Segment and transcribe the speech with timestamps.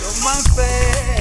[0.00, 1.17] lo más bello.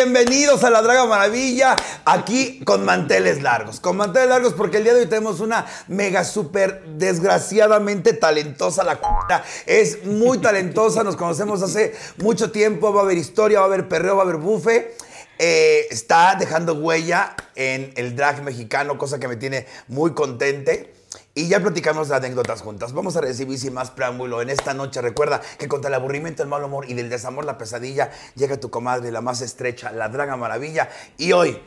[0.00, 3.80] Bienvenidos a La Draga Maravilla, aquí con manteles largos.
[3.80, 8.94] Con manteles largos porque el día de hoy tenemos una mega super desgraciadamente talentosa la
[8.94, 9.42] c***a.
[9.66, 13.88] Es muy talentosa, nos conocemos hace mucho tiempo, va a haber historia, va a haber
[13.88, 14.94] perreo, va a haber bufe.
[15.36, 20.94] Eh, está dejando huella en el drag mexicano, cosa que me tiene muy contente.
[21.38, 22.92] Y ya platicamos anécdotas juntas.
[22.92, 25.00] Vamos a recibir sin más preámbulo en esta noche.
[25.00, 28.70] Recuerda que contra el aburrimiento, el mal humor y del desamor, la pesadilla, llega tu
[28.70, 30.88] comadre, la más estrecha, la draga maravilla.
[31.16, 31.62] Y hoy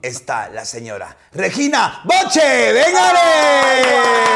[0.00, 2.72] está la señora Regina Boche.
[2.72, 4.32] ¡Véngale!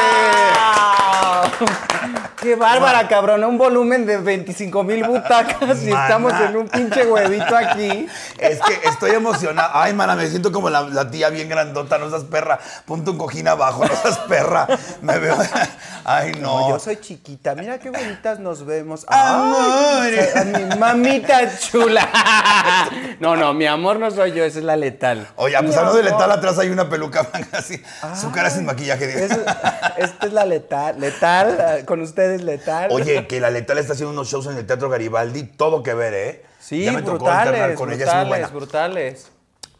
[2.41, 3.43] Qué bárbara, cabrón.
[3.43, 6.03] Un volumen de 25 mil butacas y Mana.
[6.03, 8.07] estamos en un pinche huevito aquí.
[8.37, 9.71] Es que estoy emocionado.
[9.73, 11.97] Ay, mana, me siento como la, la tía bien grandota.
[11.97, 12.59] No seas perra.
[12.85, 14.67] Ponte un cojín abajo, no seas perra.
[15.01, 15.35] Me veo.
[16.09, 16.39] Ay, no.
[16.61, 17.53] No, yo soy chiquita.
[17.53, 19.03] Mira qué bonitas nos vemos.
[19.09, 20.07] Amor.
[20.35, 22.07] Ay, mi mamita chula.
[23.19, 25.27] No, no, mi amor no soy yo, esa es la letal.
[25.37, 27.81] Oye, a Mi pesar de letal, atrás hay una peluca blanca así.
[28.19, 29.25] Su cara sin maquillaje.
[29.25, 29.31] Es-
[29.97, 30.99] esta es la letal.
[30.99, 32.89] Letal, con ustedes letal.
[32.91, 35.43] Oye, que la letal está haciendo unos shows en el Teatro Garibaldi.
[35.43, 36.45] Todo que ver, ¿eh?
[36.59, 38.05] Sí, Ya me tocó alternar brutales, con ella.
[38.05, 38.47] Es muy buena.
[38.47, 39.31] brutales, brutales.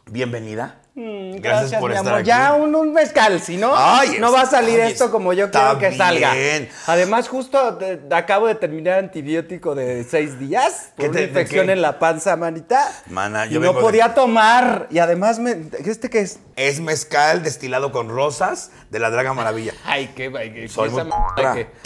[0.08, 0.76] Bienvenida.
[1.00, 2.20] Mm, Gracias, por mi estar amor.
[2.22, 2.28] aquí.
[2.28, 5.52] Ya un, un mezcal, si no, Ay, no va a salir ay, esto como yo
[5.52, 6.34] quiero que salga.
[6.34, 6.70] bien.
[6.88, 11.70] Además, justo de- acabo de terminar antibiótico de seis días por ¿Qué una te- infección
[11.70, 12.92] en la panza, manita.
[13.12, 14.88] Mana, y yo no vengo de- podía tomar.
[14.90, 16.40] Y además, me, ¿este qué es?
[16.56, 19.74] Es mezcal destilado con rosas de la Draga Maravilla.
[19.86, 21.04] Ay, qué, ay, qué, Soy muy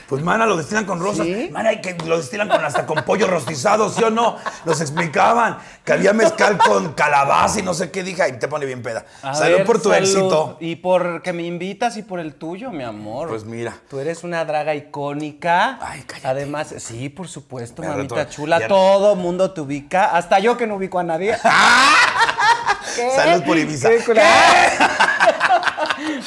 [0.07, 1.25] Pues, mana, lo destilan con rosas.
[1.25, 1.49] ¿Sí?
[1.51, 4.37] Mana, hay que lo destilan con hasta con pollo rostizado, ¿sí o no?
[4.65, 8.03] Nos explicaban que había mezcal con calabaza y no sé qué.
[8.03, 9.05] Dije, ay, te pone bien peda.
[9.23, 9.97] A Salud ver, por tu salud.
[10.07, 10.57] éxito.
[10.59, 13.29] Y por que me invitas y por el tuyo, mi amor.
[13.29, 13.73] Pues mira.
[13.89, 15.79] Tú eres una draga icónica.
[15.81, 16.27] Ay, cállate.
[16.27, 18.59] Además, sí, por supuesto, mamita chula.
[18.59, 20.15] ya- Todo mundo te ubica.
[20.15, 21.35] Hasta yo que no ubico a nadie.
[22.95, 23.09] ¿Qué?
[23.15, 23.89] Salud por Ibiza.
[23.89, 23.97] ¿Qué?
[24.05, 24.21] ¿Qué?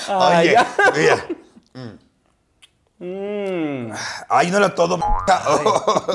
[0.08, 0.66] Ay, Oye, ya.
[0.94, 1.26] mira.
[3.04, 3.92] Mm.
[4.30, 4.98] Ay, no era todo.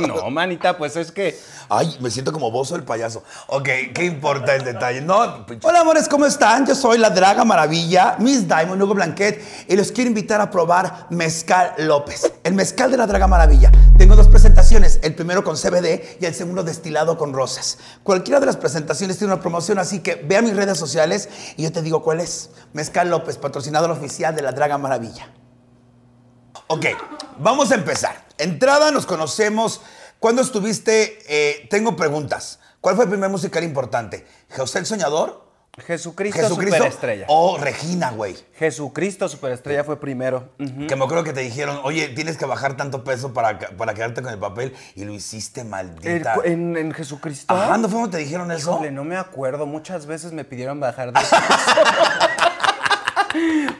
[0.07, 1.39] No, manita, pues es que.
[1.67, 3.23] Ay, me siento como bozo el payaso.
[3.47, 5.01] Ok, ¿qué importa el detalle?
[5.01, 6.65] No, Hola, amores, ¿cómo están?
[6.65, 11.07] Yo soy la Draga Maravilla, Miss Diamond, Hugo Blanquet, y los quiero invitar a probar
[11.09, 13.71] Mezcal López, el mezcal de la Draga Maravilla.
[13.97, 17.77] Tengo dos presentaciones, el primero con CBD y el segundo destilado con rosas.
[18.03, 21.63] Cualquiera de las presentaciones tiene una promoción, así que ve a mis redes sociales y
[21.63, 22.49] yo te digo cuál es.
[22.73, 25.29] Mezcal López, patrocinador oficial de la Draga Maravilla.
[26.71, 26.85] Ok,
[27.39, 28.25] vamos a empezar.
[28.37, 29.81] Entrada, nos conocemos.
[30.19, 31.17] ¿Cuándo estuviste?
[31.27, 32.59] eh, tengo preguntas.
[32.79, 34.27] ¿Cuál fue el primer musical importante?
[34.55, 35.49] ¿José el Soñador?
[35.87, 36.75] Jesucristo, ¿Jesucristo?
[36.75, 37.25] superestrella.
[37.29, 38.35] O Regina, güey.
[38.57, 40.49] Jesucristo superestrella fue primero.
[40.57, 44.21] Que me acuerdo que te dijeron, oye, tienes que bajar tanto peso para, para quedarte
[44.21, 44.75] con el papel.
[44.95, 46.35] Y lo hiciste, maldita.
[46.43, 47.51] en, en Jesucristo.
[47.53, 48.73] Ajá, ¿no fue cuando te dijeron eso?
[48.75, 49.65] Híjole, no me acuerdo.
[49.65, 51.35] Muchas veces me pidieron bajar de peso.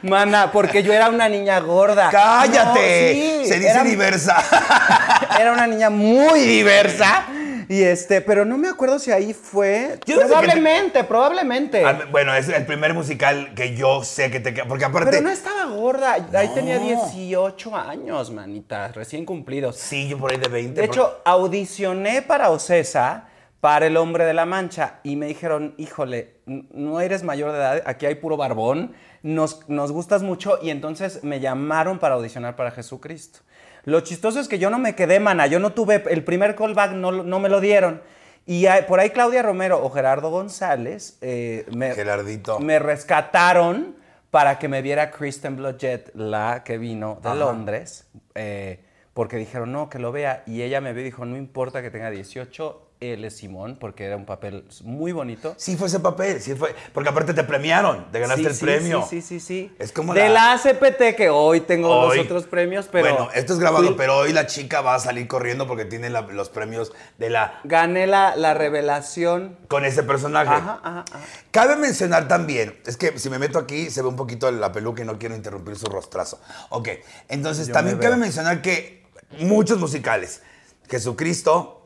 [0.02, 2.10] Mana, porque yo era una niña gorda.
[2.10, 3.14] ¡Cállate!
[3.38, 4.36] No, sí, Se dice era, diversa.
[5.40, 7.24] era una niña muy diversa.
[7.68, 10.00] Y este, pero no me acuerdo si ahí fue.
[10.04, 11.84] Yo te- probablemente, probablemente.
[11.84, 14.52] Ah, bueno, es el primer musical que yo sé que te...
[14.64, 15.10] Porque aparte...
[15.12, 16.16] Pero no estaba gorda.
[16.34, 19.76] Ahí tenía 18 años, manita, recién cumplidos.
[19.76, 20.80] Sí, yo por ahí de 20.
[20.80, 23.28] De por- hecho, audicioné para Ocesa,
[23.60, 27.82] para El Hombre de la Mancha, y me dijeron, híjole, no eres mayor de edad,
[27.84, 28.92] aquí hay puro barbón,
[29.22, 33.40] nos, nos gustas mucho, y entonces me llamaron para audicionar para Jesucristo.
[33.84, 36.92] Lo chistoso es que yo no me quedé, mana, yo no tuve, el primer callback
[36.92, 38.02] no, no me lo dieron.
[38.46, 42.58] Y hay- por ahí Claudia Romero o Gerardo González eh, me, Gerardito.
[42.60, 43.96] me rescataron
[44.30, 47.38] para que me viera Kristen Blodgett, la que vino de Ajá.
[47.38, 48.80] Londres, eh,
[49.12, 50.42] porque dijeron, no, que lo vea.
[50.46, 54.04] Y ella me vio y dijo, no importa que tenga 18, él es Simón, porque
[54.04, 55.54] era un papel muy bonito.
[55.56, 56.74] Sí fue ese papel, sí fue.
[56.92, 59.06] Porque aparte te premiaron, te ganaste Sí, el sí, premio.
[59.08, 59.74] Sí, sí, sí, sí.
[59.78, 63.30] Es como de la- la ACPT que hoy tengo Hoy- los otros premios, pero Bueno,
[63.34, 66.20] esto es grabado, fui- pero hoy la chica va a salir corriendo porque tiene la-
[66.22, 69.56] los premios de la gané la, la revelación.
[69.68, 70.50] con ese personaje.
[70.52, 71.20] Ajá, ajá, ajá.
[71.52, 75.02] Cabe mencionar también, es que si me meto aquí se ve un poquito la peluca
[75.02, 76.38] y no quiero interrumpir su rostrazo.
[76.68, 76.88] Ok,
[77.28, 79.06] entonces Yo también me cabe mencionar que
[79.38, 80.42] muchos musicales,
[80.90, 81.79] Jesucristo,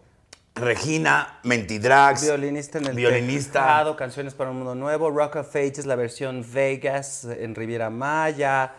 [0.56, 3.60] Regina, Mentidrax, Violinista en el violinista.
[3.60, 8.70] tejado, Canciones para un Mundo Nuevo, Rock of Ages, la versión Vegas en Riviera Maya,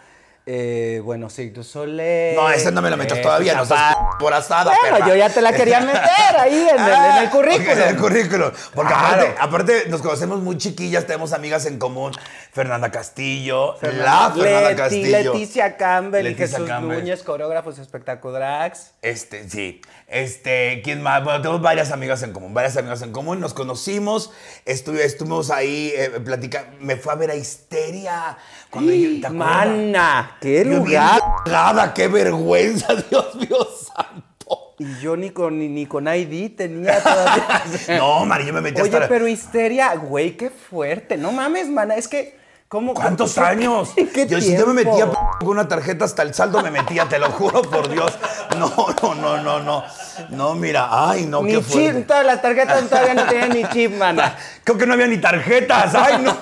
[0.45, 2.37] eh, bueno, Cirque du Soleil.
[2.37, 5.07] No, esa no me la metas eh, todavía, no seas por asada, Bueno, perra.
[5.09, 7.69] yo ya te la quería meter ahí en el, en el Ah, currículum.
[7.71, 8.51] en el currículum.
[8.73, 9.07] Porque Claro.
[9.23, 12.13] aparte, aparte nos conocemos muy chiquillas, tenemos amigas en común.
[12.55, 15.33] Fernanda Castillo, la Fernanda- Fernanda Leti- Castillo.
[15.33, 16.99] Leticia Campbell Leticia y Jesús Campbell.
[16.99, 18.93] Núñez, coreógrafos espectaculares.
[19.01, 19.81] Este, sí.
[20.07, 21.21] Este, ¿quién más?
[21.23, 23.41] Bueno, tenemos varias amigas en común, varias amigas en común.
[23.41, 24.31] Nos conocimos,
[24.63, 26.77] estuve, estuvimos ahí eh, platicando.
[26.79, 28.37] Me fue a ver a Histeria.
[28.69, 29.33] Cuando yo- ¿te acuerdas?
[29.67, 31.19] Mana, qué Yo bien lugar.
[31.43, 34.75] drogada, qué vergüenza, Dios mío santo.
[34.79, 37.63] Y yo ni con, ni, ni con ID tenía todavía.
[37.97, 39.09] No, Mari, yo me metí Oye, hasta...
[39.09, 41.17] pero histeria, güey, qué fuerte.
[41.17, 42.44] No mames, mana, es que.
[42.67, 43.91] ¿Cómo, ¿Cuántos años?
[44.13, 45.09] ¿Qué yo si yo me metía
[45.39, 48.11] con una tarjeta hasta el saldo me metía, te lo juro por Dios.
[48.57, 48.71] No,
[49.01, 49.83] no, no, no, no.
[50.29, 51.99] No, mira, ay, no, Ni qué fuerte.
[51.99, 54.37] chip, todas las tarjetas todavía no tenían ni chip, mana.
[54.63, 55.93] Creo que no había ni tarjetas.
[55.93, 56.37] Ay, no.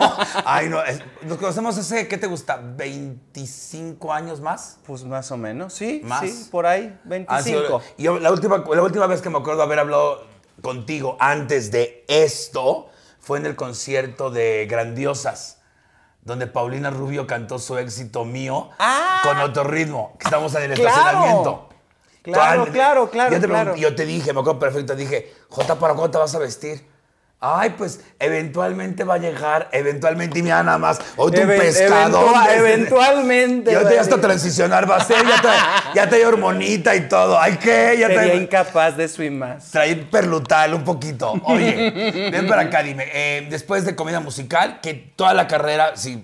[0.45, 0.79] Ay, no.
[1.23, 2.61] Nos conocemos hace, ¿qué te gusta?
[2.61, 4.77] ¿25 años más?
[4.85, 6.21] Pues más o menos, sí, Más.
[6.21, 6.97] sí, por ahí,
[7.27, 7.81] Ha sido- 25.
[7.97, 10.25] y yo, la, última, la última vez que me acuerdo haber hablado
[10.61, 15.59] contigo antes de esto fue en el concierto de Grandiosas,
[16.25, 19.19] donde Paulina Rubio cantó su éxito mío Ah.
[19.23, 20.89] con otro ritmo, que estamos en el Claro.
[20.89, 21.69] estacionamiento.
[22.21, 23.71] Claro, claro, claro, Yo te claro.
[23.73, 26.87] pregunté- yo te dije, me acuerdo perfecto, dije, Jota, ¿para cuándo te vas a vestir?
[27.45, 31.59] Ay, pues eventualmente va a llegar, eventualmente, y mira nada más, hoy tú un Even-
[31.59, 32.25] pescado.
[32.25, 35.47] eventua- eventualmente, Yo te hasta transicionar va a ser, ya te,
[35.93, 37.37] ya hay hormonita y todo.
[37.37, 37.97] Ay, ¿qué?
[37.99, 39.71] Ya Sería te incapaz de swim más.
[39.71, 41.33] traer perlutal un poquito.
[41.43, 43.07] Oye, ven para acá, dime.
[43.13, 46.23] eh, después de comedia musical, que toda la carrera, si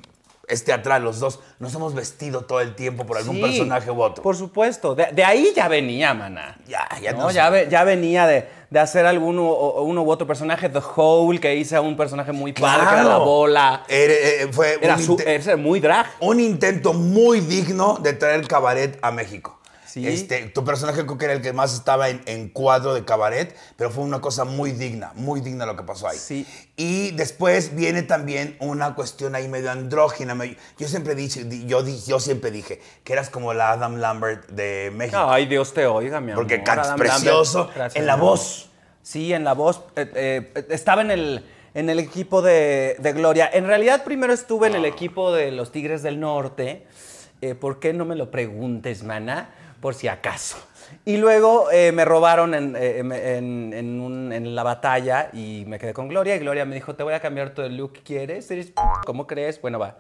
[0.49, 4.01] es teatral, los dos, nos hemos vestido todo el tiempo por algún Sí, personaje u
[4.01, 4.23] otro.
[4.23, 4.95] Por supuesto.
[4.95, 6.57] De, de ahí ya venía, mana.
[6.67, 10.09] Ya, ya No, nos- ya, ve- ya venía de, de hacer alguno o- uno u
[10.11, 10.67] otro personaje.
[10.69, 13.83] The Hole, que hice a un personaje muy padre, que era la bola.
[13.87, 16.07] Era, eh, fue Era, un, su- era muy drag.
[16.19, 19.59] un intento muy digno de traer cabaret a México.
[19.89, 20.07] Sí.
[20.07, 23.55] Este, tu personaje creo que era el que más estaba en, en cuadro de cabaret,
[23.75, 26.17] pero fue una cosa muy digna, muy digna lo que pasó ahí.
[26.17, 26.45] Sí.
[26.77, 30.37] Y después viene también una cuestión ahí medio andrógina.
[30.77, 34.91] Yo siempre dije, di- yo, yo siempre dije que eras como la Adam Lambert de
[34.93, 35.17] México.
[35.19, 36.43] Ay, Dios te oiga, mi amor.
[36.43, 37.95] porque cantas precioso Lambert.
[37.97, 38.69] En la voz.
[39.01, 39.81] Sí, en la voz.
[39.95, 40.11] eh,
[40.53, 43.49] eh, estaba en el, en el equipo de, de Gloria.
[43.51, 46.85] En realidad, primero estuve en el equipo de los Tigres del Norte.
[47.41, 49.55] Eh, ¿Por qué no me lo preguntes, mana?
[49.81, 50.57] Por si acaso.
[51.05, 55.77] Y luego eh, me robaron en, eh, en- en un- en la batalla y me
[55.77, 56.35] quedé con Gloria.
[56.35, 57.99] Y Gloria me dijo: Te voy a cambiar todo el look.
[58.03, 58.49] ¿Quieres?
[58.49, 59.61] ¿Eres p- ¿Cómo crees?
[59.61, 59.97] Bueno, va.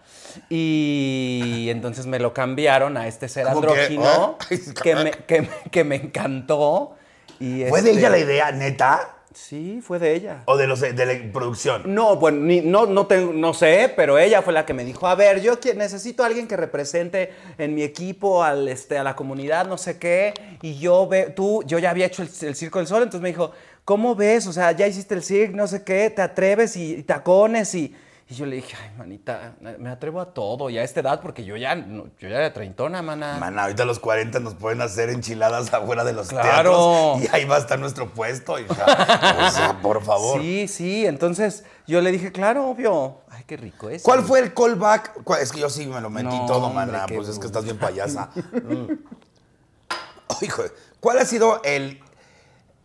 [0.49, 5.83] Y entonces me lo cambiaron a este ser andrógino Ay, que me, que me- que
[5.83, 6.95] me encantó.
[7.39, 9.15] Y ¿Fue de este- ella la idea, neta?
[9.47, 10.43] Sí, fue de ella.
[10.45, 11.81] ¿O de, los, de la producción?
[11.95, 15.07] No, bueno, ni- no, no, tengo- no sé, pero ella fue la que me dijo,
[15.07, 19.15] a ver, yo necesito a alguien que represente en mi equipo al, este, a la
[19.15, 22.79] comunidad, no sé qué, y yo ve, tú, yo ya había hecho el, el Circo
[22.79, 23.51] del Sol, entonces me dijo,
[23.85, 24.45] ¿cómo ves?
[24.45, 27.95] O sea, ya hiciste el circo, no sé qué, te atreves y, y tacones y...
[28.31, 31.43] Y yo le dije, ay, manita, me atrevo a todo y a esta edad porque
[31.43, 33.37] yo ya, no- yo ya era treintona, mana.
[33.39, 36.47] Man, ahorita a los 40 nos pueden hacer enchiladas afuera de los Claro.
[37.17, 38.85] teatros y ahí va a estar nuestro puesto, hija.
[39.47, 40.39] O sea, por favor.
[40.41, 43.21] Sí, sí, entonces yo le dije, claro, obvio.
[43.31, 44.03] Ay, qué rico es.
[44.03, 45.23] ¿Cuál fue el callback?
[45.23, 46.71] ¿Cuál- Es que yo sí me lo metí No, todo,
[47.07, 48.29] qué Pues es que estás bien payasa.
[48.53, 48.93] Mm.
[50.41, 50.61] Hijo,
[50.99, 51.99] ¿cuál ha sido el,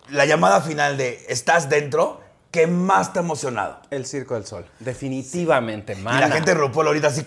[0.09, 2.24] la llamada final de ¿estás dentro?
[2.55, 3.81] Que más te ha emocionado?
[3.91, 4.65] El Circo del Sol.
[4.79, 6.29] Definitivamente, Y mana.
[6.29, 7.25] la gente de RuPaul ahorita así.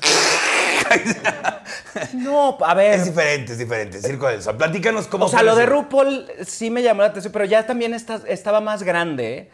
[2.14, 2.94] No, a ver.
[3.00, 4.02] es diferente, es diferente.
[4.02, 4.56] Circo del Sol.
[4.56, 7.94] Platícanos cómo O sea, lo de RuPaul sí me llamó la atención, pero ya también
[7.94, 9.50] está- estaba más grande.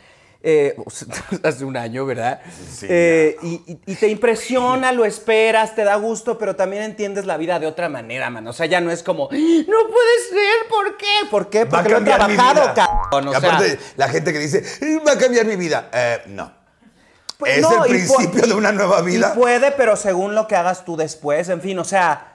[0.45, 0.75] eh,
[1.43, 2.41] hace un año, ¿verdad?
[2.69, 7.25] Sí, Eh, y, y- y te impresiona, lo esperas, te da gusto, pero también entiendes
[7.25, 8.45] la vida de otra manera, man.
[8.49, 11.05] O sea, ya no es como, no puede ser, ¿por qué?
[11.31, 11.65] ¿Por qué?
[11.65, 12.73] Porque lo he trabajado,
[13.17, 15.89] O Y sea, aparte, la gente que dice, "Eh, va a cambiar mi vida.
[15.93, 16.51] Eh, no.
[17.37, 19.33] Pues es no, el y principio de una nueva vida.
[19.35, 22.29] Y puede, pero según lo que hagas tú después, en fin, o sea,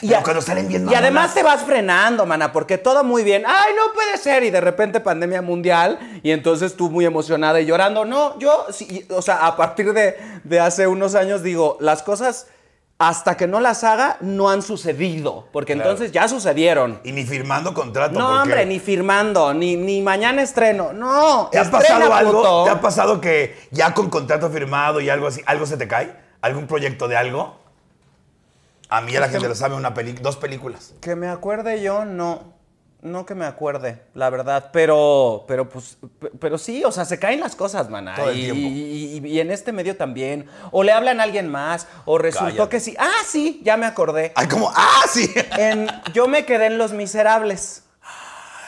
[0.00, 3.44] Pero cuando salen bien Y además te vas frenando, mana, porque todo muy bien.
[3.46, 4.42] Ay, no puede ser.
[4.42, 5.98] Y de repente pandemia mundial.
[6.22, 8.04] Y entonces tú muy emocionada y llorando.
[8.06, 12.46] No, yo, sí, o sea, a partir de, de hace unos años digo, las cosas
[12.98, 15.48] hasta que no las haga no han sucedido.
[15.52, 15.90] Porque Claro.
[15.90, 17.00] entonces ya sucedieron.
[17.04, 18.18] Y ni firmando contrato.
[18.18, 20.92] No, porque- hombre, ni firmando, ni, ni mañana estreno.
[20.92, 22.64] No, ¿Te ha pasado algo?
[22.64, 26.14] ¿Te ha pasado que ya con contrato firmado y algo así, algo se te cae?
[26.40, 27.56] ¿Algún proyecto de algo?
[28.88, 30.94] A mí a la gente lo sabe, una peli dos películas.
[31.00, 32.53] Que me acuerde yo, no.
[33.04, 34.70] No que me acuerde, la verdad.
[34.72, 38.14] Pero, pero pues, pe- pero sí, o sea, se caen las cosas, mana.
[38.16, 38.60] Todo el y, tiempo.
[38.62, 40.46] y- y- y en este medio también.
[40.70, 42.68] O le hablan a alguien más, o resultó Cállate.
[42.70, 42.96] que sí.
[42.98, 44.32] Ah, sí, ya me acordé.
[44.34, 45.30] Ay, como, ¡ah, sí!
[45.58, 47.82] En, yo me quedé en Los Miserables.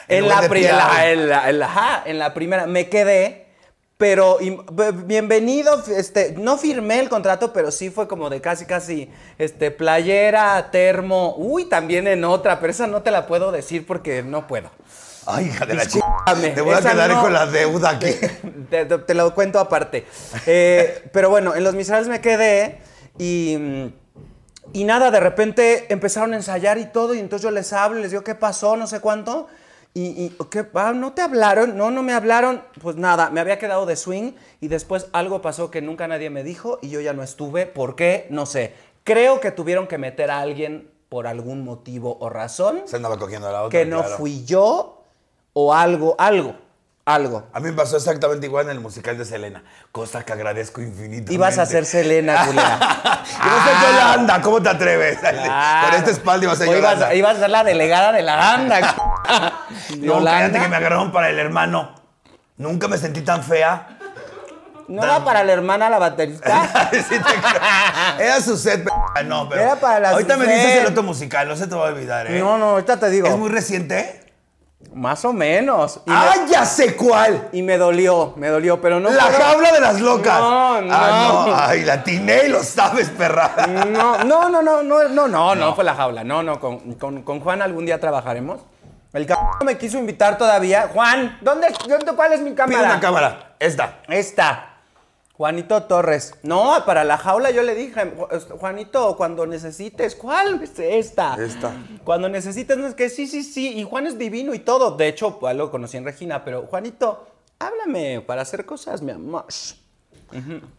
[0.07, 3.46] El En la, en la- en la- ajá, en la primera me quedé,
[3.97, 4.57] pero y-
[5.05, 10.69] bienvenido, este, no firmé el contrato, pero sí fue como de casi, casi, este, playera,
[10.71, 14.69] termo, uy, también en otra, pero esa no te la puedo decir porque no puedo.
[15.25, 16.05] Ay, hija de la chica.
[16.55, 17.21] Te voy a quedar no.
[17.21, 18.11] con la deuda aquí.
[18.69, 20.05] Te, te- te lo cuento aparte.
[20.45, 22.79] Eh, pero bueno, en Los Miserables me quedé
[23.17, 23.57] y,
[24.73, 28.11] y nada, de repente empezaron a ensayar y todo, y entonces yo les hablo, les
[28.11, 28.77] digo, ¿qué pasó?
[28.77, 29.47] No sé cuánto.
[29.97, 30.63] Y, y, ¿qué?
[30.75, 31.75] Ah, ¿no te hablaron?
[31.75, 32.61] No, no me hablaron.
[32.83, 36.43] Pues nada, me había quedado de swing y después algo pasó que nunca nadie me
[36.43, 37.65] dijo y yo ya no estuve.
[37.65, 38.27] ¿Por qué?
[38.29, 38.75] No sé.
[39.03, 43.47] Creo que tuvieron que meter a alguien por algún motivo o razón Se andaba cogiendo
[43.47, 43.79] a la otra.
[43.79, 44.17] que no claro.
[44.17, 45.01] fui yo
[45.53, 46.53] o algo, algo,
[47.07, 47.47] algo.
[47.53, 51.33] A mí me pasó exactamente igual en el musical de Selena, cosa que agradezco infinitamente.
[51.33, 52.77] Ibas a ser Selena, Julia.
[52.77, 55.17] Ibas a ser Yolanda, ¿cómo te atreves?
[55.19, 57.13] Con esta espalda ibas a ser Yolanda.
[57.15, 58.95] ibas a ser la delegada de la banda.
[59.99, 61.95] No, cállate que me agarraron para el hermano.
[62.57, 63.97] Nunca me sentí tan fea.
[64.87, 66.89] ¿No era para la hermana la baterista?
[66.91, 67.15] Sí.
[68.19, 69.61] Era su set, p- no, pero.
[69.61, 72.27] Era para la Ahorita me dices el otro musical, no se te va a olvidar,
[72.27, 72.39] ¿eh?
[72.39, 73.27] No, no, ahorita te digo.
[73.27, 74.26] ¿Es muy reciente?
[74.93, 76.01] Más o menos.
[76.05, 77.49] Y, ¡Ah, me, ya sé cuál!
[77.51, 80.39] y me dolió, me dolió, pero no la jaula de las locas.
[80.39, 80.93] No, no.
[80.95, 81.55] Ah, no.
[81.55, 83.55] Ay, la atiné y lo sabes, perra.
[83.89, 86.23] No, no, no, no, no, no, no, no fue la jaula.
[86.23, 88.61] No, no, con, con- con Juan algún día trabajaremos.
[89.13, 90.89] El cabrón me quiso invitar todavía.
[90.93, 92.83] Juan, ¿dónde, dónde cuál es mi Pide cámara?
[92.83, 93.55] una cámara.
[93.59, 93.99] Esta.
[94.07, 94.76] Esta.
[95.37, 96.33] Juanito Torres.
[96.41, 101.35] No, para la jaula yo le dije, "Ju- Juanito, cuando necesites, ¿cuál es esta?
[101.35, 101.73] Esta.
[102.03, 103.77] Cuando necesites, no es que sí, sí, sí.
[103.77, 104.91] Y Juan es divino y todo.
[104.97, 107.27] De hecho, pues, lo conocí en Regina, pero Juanito,
[107.59, 109.45] háblame para hacer cosas, mi amor.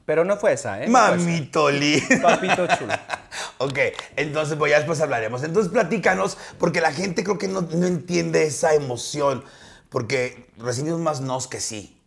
[0.05, 0.88] Pero no fue esa, ¿eh?
[0.88, 1.25] No fue esa.
[1.25, 2.07] Mamito lindo.
[2.23, 2.93] Papito chulo.
[3.59, 3.79] ok,
[4.17, 5.43] entonces, pues ya después hablaremos.
[5.43, 9.45] Entonces, platícanos, porque la gente creo que no, no entiende esa emoción.
[9.88, 11.98] Porque recibimos más nos que sí.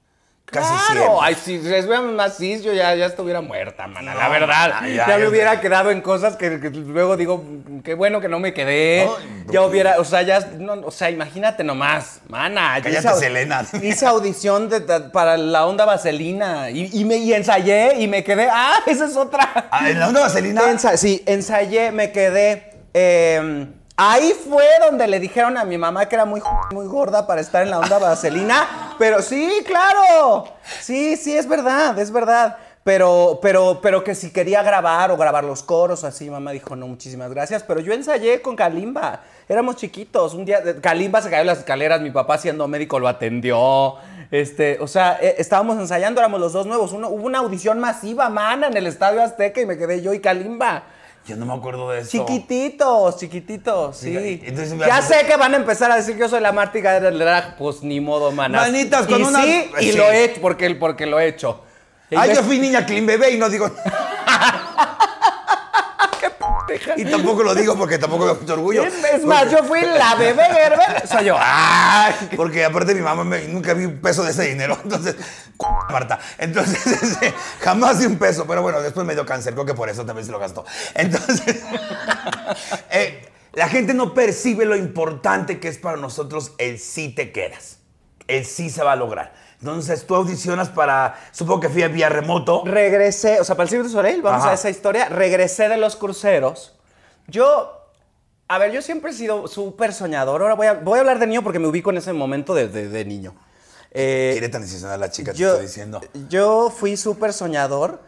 [0.52, 1.06] Casi siempre.
[1.06, 4.82] Claro, ay, si recibíamos más cis, yo ya, ya estuviera muerta, mana, la verdad.
[4.82, 7.44] ya, ya, me ya hubiera quedado en cosas que, que luego digo,
[7.86, 9.10] qué bueno que no me quedé.
[9.48, 12.80] Ya hubiera, o sea, ya, no, o sea, imagínate nomás, mana.
[12.84, 13.66] Cállate, hice Selena.
[13.82, 18.24] Hice audición de- de- para la onda vaselina y, y me, y ensayé y me
[18.24, 19.70] quedé, ah, esa es otra.
[19.72, 20.64] Ah, ¿En la onda vaselina?
[20.64, 22.74] Ensa- sí, ensayé, me quedé.
[22.94, 23.68] eh,
[24.10, 26.42] ahí fue donde le dijeron a mi mamá que era muy,
[26.72, 28.96] muy gorda para estar en la onda vaselina.
[28.98, 30.46] Pero sí, claro.
[30.80, 32.58] Sí, sí, es verdad, es verdad.
[32.84, 36.88] Pero, pero, pero que si quería grabar o grabar los coros, así, mamá dijo, no,
[36.88, 37.62] muchísimas gracias.
[37.62, 39.20] Pero yo ensayé con Kalimba.
[39.48, 40.34] Éramos chiquitos.
[40.34, 43.98] Un día, Kalimba se cayó en las escaleras, mi papá siendo médico lo atendió.
[44.32, 46.92] Este, o sea, eh, estábamos ensayando, éramos los dos nuevos.
[46.92, 50.20] Uno- hubo una audición masiva, mana, en el Estadio Azteca y me quedé yo y
[50.20, 50.82] Kalimba.
[51.28, 52.10] Yo no me acuerdo de eso.
[52.12, 54.42] Chiquititos, chiquititos, sí.
[54.44, 57.20] Entonces ya sé que van a empezar a decir que yo soy la Martiga del
[57.20, 58.70] drag, pues ni modo, manas.
[58.70, 59.98] Manitas, con y una- sí, y sí.
[59.98, 61.62] lo he hecho, porque, porque lo he hecho.
[62.16, 63.70] Ay, yo fui niña clean bebé y no digo.
[66.98, 68.84] y tampoco lo digo porque tampoco me mucho orgullo.
[68.84, 71.36] Es, más, yo fui la bebé Gerber, soy yo.
[71.40, 72.14] ¡Ay!
[72.36, 74.78] Porque aparte mi mamá me- nunca vi un peso de ese dinero.
[74.84, 75.16] Entonces,
[75.90, 76.20] Marta.
[76.38, 78.46] Entonces, este, jamás di un peso.
[78.48, 79.54] Pero bueno, después me dio cáncer.
[79.54, 80.66] Creo que por eso también se lo gastó.
[80.96, 81.58] Entonces,
[82.92, 87.78] eh, la gente no percibe lo importante que es para nosotros el sí te quedas.
[88.28, 89.34] El sí se va a lograr.
[89.62, 92.64] Entonces, tú audicionas para, supongo que fui vía remoto.
[92.66, 94.52] Regresé, o sea, para el Cirque du Soleil, vamos Ajá.
[94.52, 95.08] a esa historia.
[95.08, 96.74] Regresé de los cruceros.
[97.28, 97.72] Yo,
[98.48, 100.42] a ver, yo siempre he sido súper soñador.
[100.42, 102.68] Ahora voy a, voy a hablar de niño porque me ubico en ese momento de,
[102.68, 103.36] de- de niño.
[103.92, 106.02] Eh, Quiere transicionar la chica, te yo, estoy diciendo.
[106.30, 108.02] yo fui súper soñador.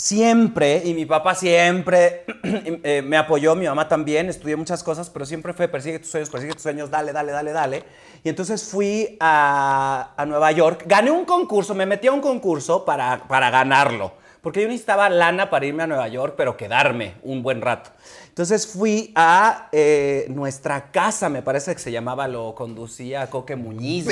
[0.00, 5.26] Siempre, y mi papá siempre eh, me apoyó, mi mamá también, estudié muchas cosas, pero
[5.26, 7.84] siempre fue persigue tus sueños, persigue tus sueños, dale, dale, dale, dale.
[8.22, 12.84] Y entonces fui a, a Nueva York, gané un concurso, me metí a un concurso
[12.84, 17.42] para, para ganarlo, porque yo necesitaba lana para irme a Nueva York, pero quedarme un
[17.42, 17.90] buen rato.
[18.28, 24.06] Entonces fui a eh, nuestra casa, me parece que se llamaba, lo conducía Coque Muñiz.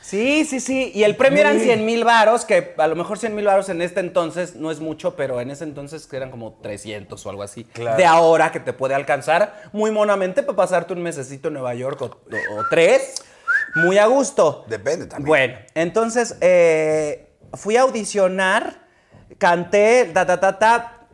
[0.00, 0.90] Sí, sí, sí.
[0.94, 3.82] Y el premio eran 100 mil varos, que a lo mejor 100 mil varos en
[3.82, 7.64] este entonces no es mucho, pero en ese entonces eran como 300 o algo así.
[7.64, 7.96] Claro.
[7.96, 12.00] De ahora que te puede alcanzar muy monamente para pasarte un mesecito en Nueva York
[12.02, 13.14] o, o- o tres.
[13.74, 14.64] Muy a gusto.
[14.66, 15.26] Depende también.
[15.26, 18.86] Bueno, entonces eh, fui a audicionar,
[19.36, 21.06] canté, ta, ta, ta, ta,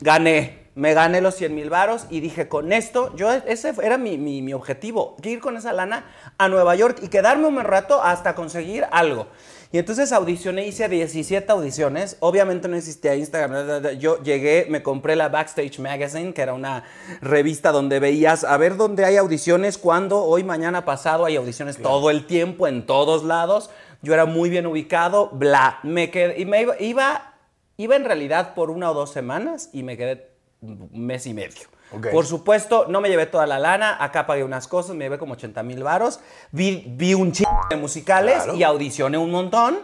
[0.00, 0.63] gané.
[0.76, 4.42] Me gané los 100 mil varos y dije, con esto, yo ese era mi, mi-
[4.42, 6.04] mi objetivo, ir con esa lana
[6.36, 9.28] a Nueva York y quedarme un rato hasta conseguir algo.
[9.70, 12.16] Y entonces audicioné, hice 17 audiciones.
[12.20, 13.98] Obviamente no existía Instagram.
[13.98, 16.84] Yo llegué, me compré la Backstage Magazine, que era una
[17.20, 22.10] revista donde veías a ver dónde hay audiciones, cuándo, hoy, mañana, pasado, hay audiciones todo
[22.10, 23.70] el tiempo, en todos lados.
[24.02, 25.78] Yo era muy bien ubicado, bla.
[25.82, 27.34] Me quedé, y me iba, iba,
[27.76, 30.33] iba en realidad por una o dos semanas y me quedé
[30.64, 31.68] un mes y medio.
[32.10, 35.34] Por supuesto, no me llevé toda la lana, acá pagué unas cosas, me llevé como
[35.34, 36.18] 80 mil varos,
[36.50, 38.54] vi, vi un chingo de musicales Claro.
[38.56, 39.78] y audicioné un montón.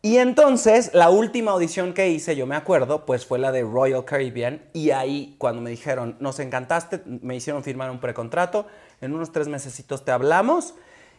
[0.00, 4.04] Y entonces, la última audición que hice, yo me acuerdo, pues fue la de Royal
[4.04, 4.62] Caribbean.
[4.74, 8.66] Y ahí, cuando me dijeron, nos encantaste, me hicieron firmar un precontrato,
[9.00, 10.74] en unos tres mesecitos te hablamos.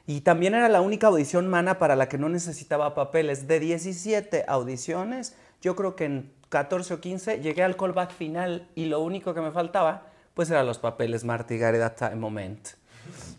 [0.07, 3.47] Y también era la única audición mana para la que no necesitaba papeles.
[3.47, 8.85] De 17 audiciones, yo creo que en 14 o 15 llegué al callback final y
[8.85, 12.69] lo único que me faltaba, pues eran los papeles Marty Garrett at that moment.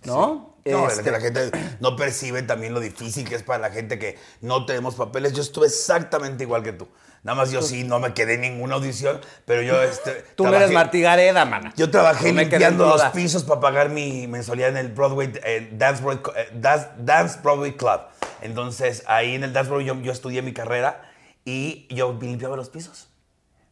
[0.05, 0.55] ¿No?
[0.65, 3.71] No, es Este, que la gente no percibe también lo difícil que es para la
[3.71, 5.33] gente que no tenemos papeles.
[5.33, 6.89] Yo estuve exactamente igual que tú.
[7.23, 10.51] Nada más yo sí no me quedé en ninguna audición, pero yo este, Tú no
[10.51, 11.73] eres trabajé- Marty Gareda, mana.
[11.77, 16.03] Yo trabajé en limpiando los pisos para pagar mi mensualidad en el Broadway eh, Dance,
[16.03, 18.01] Broadway, eh, Dance, Dance Broadway Club.
[18.43, 21.06] Entonces, ahí en el Dance Broadway yo, yo estudié mi carrera
[21.47, 23.09] y yo limpiaba los pisos.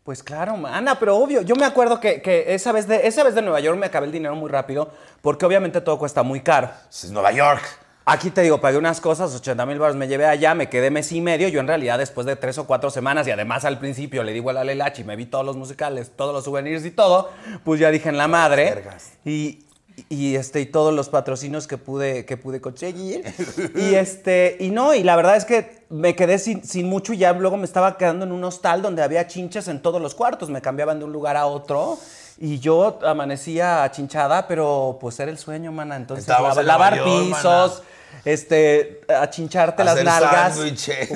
[0.05, 1.43] Pues claro, mana, pero obvio.
[1.43, 4.07] Yo me acuerdo que, que esa, vez de, esa vez de Nueva York me acabé
[4.07, 4.91] el dinero muy rápido
[5.21, 6.71] porque obviamente todo cuesta muy caro.
[6.91, 7.63] Es Nueva York.
[8.07, 11.11] Aquí te digo, pagué unas cosas, 80 mil baros me llevé allá, me quedé mes
[11.13, 11.49] y medio.
[11.49, 14.51] Yo en realidad después de tres o cuatro semanas y además al principio le digo
[14.51, 17.31] a la Lelachi, me vi todos los musicales, todos los souvenirs y todo,
[17.65, 18.85] pues ya dije en la madre.
[19.25, 19.64] Y,
[20.09, 23.25] y, este, y todos los patrocinios que pude, que pude conseguir.
[23.77, 27.19] y, este, y no, y la verdad es que me quedé sin, sin mucho y
[27.19, 30.51] ya luego me estaba quedando en un hostal donde había chinches en todos los cuartos.
[30.51, 31.99] Me cambiaban de un lugar a otro.
[32.37, 35.95] Y yo amanecía chinchada, pero pues era el sueño, mana.
[35.95, 37.83] Entonces, en lavar York, pisos,
[38.25, 40.59] este, achincharte las nalgas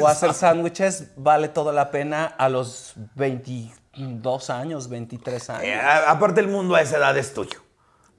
[0.01, 5.65] o hacer sándwiches vale toda la pena a los 22 años, 23 años.
[5.65, 7.68] Eh, aparte, el mundo a esa edad es tuyo.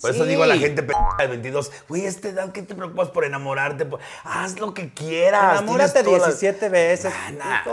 [0.02, 0.30] Por eso Sí.
[0.30, 3.26] digo a la gente p- de 22, güey, a esta edad, ¿qué te preocupas por
[3.26, 3.86] enamorarte?
[3.86, 5.60] Por- Haz lo que quieras.
[5.62, 7.14] Enamórate tienes todas las- 17 veces.
[7.38, 7.64] Nah,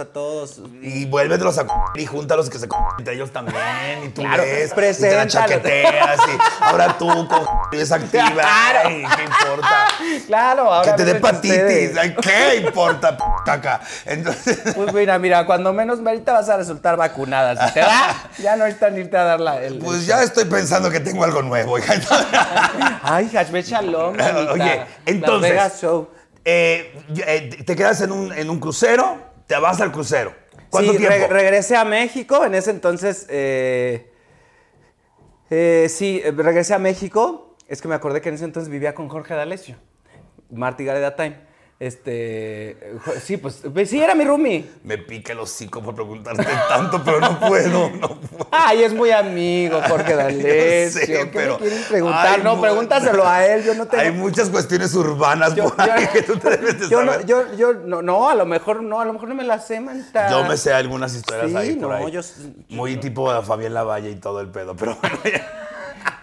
[0.00, 0.60] a todos.
[0.82, 4.04] Y vuélvetelos a c- y júntalos que se c- entre ellos también.
[4.04, 6.20] Y tú Claro, ves, y te la chaqueteas.
[6.28, 8.24] Y ahora tú con es activa.
[8.32, 8.80] Claro.
[8.88, 9.86] Ay, ¿qué importa?
[10.26, 11.94] Claro, ahora que te dé.
[12.00, 13.80] Ay, ¿Qué importa, p- caca?
[14.06, 14.58] Entonces.
[14.74, 17.66] Pues mira, mira, cuando menos ahorita vas a resultar vacunada.
[17.68, 19.60] Si te da, ya no necesitan irte a dar la.
[19.62, 21.63] el- Pues ya estoy pensando que tengo algo nuevo.
[23.02, 24.16] Ay, Hashbet Shalom.
[24.16, 24.52] manita.
[24.52, 25.50] Oye, entonces.
[25.50, 26.08] Vegas Show.
[26.44, 26.92] eh,
[27.26, 30.34] eh, te quedas en un, en un crucero, te vas al crucero.
[30.70, 31.16] ¿Cuánto Sí, tiempo?
[31.16, 32.44] re- regresé a México.
[32.44, 33.26] En ese entonces.
[33.28, 34.10] eh,
[35.88, 37.56] sí, regresé a México.
[37.68, 39.76] Es que me acordé que en ese entonces vivía con Jorge D'Alessio.
[40.50, 41.38] Marty Gareda Time.
[41.84, 42.78] Este.
[43.22, 43.60] Sí, pues.
[43.72, 44.64] pues Sí, era mi roomie.
[44.84, 48.48] Me pica el hocico por preguntarte tanto, pero no puedo, no puedo.
[48.50, 51.06] Ay, es muy amigo, Jorge D'Alessio.
[51.06, 52.26] ¿Qué pero- me preguntar?
[52.38, 53.64] Ay, no, pregúntaselo a él.
[53.64, 54.02] Yo no tengo.
[54.02, 57.20] Hay muchas cuestiones urbanas Yo- por ahí yo- que tú te debes de yo no,
[57.22, 59.78] yo, yo, no, no, a lo mejor no, a lo mejor no me la sé,
[59.80, 60.30] manita.
[60.30, 62.10] Yo me sé algunas historias Sí, ahí por no, ahí.
[62.12, 62.20] yo-
[62.70, 65.60] Muy tipo a Fabián Lavalle y todo el pedo, pero bueno, ya.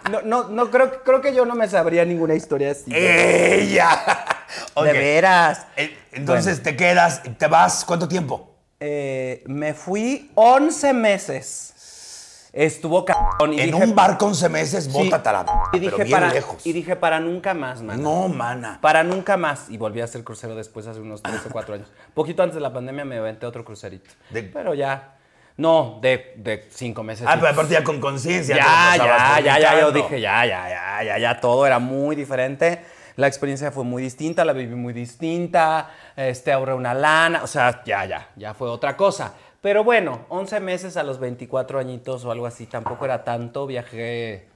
[0.10, 2.92] No, no, no, creo, creo que yo no me sabría ninguna historia así.
[2.94, 4.26] ¡Ella!
[4.74, 4.86] Ok.
[4.86, 5.66] De veras.
[6.12, 8.56] Entonces te quedas, te vas, ¿cuánto tiempo?
[8.80, 12.50] Eh, me fui 11 meses.
[12.54, 13.54] Estuvo cabrón.
[13.54, 16.34] Y en dije, un barco 11 meses, sí, bótate la y pero dije bien para,
[16.34, 16.66] lejos.
[16.66, 18.02] Y dije, para nunca más, man.
[18.04, 18.80] No, mana.
[18.82, 19.70] Para nunca más.
[19.70, 21.88] Y volví a hacer crucero después, hace unos 3 o 4 años.
[22.14, 24.10] Poquito antes de la pandemia me aventé otro crucerito.
[24.32, 25.16] De- Pero ya.
[25.58, 27.26] No, de, de cinco meses.
[27.30, 28.56] Ah, pero aparte ya con conciencia.
[28.58, 32.84] Ya, ya, ya, ya, yo dije, ya, ya, ya, ya, ya, todo era muy diferente.
[33.22, 37.84] La experiencia fue muy distinta, la viví muy distinta, este, ahorré una lana, o sea,
[37.86, 39.36] ya, ya, ya fue otra cosa.
[39.62, 44.48] Pero bueno, 11 meses a los 24 añitos o algo así, tampoco era tanto, viajé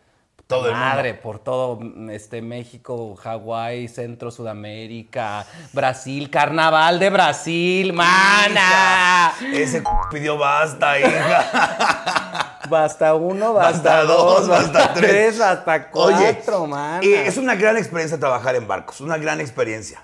[0.48, 0.86] Todo el mundo.
[0.86, 9.34] Madre, por todo mm, este México, Hawái, Centro, Sudamérica, Brasil, Carnaval de Brasil, mana.
[9.54, 9.82] Ese
[10.12, 12.52] pidió basta, hija.
[12.70, 15.38] Basta uno, Basta basta, dos, dos, basta tres.
[15.38, 17.00] basta Oye, cuatro, mana.
[17.06, 20.04] y es una gran experiencia trabajar en barcos, una gran experiencia.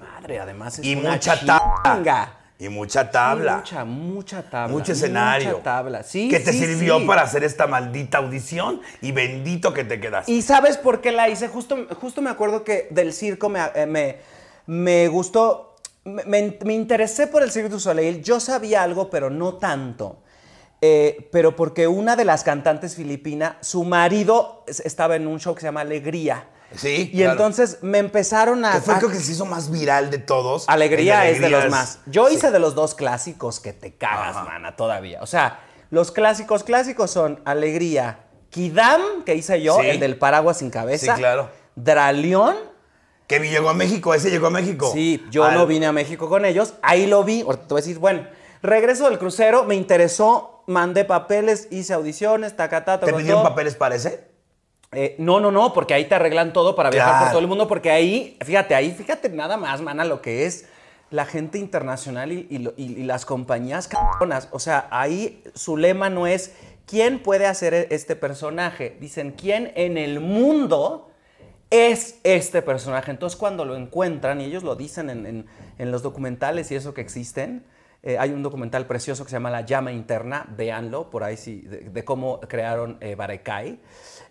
[0.00, 2.30] Madre, además es Y una mucha chinga.
[2.58, 3.56] Y mucha tabla.
[3.56, 4.68] Mucha, mucha tabla.
[4.72, 5.50] Mucho escenario.
[5.50, 6.02] Mucha tabla.
[6.04, 7.04] Sí, que te sí, sirvió sí.
[7.06, 10.30] para hacer esta maldita audición y bendito que te quedaste.
[10.30, 11.48] ¿Y sabes por qué la hice?
[11.48, 14.18] Justo, justo me acuerdo que del circo me, eh, me,
[14.66, 18.22] me gustó, me, me- interesé por el Cirque du Soleil.
[18.22, 20.20] Yo sabía algo, pero no tanto.
[20.80, 25.54] Eh, pero porque una de las cantantes filipina, su marido es- estaba en un show
[25.56, 26.46] que se llama Alegría.
[26.76, 27.32] Sí, Y claro.
[27.32, 28.72] entonces me empezaron a...
[28.72, 30.64] Que fue a- creo que se hizo más viral de todos.
[30.68, 31.98] Alegría es de los más.
[32.06, 32.34] Yo sí.
[32.36, 34.44] hice de los dos clásicos que te cagas, Ajá.
[34.44, 35.20] mana, todavía.
[35.22, 35.60] O sea,
[35.90, 39.86] los clásicos clásicos son Alegría, Kidam, que hice yo, Sí.
[39.88, 41.14] el del paraguas sin cabeza.
[41.14, 41.50] Sí, claro.
[41.76, 42.56] Dralión.
[43.26, 44.90] Que llegó a México, ese llegó a México.
[44.92, 46.74] Sí, yo Al- no vine a México con ellos.
[46.82, 47.40] Ahí lo vi.
[47.42, 48.26] Ahorita te voy a decir, bueno,
[48.62, 54.33] regreso del crucero, me interesó, mandé papeles, hice audiciones, tacatá, ¿Te pidieron papeles para ese?
[54.94, 57.24] Eh, no, no, no, porque ahí te arreglan todo para viajar Claro.
[57.26, 60.66] por todo el mundo, porque ahí, fíjate, ahí, fíjate nada más, mana, lo que es
[61.10, 64.48] la gente internacional y, y lo- y- y las compañías cabronas.
[64.52, 66.54] O sea, ahí su lema no es
[66.86, 71.10] quién puede hacer e- este personaje, dicen quién en el mundo
[71.70, 73.10] es este personaje.
[73.10, 75.46] Entonces, cuando lo encuentran, y ellos lo dicen en, en-
[75.78, 77.64] en los documentales y eso que existen,
[78.02, 81.62] eh, hay un documental precioso que se llama La llama interna, véanlo, por ahí sí,
[81.62, 83.80] de, de cómo crearon eh, Barekai.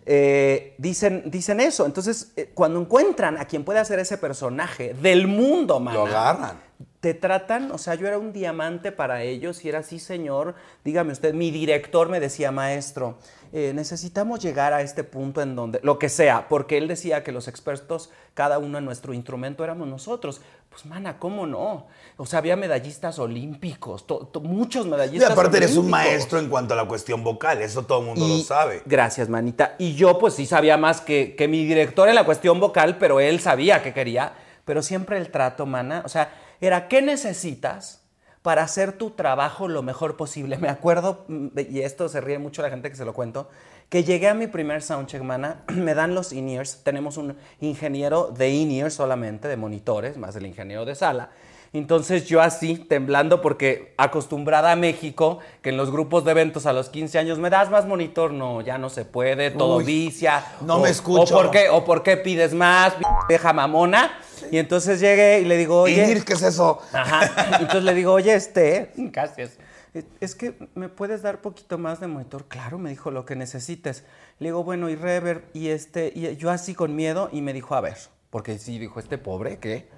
[0.06, 1.86] Eh, dicen, dicen eso.
[1.86, 6.60] Entonces, eh, cuando encuentran a quien puede hacer ese personaje del mundo, mana, Lo agarran.
[7.04, 10.54] Te tratan, o sea, yo era un diamante para ellos y era así, señor,
[10.86, 13.18] dígame usted, mi director me decía, maestro,
[13.52, 17.30] eh, necesitamos llegar a este punto en donde, lo que sea, porque él decía que
[17.30, 20.40] los expertos, cada uno en nuestro instrumento éramos nosotros.
[20.70, 21.88] Pues, mana, ¿cómo no?
[22.16, 26.48] O sea, había medallistas olímpicos, to- to- muchos Y medallistas aparte eres un maestro en
[26.48, 28.80] cuanto a la cuestión vocal, eso todo el mundo lo Y- sabe.
[28.86, 29.74] Gracias, manita.
[29.78, 33.20] Y yo, pues sí sabía más que, que mi director en la cuestión vocal, pero
[33.20, 34.32] él sabía que quería.
[34.64, 36.00] Pero siempre el trato, mana.
[36.06, 38.02] O sea, era, ¿qué necesitas
[38.42, 40.58] para hacer tu trabajo lo mejor posible?
[40.58, 43.48] Me acuerdo, mm, y esto se ríe mucho la gente que se lo cuento,
[43.88, 45.64] que llegué a mi primer soundcheck, mana.
[45.72, 46.82] Me dan los in-ears.
[46.82, 51.30] Tenemos un ingeniero de in-ears solamente, de monitores, más el ingeniero de sala.
[51.74, 56.72] Entonces yo así, temblando, porque acostumbrada a México, que en los grupos de eventos a
[56.72, 58.32] los 15 años, ¿me das más monitor?
[58.32, 60.44] No, ya no se puede, todo Uy, vicia.
[60.60, 61.34] no o- me escucho.
[61.36, 62.94] O ¿por qué, o por qué pides más,
[63.28, 64.12] vieja mamona?
[64.52, 66.22] Y entonces llegué y le digo, oye...
[66.24, 66.80] ¿qué es eso?
[66.92, 67.56] Ajá.
[67.58, 70.34] Entonces le digo, oye, este, casi es.
[70.36, 72.44] Que me puedes dar poquito más de monitor.
[72.46, 74.04] Claro, me dijo lo que necesites.
[74.38, 77.74] Le digo, bueno, y rever, y este, y yo así con miedo, y me dijo,
[77.74, 77.96] a ver,
[78.30, 79.88] porque sí, dijo, este pobre, ¿qué?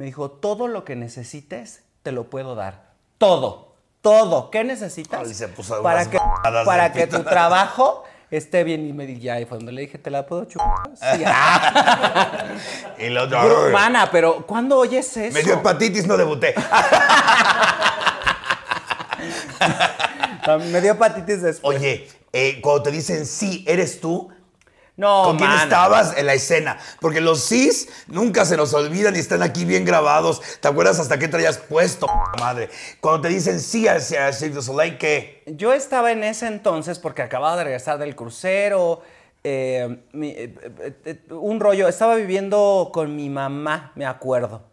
[0.00, 2.92] Me dijo, todo lo que necesites, te lo puedo dar.
[3.18, 4.50] Todo, todo.
[4.50, 5.28] ¿Qué necesitas?
[5.28, 6.18] Ay, se puso para que,
[6.64, 8.86] para que tu trabajo esté bien.
[8.86, 10.88] Y me dije, ya, y fue donde le dije, ¿te la puedo chupar?
[10.94, 11.22] Sí.
[12.98, 13.44] Y el otro.
[13.44, 15.34] Bro, "Ay, Mana, pero ¿cuándo oyes eso?
[15.34, 16.54] Me dio hepatitis, no debuté.
[20.72, 21.76] Me dio hepatitis después.
[21.76, 24.30] Oye, eh, cuando te dicen sí, eres tú,
[25.00, 25.62] no, ¿con quién mana.
[25.62, 26.78] estabas en la escena?
[27.00, 30.40] Porque los sís nunca se nos olvidan y están aquí bien grabados.
[30.60, 32.06] ¿Te acuerdas hasta qué traías puesto,
[32.38, 32.68] madre?
[33.00, 35.42] Cuando te dicen sí hacia Cirque du Soleil, ¿qué?
[35.46, 39.00] Yo estaba en ese entonces porque acababa de regresar del crucero.
[39.42, 40.54] eh, mi- eh,
[41.06, 44.64] eh, un rollo, estaba viviendo con mi mamá, me acuerdo.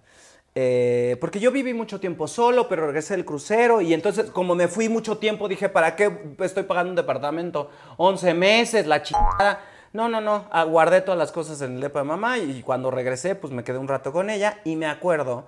[1.22, 4.90] Porque yo viví mucho tiempo solo, pero regresé del crucero y entonces como me fui
[4.90, 7.70] mucho tiempo dije, ¿para qué estoy pagando un departamento?
[7.98, 9.62] 11 meses, la chingada.
[9.94, 12.92] No, no, no, ah, guardé todas las cosas en el depa de mamá y cuando
[12.92, 15.46] regresé pues me quedé un rato con ella y me acuerdo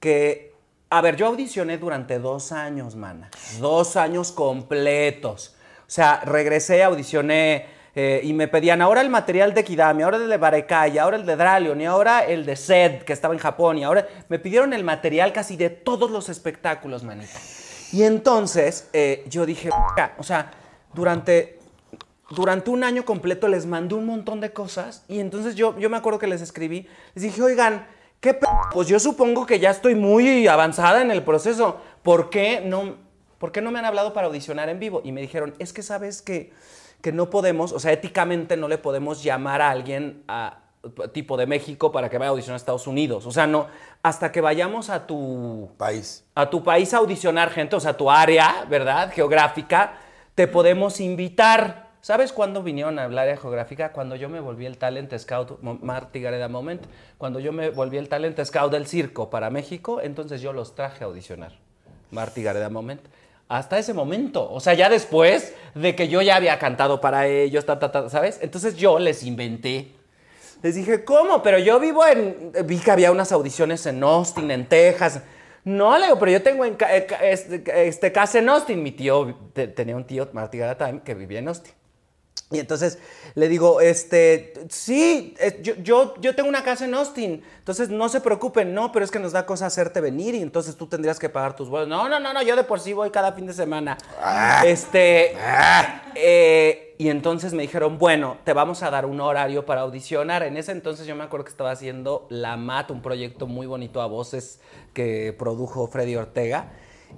[0.00, 0.54] que,
[0.90, 5.56] a ver, yo audicioné durante dos años, mana, dos años completos.
[5.86, 10.28] O sea, regresé, audicioné eh, y me pedían ahora el material de Kidami, ahora el
[10.28, 13.76] de Barekai, ahora el de Dralion y ahora el de Zed, que estaba en Japón,
[13.76, 17.38] y ahora me pidieron el material casi de todos los espectáculos, manita.
[17.92, 19.68] Y entonces eh, yo dije,
[20.16, 20.50] o sea,
[20.94, 21.58] durante,
[22.34, 25.96] durante un año completo les mandé un montón de cosas y entonces yo, yo me
[25.96, 27.86] acuerdo que les escribí, les dije, oigan,
[28.20, 31.78] ¿qué p Pues yo supongo que ya estoy muy avanzada en el proceso.
[32.02, 32.96] ¿Por qué no,
[33.38, 35.02] ¿por qué no me han hablado para audicionar en vivo?
[35.04, 36.52] Y me dijeron, es que sabes que,
[37.00, 40.58] que no podemos, o sea, éticamente no le podemos llamar a alguien a,
[41.12, 43.26] tipo de México para que vaya a audicionar a Estados Unidos.
[43.26, 43.66] O sea, no,
[44.02, 46.24] hasta que vayamos a tu, País.
[46.34, 49.12] a tu país a audicionar gente, o sea, tu área, ¿verdad?
[49.12, 49.94] Geográfica,
[50.34, 51.91] te podemos invitar.
[52.04, 53.92] ¿Sabes cuándo vinieron a hablar de geográfica?
[53.92, 56.82] Cuando yo me volví el talent scout, Marty Gareda Moment,
[57.16, 61.04] cuando yo me volví el talent scout del circo para México, entonces yo los traje
[61.04, 61.52] a audicionar.
[62.10, 63.00] Marty Gareda Moment.
[63.48, 67.64] Hasta ese momento, o sea, ya después de que yo ya había cantado para ellos,
[67.66, 68.40] ta, ta, ta, ¿sabes?
[68.42, 69.92] Entonces yo les inventé.
[70.60, 71.40] Les dije, ¿cómo?
[71.42, 72.52] Pero yo vivo en.
[72.64, 75.20] Vi que había unas audiciones en Austin, en Texas.
[75.64, 78.82] No, le digo, pero yo tengo en eh, este, este, casa en Austin.
[78.82, 81.72] Mi tío te- tenía un tío, Marty Time, que vivía en Austin.
[82.52, 82.98] Y entonces
[83.34, 88.20] le digo, este, sí, yo, yo, yo tengo una casa en Austin, entonces no se
[88.20, 91.28] preocupen, no, pero es que nos da cosa hacerte venir y entonces tú tendrías que
[91.28, 91.88] pagar tus vuelos.
[91.88, 93.96] No, no, no, no, yo de por sí voy cada fin de semana.
[94.64, 95.34] Este,
[96.14, 100.42] eh, y entonces me dijeron, bueno, te vamos a dar un horario para audicionar.
[100.42, 104.00] En ese entonces yo me acuerdo que estaba haciendo La Mat, un proyecto muy bonito
[104.00, 104.60] a voces
[104.92, 106.70] que produjo Freddy Ortega.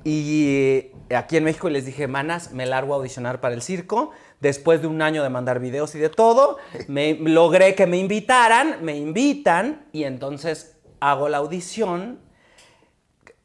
[0.02, 4.10] Y aquí en México les dije, manas, me largo a audicionar para el circo.
[4.40, 8.78] Después de un año de mandar videos y de todo, me, logré que me invitaran,
[8.82, 12.20] me invitan y entonces hago la audición.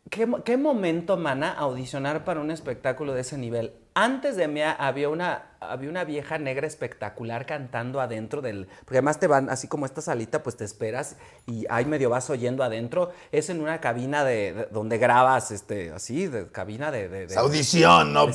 [0.09, 3.73] ¿Qué, qué momento, mana, audicionar para un espectáculo de ese nivel?
[3.93, 8.67] Antes de mí había una, había una vieja negra espectacular cantando adentro del...
[8.85, 11.17] Porque además te van, así como esta salita, pues te esperas
[11.47, 13.11] y ahí medio vas oyendo adentro.
[13.31, 17.09] Es en una cabina de, de- donde grabas, este, así, de cabina de...
[17.09, 18.27] de- de- Es audición, no.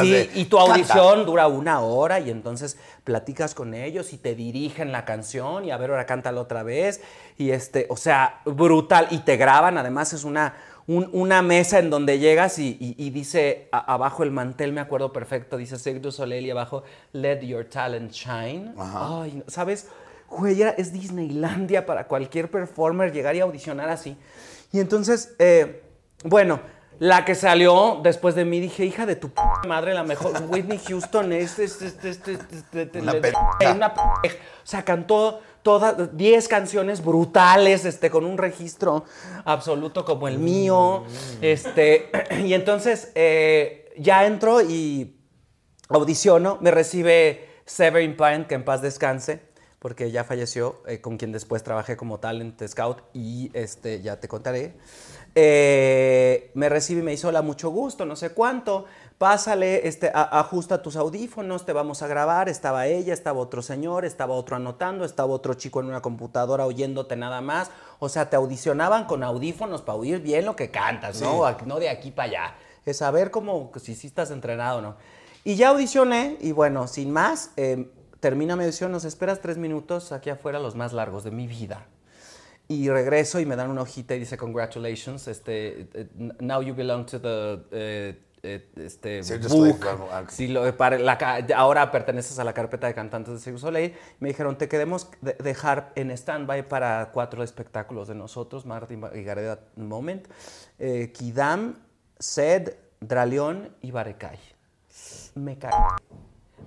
[0.00, 0.72] Sí, y tu Canta.
[0.72, 5.70] audición dura una hora y entonces platicas con ellos y te dirigen la canción y
[5.70, 7.02] a ver, ahora cántala otra vez.
[7.36, 9.06] Y este, o sea, brutal.
[9.10, 10.54] Y te graban, además es una,
[10.90, 14.80] un- una mesa en donde llegas y, y- y dice a- abajo el mantel, me
[14.80, 18.72] acuerdo perfecto, dice Cirque du Soleil y abajo, let your talent shine.
[18.76, 19.86] Ay, no, ¿sabes?
[20.28, 24.16] Güey, es Disneylandia para cualquier performer llegar y audicionar así.
[24.72, 25.82] Y entonces, eh,
[26.24, 26.60] bueno,
[26.98, 30.32] la que salió después de mí, dije, hija de tu p madre, la mejor.
[30.48, 31.58] Whitney Houston es.
[31.58, 33.94] es- es- es- es- es- es- Una pendeja.
[34.62, 39.04] O sea, cantó todas 10 canciones brutales, este, con un registro
[39.44, 41.04] absoluto como el mío.
[41.40, 42.10] Este,
[42.44, 45.16] y entonces eh, ya entro y
[45.88, 49.42] audiciono, me recibe Severin Pine, que en paz descanse,
[49.78, 54.28] porque ya falleció, eh, con quien después trabajé como talent scout y este, ya te
[54.28, 54.74] contaré.
[55.34, 58.86] Eh, me recibe y me dice, hola, mucho gusto, no sé cuánto,
[59.20, 62.48] pásale, este, a- ajusta tus audífonos, te vamos a grabar.
[62.48, 67.16] Estaba ella, estaba otro señor, estaba otro anotando, estaba otro chico en una computadora oyéndote
[67.16, 67.70] nada más.
[67.98, 71.44] O sea, te audicionaban con audífonos para oír bien lo que cantas, ¿no?
[71.66, 72.54] No de aquí para allá.
[72.86, 74.96] Es saber cómo, si sí estás entrenado o no.
[75.44, 80.12] Y ya audicioné y bueno, sin más, eh, termina mi audición, nos esperas tres minutos
[80.12, 81.84] aquí afuera, los más largos de mi vida.
[82.68, 87.04] Y regreso y me dan una hojita y dice, congratulations, este, eh, now you belong
[87.04, 87.28] to the...
[87.70, 90.08] eh, eh, este, du Soleil, book.
[90.12, 90.24] ah.
[90.28, 91.18] Sí, lo- para la
[91.56, 93.94] ahora perteneces a la carpeta de cantantes de Cirque Soleil.
[94.18, 99.22] Me dijeron, te queremos de- dejar en stand-by para cuatro espectáculos de nosotros, Martín y
[99.22, 100.26] Gareda Moment,
[100.78, 101.76] eh, Kidam,
[102.18, 104.38] Sed, Draleón y Barecay.
[105.34, 105.76] Me cagué.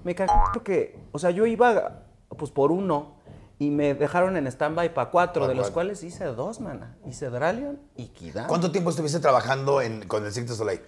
[0.04, 2.04] Me cagué porque, o sea, yo iba
[2.38, 3.16] pues por uno
[3.60, 6.98] y me dejaron en stand-by para cuatro, de los cuales hice dos, mana.
[7.06, 8.48] Hice Draleon y Kidam.
[8.48, 10.82] ¿Cuánto tiempo estuviste trabajando en- con el Cirque Soleil?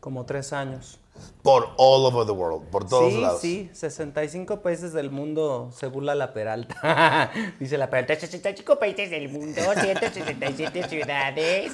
[0.00, 0.98] Como tres años.
[1.42, 3.40] Por all over the world, por todos sí, lados.
[3.40, 7.30] sí, 65 países del mundo se burla la Peralta.
[7.60, 11.72] Dice la Peralta, 65 países del mundo, 167 ciudades.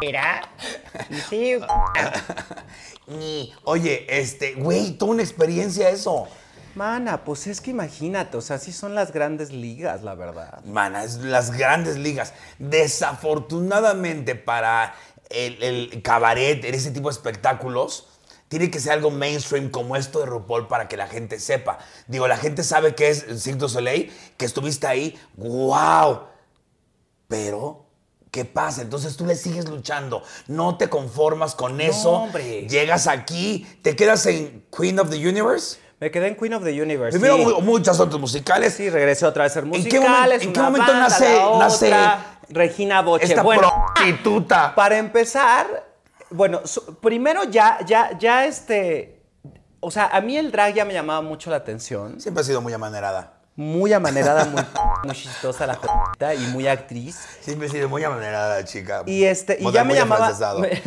[0.00, 0.42] Era.
[1.28, 1.56] Sí.
[3.64, 6.26] Oye, este, güey, toda una experiencia eso.
[6.74, 10.62] Mana, pues es que imagínate, o sea, sí son las grandes ligas, la verdad.
[10.64, 12.34] Mana, es las grandes ligas.
[12.58, 14.94] Desafortunadamente para
[15.30, 18.06] el, el cabaret, en ese tipo de espectáculos,
[18.48, 21.78] tiene que ser algo mainstream como esto de RuPaul para que la gente sepa.
[22.06, 26.20] Digo, la gente sabe que es Cirque du Soleil, que estuviste ahí, wow.
[27.28, 27.84] Pero,
[28.30, 28.80] ¿qué pasa?
[28.82, 32.10] Entonces tú le sigues luchando, no te conformas con eso.
[32.12, 32.66] hombre.
[32.68, 35.76] Llegas aquí, te quedas en Queen of the Universe.
[36.00, 37.18] Me quedé en Queen of the Universe.
[37.18, 37.44] Primero sí.
[37.44, 38.72] mu- muchos otros musicales.
[38.74, 40.40] Sí, regresé otra vez a ser ¿En qué musicales.
[40.42, 41.38] momen- en qué momento banda, nace-
[42.48, 43.24] Regina Boche.
[43.24, 44.74] Esta bueno, prostituta.
[44.74, 45.86] para empezar,
[46.30, 46.60] bueno,
[47.00, 49.22] primero ya, ya, ya este,
[49.80, 52.20] o sea, a mí el drag ya me llamaba mucho la atención.
[52.20, 53.34] Siempre ha sido muy amanerada.
[53.56, 54.62] Muy amanerada, muy,
[55.04, 57.16] muy chistosa la jodita y muy actriz.
[57.40, 59.02] Siempre ha sido muy amanerada, chica.
[59.06, 60.32] Y este, y ya me llamaba,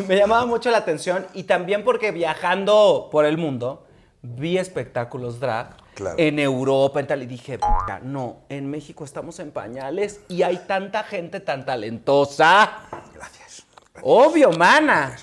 [0.07, 3.85] me llamaba mucho la atención y también porque viajando por el mundo
[4.21, 6.15] vi espectáculos drag Claro.
[6.17, 10.57] en Europa en tal y dije, "Verga, no, en México estamos en pañales y hay
[10.67, 12.71] tanta gente tan talentosa.
[13.13, 13.65] Gracias.
[14.01, 15.15] Obvio, mana.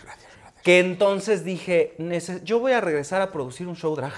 [0.63, 4.13] Que entonces dije, "Nece- yo voy a regresar a producir un show drag.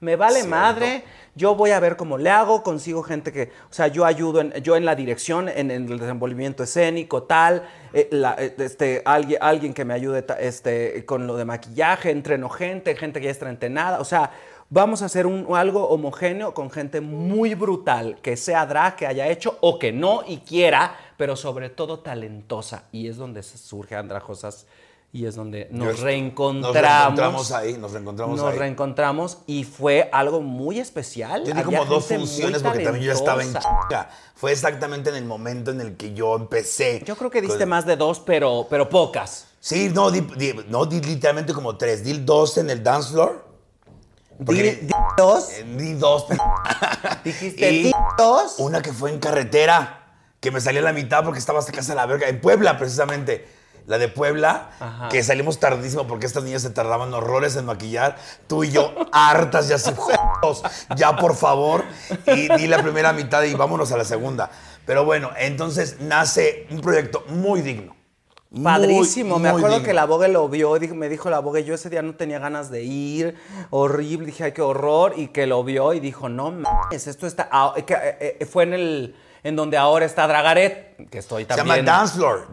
[0.00, 0.50] Me vale Cierto.
[0.50, 1.04] madre.
[1.36, 4.52] Yo voy a ver cómo le hago, consigo gente que, o sea, yo ayudo en,
[4.54, 7.62] yo en la dirección, en, en el desenvolvimiento escénico, tal,
[7.94, 12.10] eh, la- eh, este, alguien, alguien que me ayude ta- este, con lo de maquillaje,
[12.10, 14.32] entreno gente, gente que ya está entrenada, o sea,
[14.74, 19.28] vamos a hacer un, algo homogéneo con gente muy brutal, que sea drag, que haya
[19.28, 22.84] hecho o que no y quiera, pero sobre todo talentosa.
[22.90, 24.66] Y es donde surge Andrajosas
[25.12, 26.72] y es donde nos Yo- reencontramos.
[26.72, 28.58] Nos reencontramos ahí, nos reencontramos Nos ahí.
[28.58, 31.44] reencontramos y fue algo muy especial.
[31.44, 34.08] Yo di como dos funciones porque también yo estaba en chica.
[34.34, 37.02] Fue exactamente en el momento en el que yo empecé.
[37.04, 39.48] Yo creo que diste Con- más de dos, pero, pero pocas.
[39.60, 42.02] Sí, no, di, di- no, di literalmente como tres.
[42.02, 43.51] Di dos en el dance floor.
[44.44, 45.48] Di- di dos.
[45.76, 46.26] Di dos.
[47.24, 48.56] Dijiste Y di dos.
[48.58, 50.04] Una que fue en carretera,
[50.40, 52.28] que me salí a la mitad porque estaba hasta casa de la verga.
[52.28, 53.48] En Puebla, precisamente.
[53.86, 55.08] La de Puebla, Ajá.
[55.08, 58.16] que salimos tardísimo porque estas niñas se tardaban horrores en maquillar.
[58.46, 60.62] Tú y yo, hartas, ya así, "Jodos,
[60.94, 61.84] ya por favor.
[62.26, 64.50] Y di la primera mitad y vámonos a la segunda.
[64.86, 67.96] Pero bueno, entonces nace un proyecto muy digno.
[68.52, 69.82] Muy, Padrísimo, me acuerdo digno.
[69.82, 72.70] que la Vogue lo vio, me dijo la Vogue, yo ese día no tenía ganas
[72.70, 73.34] de ir,
[73.70, 77.48] horrible, dije, ay, qué horror, y que lo vio y dijo, no mames, esto está,
[77.50, 81.48] ah, que, eh, eh, fue en el, en donde ahora está Dragaret, que estoy Se
[81.48, 81.84] también.
[81.84, 81.98] llama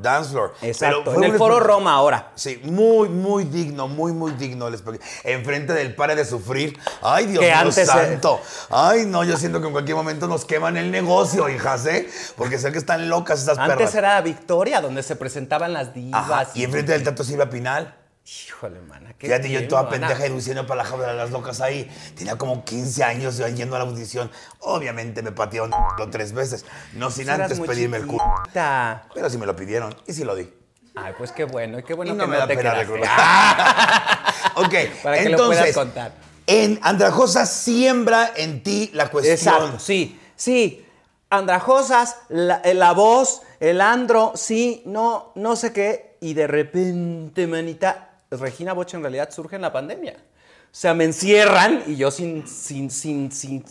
[0.01, 0.53] Dance Floor.
[0.61, 2.31] Exacto, Pero en fue el Foro Roma ahora.
[2.33, 5.07] Sí, muy, muy digno, muy, muy digno el espectáculo.
[5.23, 6.79] Enfrente del pare de sufrir.
[7.01, 8.41] Ay, Dios mío antes, eh, santo.
[8.71, 12.09] Ay, no, yo siento que en cualquier momento nos queman el negocio, hijas, ¿eh?
[12.35, 13.95] Porque sé que están locas esas Antes perras.
[13.95, 16.23] era Victoria, donde se presentaban las divas.
[16.29, 17.95] Ajá, Y enfrente del Teatro Silvia Pinal.
[18.29, 20.07] Híjole, mana, qué Fíjate, yo bien, toda mana.
[20.07, 21.89] pendeja diciendo para la jaula de las locas ahí.
[22.15, 24.29] Tenía como 15 años yo yendo a la audición.
[24.59, 25.71] Obviamente me patearon
[26.11, 26.63] tres veces.
[26.93, 28.23] No sin Eras antes pedirme el culo.
[28.53, 30.47] Pero sí me lo pidieron y sí lo di.
[30.95, 32.73] Ay, pues qué bueno, y qué bueno y no que me no da te pena
[34.55, 36.11] ok, Para que lo entonces, puedas contar.
[36.45, 39.35] En Andrajosa siembra en ti la cuestión.
[39.37, 40.85] Exacto, sí, sí.
[41.29, 46.17] Andrajosas, la, eh, la voz, el andro, sí, no, no sé qué.
[46.21, 50.17] Y de repente, manita, Regina Boche en realidad surge en la pandemia.
[50.17, 53.65] O sea, me encierran y yo sin, sin, sin, sin,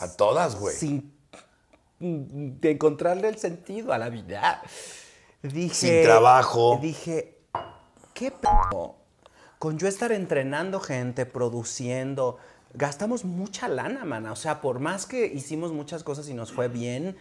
[0.00, 0.74] A todas, güey.
[0.74, 1.12] sin
[2.02, 4.62] de encontrarle el sentido a la vida.
[5.42, 6.78] Dije, Sin trabajo.
[6.82, 7.38] Dije,
[8.12, 8.96] ¿qué pedo?
[9.58, 12.38] Con yo estar entrenando gente, produciendo,
[12.74, 14.32] gastamos mucha lana, mana.
[14.32, 17.16] O sea, por más que hicimos muchas cosas y nos fue bien,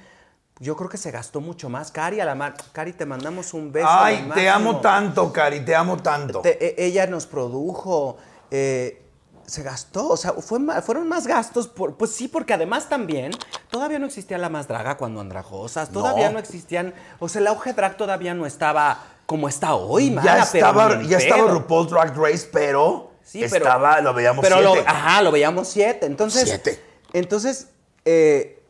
[0.62, 1.91] yo creo que se gastó mucho más.
[1.91, 3.88] Cari, a la mar, Cari, te mandamos un beso.
[3.89, 6.39] Ay, lo te amo tanto, Cari, te amo tanto.
[6.41, 8.17] Te- e- ella nos produjo,
[8.52, 9.02] eh,
[9.47, 13.32] se gastó, o sea, fue fueron más gastos, por- pues sí, porque además también
[13.69, 16.39] todavía no existía la más draga cuando Andrajosas, todavía no, No.
[16.39, 20.67] existían, o sea, el auge drag todavía no estaba como está hoy, ya mana, pero
[20.67, 21.54] estaba, ya estaba pedo.
[21.56, 24.88] RuPaul's Drag Race, pero Sí, pero- estaba, lo veíamos pero lo- siete.
[24.88, 26.06] ajá, lo veíamos siete.
[26.06, 26.80] Entonces, Siete.
[27.13, 27.67] entonces
[28.06, 28.62] eh,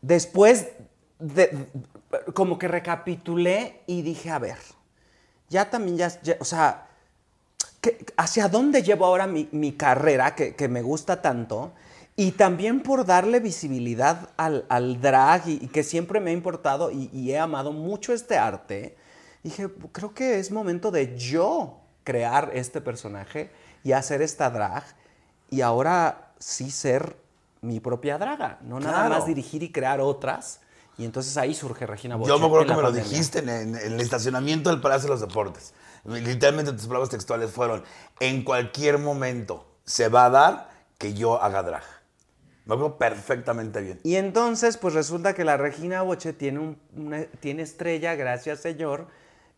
[0.00, 0.66] después,
[1.18, 1.66] de,
[2.34, 4.58] como que recapitulé y dije, a ver,
[5.48, 6.86] ya también, ya, ya- o sea,
[7.80, 11.72] ¿qué- ¿hacia dónde llevo ahora mi, mi carrera que, que me gusta tanto?
[12.16, 16.90] Y también por darle visibilidad al, al drag y, y que siempre me ha importado
[16.90, 18.96] y, y he amado mucho este arte,
[19.44, 23.50] dije, creo que es momento de yo crear este personaje
[23.84, 24.82] y hacer esta drag
[25.50, 27.16] y ahora sí ser
[27.60, 30.60] mi propia draga, no nada más dirigir y crear otras.
[30.98, 32.28] Y entonces ahí surge Regina Boche.
[32.28, 35.10] Yo me acuerdo que me lo dijiste en, en- en el estacionamiento del Palacio de
[35.14, 35.72] los Deportes.
[36.04, 37.82] Literalmente tus palabras textuales fueron,
[38.20, 41.82] en cualquier momento se va a dar que yo haga drag.
[42.66, 44.00] Me acuerdo perfectamente bien.
[44.02, 49.06] Y entonces, pues resulta que la Regina Boche tiene, un- una- tiene estrella, gracias señor,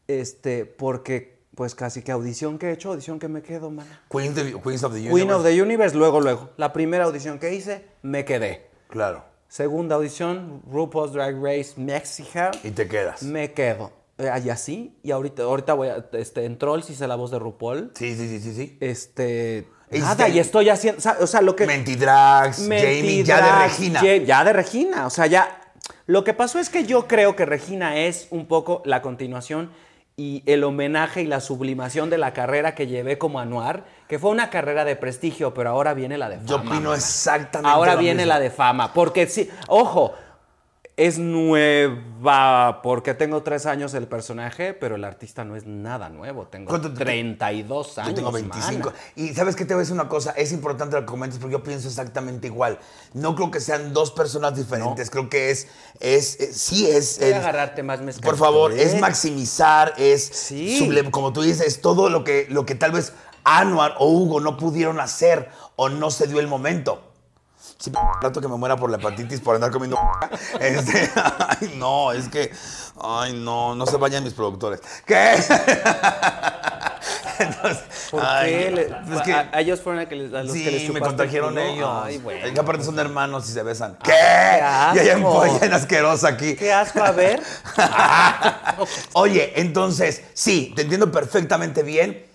[0.09, 4.01] este, porque pues casi que audición que he hecho, audición que me quedo, mana.
[4.11, 5.17] Queens, de- Queens of the Universe.
[5.25, 6.51] Queen of the Universe, luego, luego.
[6.57, 8.67] La primera audición que hice, me quedé.
[8.89, 9.25] Claro.
[9.51, 13.25] Segunda audición, RuPaul's Drag Race México, Y te quedas.
[13.25, 13.91] me quedo.
[14.17, 17.41] Eh, y así, y ahorita, ahorita voy a, este, en Trolls hice la voz de
[17.41, 17.91] RuPaul.
[17.97, 18.79] Sí, sí, sí, sí, sí.
[18.81, 21.67] Este, nada, y estoy haciendo, o sea, lo que...
[21.67, 24.01] Mentidrags, Jamie, ya de Regina.
[24.25, 25.07] Ya de Regina.
[25.07, 25.73] O sea, ya.
[26.07, 29.73] Lo que pasó es que yo creo que Regina es un poco la continuación
[30.21, 34.31] y el homenaje y la sublimación de la carrera que llevé como anuar, que fue
[34.31, 36.47] una carrera de prestigio, pero ahora viene la de fama.
[36.47, 38.35] Yo opino exactamente Ahora lo viene mismo.
[38.35, 38.93] la de fama.
[38.93, 40.13] Porque sí, ojo,
[40.97, 46.47] es nueva porque tengo tres años el personaje, pero el artista no es nada nuevo.
[46.49, 48.11] Tengo ¿Cuánto te- 32 años.
[48.11, 48.91] Yo tengo 25.
[48.91, 48.99] mana.
[49.17, 51.53] Y sabes qué te voy a decir una cosa, es importante lo que comentes porque
[51.53, 52.79] yo pienso exactamente igual.
[53.15, 55.69] No creo que sean dos personas diferentes, creo que es,
[56.01, 57.19] es, es- sí es...
[57.21, 58.23] Voy a agarrarte más mezcal.
[58.25, 58.83] por favor, ¿eh?
[58.83, 60.79] es maximizar, es Sí.
[60.81, 63.13] suble- como tú dices, es todo lo que, lo que tal vez
[63.43, 67.10] Anuar o Hugo no pudieron hacer o no se dio el momento.
[67.81, 69.99] Sí, rato que me muera por la hepatitis por andar comiendo.
[70.61, 71.11] Este,
[71.49, 72.53] ay, no, es que.
[73.01, 74.83] Ay, no, no se vayan mis productores.
[75.07, 75.35] ¿Qué?
[77.39, 78.71] Entonces, ¿Por ay, qué?
[78.71, 78.83] Le-
[79.15, 80.89] es que- a, a ellos fueron a, que les, a los sí, que les me
[80.89, 81.89] chupaste contagiaron ellos.
[81.91, 82.45] Ay, bueno.
[82.47, 83.97] Es que aparte son hermanos y se besan.
[84.03, 84.13] ¿Qué?
[84.13, 86.57] qué Y hay ampolla asquerosa aquí.
[86.57, 87.41] Qué asco, a ver.
[89.15, 92.27] Oye, entonces, sí, te entiendo perfectamente bien.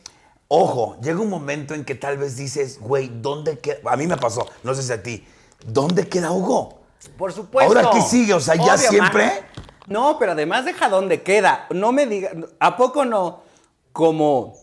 [0.48, 3.78] Ojo, llega un momento en que tal vez dices, güey, ¿dónde queda?
[3.92, 5.24] A mí me pasó, no sé si a ti.
[5.66, 6.82] ¿Dónde queda Hugo?
[7.18, 7.78] Por supuesto.
[7.78, 8.34] Ahora, ¿qué sigue?
[8.34, 9.32] O sea, ¿ya siempre?
[9.88, 11.68] No, pero además deja dónde queda.
[11.70, 13.42] No me diga, ¿a poco no?
[13.92, 14.56] Como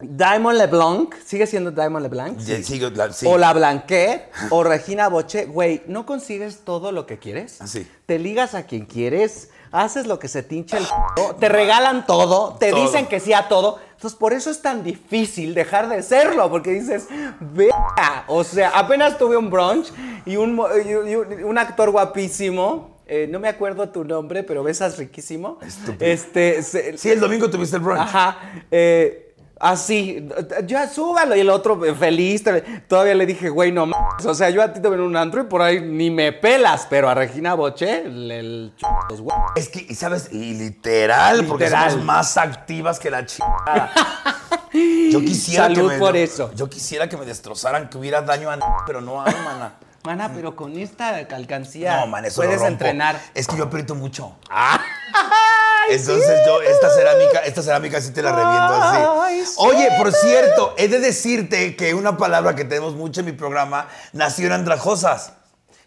[0.00, 2.40] Diamond LeBlanc, ¿sigue siendo Diamond LeBlanc?
[2.40, 3.26] Sí.
[3.26, 7.60] O la Blanquet, o Regina Boche, güey, ¿no consigues todo lo que quieres?
[7.60, 7.88] Así.
[8.06, 12.06] Te ligas a quien quieres, haces lo que se te hincha el p***, te regalan
[12.06, 12.82] todo, te Todo.
[12.82, 13.78] dicen que sí a todo.
[13.94, 17.06] Entonces, por eso es tan difícil dejar de serlo, porque dices,
[17.40, 19.92] vea, o sea, apenas tuve un brunch
[20.24, 24.42] y un, y un- y un- un actor guapísimo, eh, no me acuerdo tu nombre,
[24.42, 25.58] pero besas riquísimo.
[25.60, 26.10] Estúpido.
[26.10, 28.00] Este, se- Sí, el domingo tuviste el brunch.
[28.00, 28.38] Ajá.
[28.70, 29.29] eh,
[29.60, 30.28] así,
[30.66, 31.36] ya súbalo.
[31.36, 32.42] Y el otro eh, feliz.
[32.88, 34.26] Todavía le dije, güey, no mames.
[34.26, 36.32] O sea, yo a ti te veo en un antro y por ahí ni me
[36.32, 36.86] pelas.
[36.90, 39.52] Pero a Regina Boche, el ch- los huevos.
[39.56, 41.90] Es que, y sabes, y literal, porque Literal.
[41.92, 43.92] somos más activas que la chingada.
[44.72, 46.52] Yo quisiera que Salud me, por eso.
[46.54, 49.74] Yo quisiera que me destrozaran, que hubiera daño a pero no a mana.
[50.04, 53.20] Mana, pero con esta alcancía No, man, eso puedes lo entrenar.
[53.34, 54.36] Es que yo aprieto mucho.
[54.48, 54.78] Ay,
[55.88, 59.54] Entonces yo, esta cerámica, esta cerámica sí te la reviento Ay, así.
[59.56, 63.88] Oye, por cierto, he de decirte que una palabra que tenemos mucho en mi programa
[64.12, 65.32] nació en Andrajosas.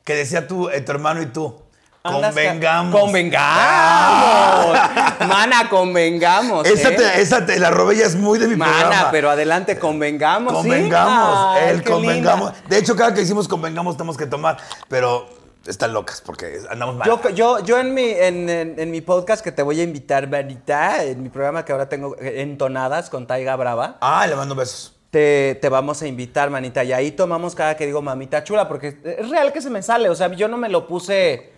[0.04, 1.62] Que decía tú, eh, tu hermano y tú.
[2.02, 3.00] Convengamos.
[3.00, 4.78] Convengamos.
[5.28, 6.68] Mana, convengamos.
[6.68, 6.96] Esa, ¿eh?
[6.98, 9.12] te, esa te la robé ya es muy de mi Mana, programa.
[9.12, 10.52] pero adelante, convengamos.
[10.52, 10.58] ¿sí?
[10.70, 12.52] Convengamos, Ay, el convengamos.
[12.54, 12.68] linda.
[12.70, 14.58] De hecho, cada que decimos convengamos tenemos que tomar,
[14.90, 15.30] pero
[15.66, 17.08] están locas porque andamos mal.
[17.08, 20.28] Yo, yo, yo en, mi, en, en- en mi podcast que te voy a invitar,
[20.28, 24.56] Vanita, en mi programa que ahora tengo eh, entonadas con Taiga Brava, Ah, le mando
[24.56, 24.96] besos.
[25.10, 26.84] te, te vamos a invitar, manita.
[26.84, 30.10] Y ahí tomamos cada que digo mamita chula, porque es real que se me sale.
[30.10, 31.53] O sea, yo no me lo puse.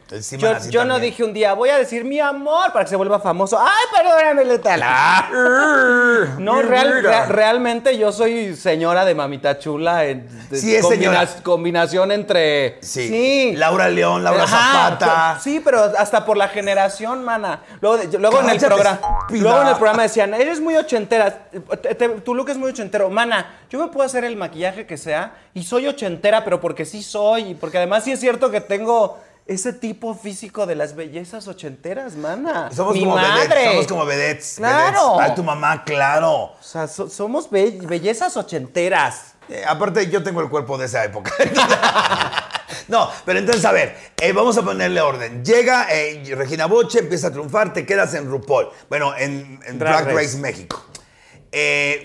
[0.69, 3.59] Yo no dije un día, voy a decir mi amor para que se vuelva famoso.
[3.59, 4.81] Ay, perdóname, letal.
[6.39, 10.05] No, real- rea- realmente yo soy señora de mamita chula.
[10.05, 11.27] en- de- Sí, es señora.
[11.43, 12.77] Combinación entre.
[12.81, 13.53] Sí.
[13.55, 15.39] Laura León, Laura Ajá, Zapata.
[15.41, 17.61] Sí, pero hasta por la generación, mana.
[17.81, 18.99] Luego, de- luego en el programa.
[19.29, 21.47] Luego en el programa decían, eres muy ochentera.
[21.81, 23.09] te- te- tu look es muy ochentero.
[23.09, 27.01] Mana, yo me puedo hacer el maquillaje que sea y soy ochentera, pero porque sí
[27.01, 27.51] soy.
[27.51, 32.15] Y porque además sí es cierto que tengo ese tipo físico de las bellezas ochenteras,
[32.15, 32.71] mana.
[32.73, 33.47] Somos Mi como madre.
[33.47, 33.71] vedettes.
[33.71, 34.53] Somos como vedettes.
[34.57, 35.11] Claro.
[35.17, 35.29] vedettes.
[35.29, 36.33] Ay, tu mamá, claro.
[36.33, 39.35] O sea, so- somos be- bellezas ochenteras.
[39.47, 41.31] Eh, aparte, yo tengo el cuerpo de esa época.
[42.87, 45.45] no, pero entonces, a ver, eh, vamos a ponerle orden.
[45.45, 48.69] Llega eh, Regina Boche, empieza a triunfar, te quedas en RuPaul.
[48.89, 50.15] Bueno, en, en Drag, Drag Race.
[50.27, 50.37] Race.
[50.37, 50.83] México.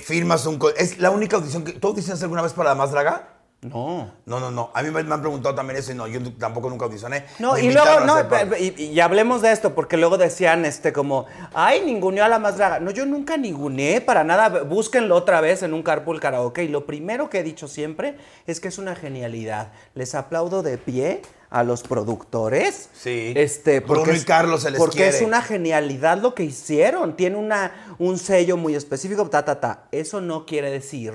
[0.04, 0.60] Firmas un...
[0.76, 1.72] ¿Es la única audición que...
[1.72, 3.39] ¿Tú audicionaste alguna vez para La Más Draga?
[3.62, 4.10] No.
[4.24, 4.70] No, no, no.
[4.72, 7.26] A mí me, han preguntado también eso y no, yo tampoco nunca audicioné.
[7.38, 8.16] No, Me y luego, no,
[8.58, 12.56] y, y hablemos de esto, porque luego decían, este, como, ay, ninguneó a la más
[12.56, 12.80] draga.
[12.80, 14.62] No, yo nunca ninguneé para nada.
[14.62, 16.64] Búsquenlo otra vez en un carpool karaoke.
[16.64, 19.72] Y lo primero que he dicho siempre es que es una genialidad.
[19.94, 22.88] Les aplaudo de pie a los productores.
[22.94, 23.34] Sí.
[23.36, 27.14] Este, Bruno porque y es- Carlos se les Porque es una genialidad lo que hicieron.
[27.14, 29.84] Tiene una, un sello muy específico, ta, ta, ta.
[29.92, 31.12] Eso no quiere decir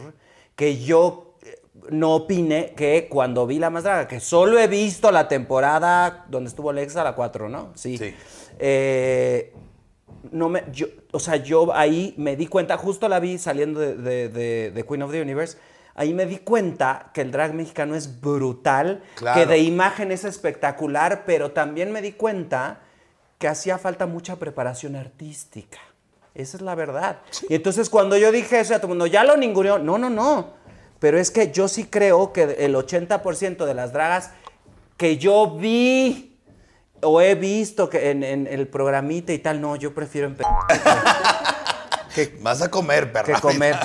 [0.56, 1.25] que yo
[1.90, 6.50] no opine que cuando vi La Más Draga, que solo he visto la temporada donde
[6.50, 7.72] estuvo Alexa, la 4, ¿no?
[7.76, 7.98] Sí.
[7.98, 8.14] Sí.
[8.60, 9.54] Eh,
[10.32, 13.96] no me, yo, o sea, yo ahí me di cuenta, justo la vi saliendo de,
[13.96, 15.58] de- de- de Queen of the Universe,
[15.94, 19.40] ahí me di cuenta que el drag mexicano es brutal, Claro.
[19.40, 22.80] que de imagen es espectacular, pero también me di cuenta
[23.38, 25.78] que hacía falta mucha preparación artística.
[26.34, 27.20] Esa es la verdad.
[27.48, 29.78] Y entonces cuando yo dije eso, a todo el mundo, ya lo ninguneó.
[29.80, 30.54] No, no, no.
[31.06, 34.32] Pero es que yo sí creo que el 80% de las dragas
[34.98, 36.36] que yo vi
[37.04, 40.42] o he visto que en, en el programita y tal, no, yo prefiero empe-
[42.42, 43.36] Vas a comer, perra.
[43.36, 43.76] que comer.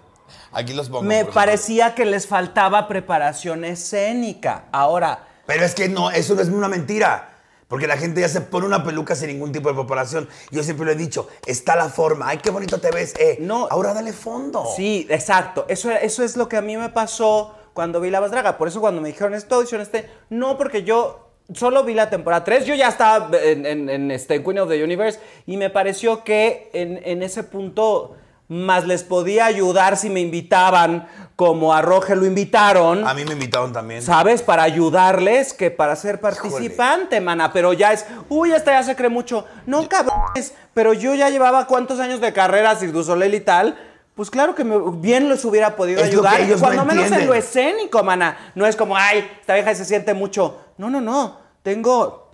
[0.52, 1.02] Aquí los pongo.
[1.02, 4.66] Me parecía que les faltaba preparación escénica.
[4.70, 7.29] Ahora, Pero es que no, eso no es una mentira.
[7.70, 10.28] Porque la gente ya se pone una peluca sin ningún tipo de preparación.
[10.50, 12.28] Yo siempre lo he dicho, está la forma.
[12.28, 13.14] Ay, qué bonito te ves.
[13.18, 13.68] Eh, No.
[13.70, 14.64] ahora dale fondo.
[14.76, 15.64] Sí, exacto.
[15.68, 18.58] Eso, eso es lo que a mí me pasó cuando vi La Más Draga.
[18.58, 22.42] Por eso cuando me dijeron esto, audición este, no porque yo solo vi la temporada
[22.44, 25.70] 3, yo ya estaba en, en- en, este, en Queen of the Universe y me
[25.70, 28.16] pareció que en, en ese punto
[28.50, 33.06] más les podía ayudar si me invitaban, como a Roger lo invitaron.
[33.06, 34.02] A mí me invitaron también.
[34.02, 34.42] ¿Sabes?
[34.42, 37.52] Para ayudarles que para ser participante, mana.
[37.52, 39.46] Pero ya es, uy, esta ya se cree mucho.
[39.66, 40.52] No, cabrones.
[40.74, 43.78] Pero yo ya llevaba cuántos años de carrera, Cirque Soleil y tal.
[44.16, 46.40] Pues claro que me- bien los hubiera podido Es ayudar.
[46.40, 48.52] ellos no Cuando menos en lo escénico, mana.
[48.56, 50.58] No es como, ay, esta vieja se siente mucho.
[50.76, 51.38] No, no, no.
[51.62, 52.30] Tengo,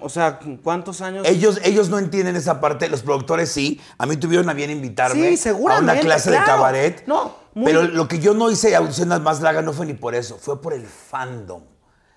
[0.00, 1.26] o sea, ¿cuántos años?
[1.28, 3.80] Ellos, ellos no entienden esa parte, los productores sí.
[3.98, 7.04] A mí tuvieron a bien invitarme Sí, seguramente, a una clase de cabaret.
[7.06, 10.14] No, muy- Pero lo que yo no hice audiciones más largas no fue ni por
[10.14, 11.62] eso, fue por el fandom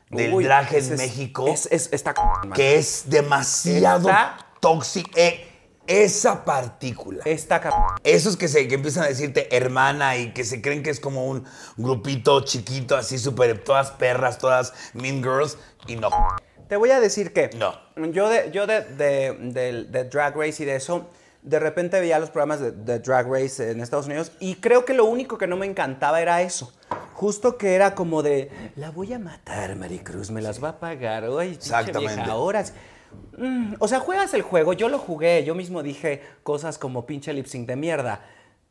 [0.09, 2.13] del Uy, drag en es- México, Es, es- está
[2.53, 4.09] que es demasiado
[4.59, 5.09] tóxico.
[5.15, 5.51] Eh,
[5.87, 7.21] esa partícula.
[7.25, 7.69] Está c-
[8.03, 11.27] Esos que, se, que empiezan a decirte hermana y que se creen que es como
[11.27, 11.43] un
[11.77, 16.09] grupito chiquito, así súper, todas perras, todas mean girls, y no.
[16.67, 17.73] Te voy a decir que No.
[18.11, 21.07] yo de, yo de, de- de Drag Race y de eso,
[21.41, 25.05] de repente veía los programas de, Drag Race en Estados Unidos y creo que lo
[25.05, 26.73] único que no me encantaba era eso.
[27.13, 31.25] Justo que era como de, la voy a matar, Maricruz, me las va a pagar.
[31.39, 32.15] Ay, Exactamente.
[32.15, 32.73] vieja, horas.
[33.37, 37.31] Mm, o sea, juegas el juego, yo lo jugué, yo mismo dije cosas como pinche
[37.31, 38.21] lip sync de mierda.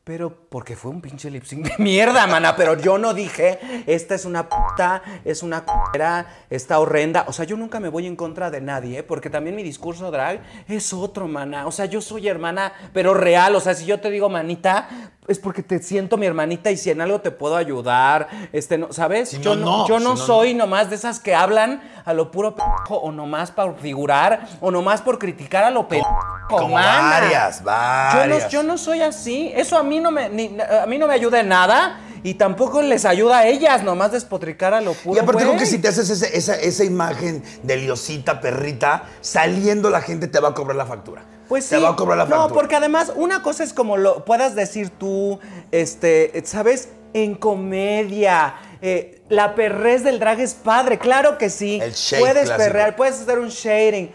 [0.05, 2.55] Pero porque fue un pinche lip sync de mierda, mana.
[2.55, 7.25] Pero yo no dije, esta es una puta, es una era, está horrenda.
[7.27, 9.03] O sea, yo nunca me voy en contra de nadie, ¿eh?
[9.03, 11.65] porque también mi discurso drag es otro, mana.
[11.65, 13.55] O sea, yo soy hermana, pero real.
[13.55, 14.87] O sea, si yo te digo manita,
[15.27, 18.93] es porque te siento mi hermanita y si en algo te puedo ayudar, este, no,
[18.93, 19.29] ¿sabes?
[19.29, 19.87] Si yo no, no, no.
[19.87, 23.11] yo Si no no, soy nomás de esas que hablan a lo puro pendejo o
[23.11, 26.15] nomás para figurar o nomás por criticar a lo pendejo.
[26.49, 27.09] como mana.
[27.21, 28.43] varias, Yo varias.
[28.43, 29.51] no, yo no soy así.
[29.55, 32.81] Eso a mí no me, ni- a mí no me ayuda en nada y tampoco
[32.83, 35.15] les ayuda a ellas nomás despotricar a lo puro.
[35.15, 35.59] Y aparte creo güey.
[35.59, 40.39] que si te haces ese- esa, esa imagen de liosita, perrita, saliendo la gente te
[40.39, 41.23] va a cobrar la factura.
[41.47, 41.81] Pues Te sí.
[41.81, 42.47] va a cobrar la factura.
[42.47, 45.39] No, porque además una cosa es como lo puedas decir tú,
[45.71, 46.89] este, ¿sabes?
[47.13, 48.55] En comedia.
[48.81, 51.79] eh, la perrez del drag es padre, claro que sí.
[51.81, 52.57] El shade puedes clásico.
[52.57, 54.11] perrear, puedes hacer un shading.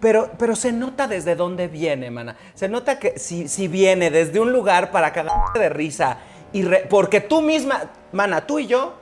[0.00, 2.36] Pero, pero se nota desde dónde viene, mana.
[2.54, 6.18] Se nota que si, si viene desde un lugar para cagarte de risa.
[6.52, 8.94] Y re- porque tú misma, mana, tú y yo.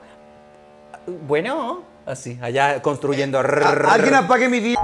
[1.27, 3.39] Bueno, así, allá construyendo.
[3.39, 3.41] A-
[3.93, 4.77] Alguien apague mi día.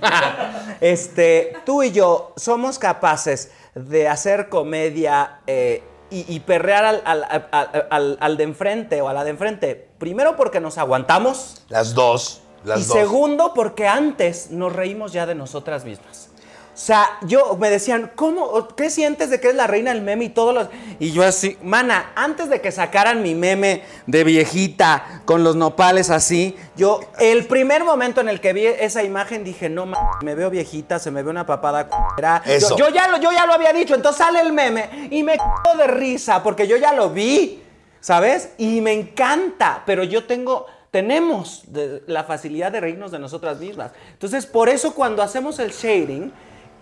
[0.80, 7.24] Este, tú y yo somos capaces de hacer comedia eh, y, y perrear al, al-
[7.50, 9.88] al- al- al de enfrente o a la de enfrente.
[9.98, 12.42] Primero porque nos aguantamos Las dos.
[12.64, 12.96] Las y dos.
[12.96, 16.28] segundo porque antes nos reímos ya de nosotras mismas.
[16.76, 18.68] O sea, yo me decían, ¿cómo?
[18.76, 20.68] ¿Qué sientes de que eres la reina del meme y todos los...
[20.98, 26.10] Y yo así, mana, antes de que sacaran mi meme de viejita con los nopales
[26.10, 30.34] así, yo, el primer momento en el que vi esa imagen dije, no, ma, me
[30.34, 32.42] veo viejita, se me ve una papada c***era".
[32.44, 32.76] Eso.
[32.76, 35.38] Yo, yo ya lo, yo ya lo había dicho, entonces sale el meme y me
[35.38, 37.62] cago de risa porque yo ya lo vi,
[38.00, 38.50] ¿sabes?
[38.58, 43.92] Y me encanta, pero yo tengo, tenemos de- la facilidad de reírnos de nosotras mismas.
[44.12, 46.30] Entonces, por eso cuando hacemos el shading,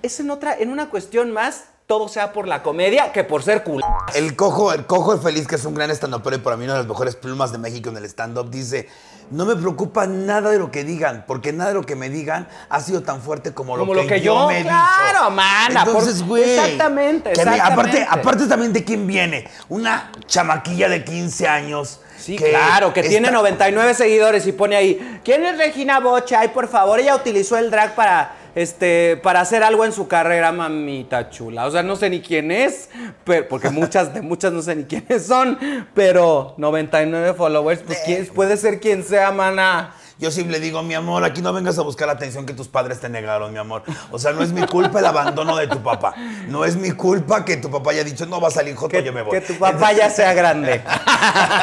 [0.04, 3.62] es en otra, en una cuestión más, todo sea por la comedia que por ser
[3.62, 3.82] cool.
[4.14, 6.74] El cojo, el cojo de feliz, que es un gran stand-upero y para mí una
[6.74, 8.88] de las mejores plumas de México en el stand-up, dice:
[9.30, 12.48] No me preocupa nada de lo que digan, porque nada de lo que me digan
[12.70, 15.18] ha sido tan fuerte como, Como lo, lo que, que yo, yo, me he claro,
[15.20, 15.30] dicho.
[15.32, 16.42] mana, por- Entonces, güey.
[16.58, 18.06] exactamente, que mí- aparte, exactamente.
[18.08, 19.48] aparte también de quién viene.
[19.68, 22.00] Una chamaquilla de 15 años.
[22.16, 26.40] Sí, claro, que tiene está- 99 seguidores y pone ahí, ¿quién es Regina Bocha?
[26.40, 30.52] Ay, por favor, ella utilizó el drag para, este, para hacer algo en su carrera,
[30.52, 31.66] mamita chula.
[31.66, 32.88] O sea, no sé ni quién es,
[33.24, 35.58] pero, porque muchas de muchas no sé ni quiénes son,
[35.94, 39.94] pero 99 followers, pues ¿quién- puede ser quien sea, mana.
[40.16, 42.68] Yo sí le digo, mi amor, aquí no vengas a buscar la atención que tus
[42.68, 43.82] padres te negaron, mi amor.
[44.12, 46.14] O sea, no es mi culpa el abandono de tu papá.
[46.46, 49.02] No es mi culpa que tu papá haya dicho, no va a salir joto, Que,
[49.02, 49.32] yo me voy.
[49.32, 50.80] que tu papá ya sea grande.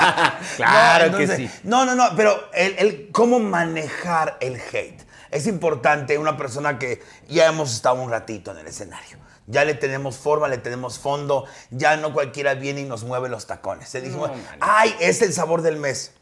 [0.58, 1.60] claro No, que entonces, sí.
[1.64, 5.00] No, no, no, pero el, el cómo manejar el hate.
[5.32, 9.18] Es importante una persona que ya hemos estado un ratito en el escenario.
[9.48, 11.46] Ya le tenemos forma, le tenemos fondo.
[11.72, 13.90] Ya no cualquiera viene y nos mueve los tacones.
[13.90, 16.14] Se dijimos, No, ay, es el sabor del mes.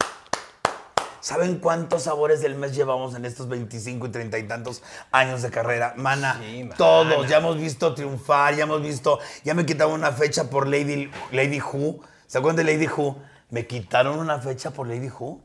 [1.22, 4.82] ¿Saben cuántos sabores del mes llevamos en estos 25 y 30 y tantos
[5.12, 5.93] años de carrera?
[5.97, 6.76] Mana, Sí, mana.
[6.76, 7.28] todos.
[7.28, 9.20] Ya hemos visto triunfar, ya hemos visto.
[9.43, 11.99] Ya me quitaron una fecha por Lady, Lady Who.
[12.26, 13.18] ¿Se acuerdan de Lady Who?
[13.49, 15.41] Me quitaron una fecha por Lady Who.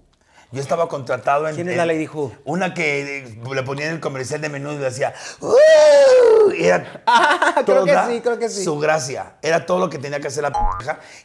[0.55, 1.57] Yo estaba contratado en.
[1.57, 2.33] ¿Quién es la Lady Who?
[2.45, 5.13] Una que eh, le ponían en el comercial de menú y decía.
[5.41, 8.63] "Uh", y Era Ah, creo que sí, creo que sí.
[8.63, 9.35] Su gracia.
[9.43, 10.59] Era todo lo que tenía que hacer la p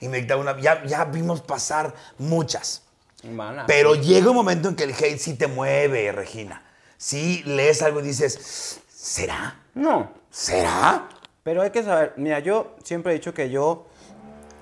[0.02, 0.60] y me quitaba una.
[0.60, 2.82] Ya, ya vimos pasar muchas.
[3.24, 3.66] Mana.
[3.68, 6.64] Pero llega un momento en que el hate sí te mueve, Regina.
[6.98, 9.60] Sí lees algo y dices, ¿será?
[9.76, 10.12] No.
[10.32, 11.08] ¿Será?
[11.44, 13.88] Pero hay que saber, mira, yo siempre he dicho que yo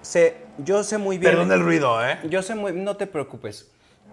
[0.02, 1.32] sé, yo sé muy bien.
[1.32, 2.20] Perdón el ruido, ¿eh?
[2.30, 3.68] Yo sé muy, no te preocupes.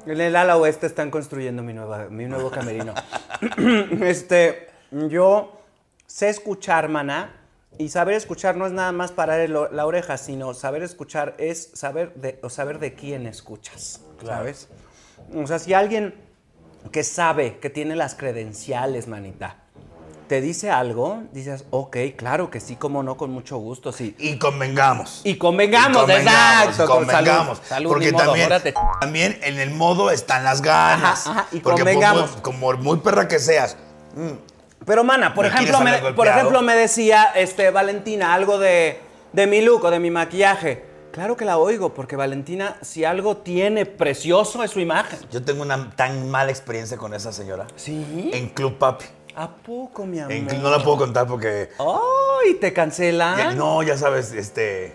[0.07, 2.95] En el ala oeste están construyendo mi, nueva, mi nuevo camerino.
[4.03, 5.61] este, yo
[6.07, 7.35] sé escuchar, mana,
[7.79, 11.71] y saber escuchar no es nada más parar el la oreja, sino saber escuchar es
[11.75, 14.69] saber de, o saber de quién escuchas, ¿sabes?
[15.35, 16.15] O sea, si alguien
[16.93, 19.64] que sabe, que tiene las credenciales, manita,
[20.27, 24.15] te dice algo, dices, ok, claro que sí, como no, con mucho gusto, sí.
[24.19, 25.21] Y convengamos.
[25.25, 26.87] Y convengamos, Y convengamos, exacto.
[26.93, 27.59] con convengamos.
[27.59, 28.75] salud, salud, porque modo, también, órate.
[29.01, 31.27] también en el modo están las ganas.
[31.27, 32.33] Ajá, ajá, y porque convengamos.
[32.33, 33.77] muy- como muy perra que seas,
[34.87, 39.01] Pero, mana, por ¿Me ejemplo, me, por ejemplo, me decía este, Valentina algo de,
[39.33, 40.85] de mi look o de mi maquillaje.
[41.11, 45.19] Claro que la oigo, porque Valentina, si algo tiene precioso, es su imagen.
[45.31, 47.67] yo tengo una tan mala experiencia con esa señora.
[47.77, 48.31] ¿Sí?
[48.35, 49.05] En Club Papi.
[49.37, 50.33] ¿A poco, mi amor?
[50.33, 51.71] En no la puedo contar porque.
[51.79, 52.55] ¡Ay!
[52.61, 53.57] ¿Te cancelan?
[53.57, 54.95] no, ya sabes, este.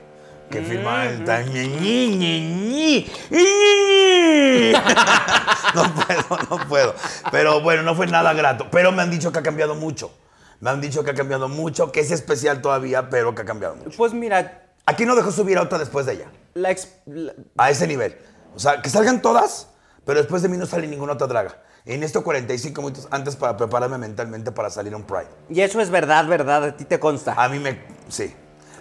[0.49, 1.45] Que firma el tan.
[1.53, 4.73] ñi, ñi, ñi, ñi.
[5.75, 6.95] no puedo, no puedo.
[7.31, 8.67] Pero bueno, no fue nada grato.
[8.71, 10.11] Pero me han dicho que ha cambiado mucho.
[10.59, 13.75] Me han dicho que ha cambiado mucho, que es especial todavía, pero que ha cambiado
[13.75, 13.95] mucho.
[13.97, 16.31] Pues mira, Aquí no dejó subir a otra después de ella.
[16.55, 18.17] la, ex- la- A ese nivel.
[18.55, 19.69] O sea, que salgan todas,
[20.03, 21.61] pero después de mí no sale ninguna otra draga.
[21.85, 25.27] En esto 45 minutos antes para prepararme mentalmente para salir a un Pride.
[25.49, 27.33] Y eso es verdad, verdad, a ti te consta.
[27.33, 27.81] A mí me...
[28.09, 28.33] Sí.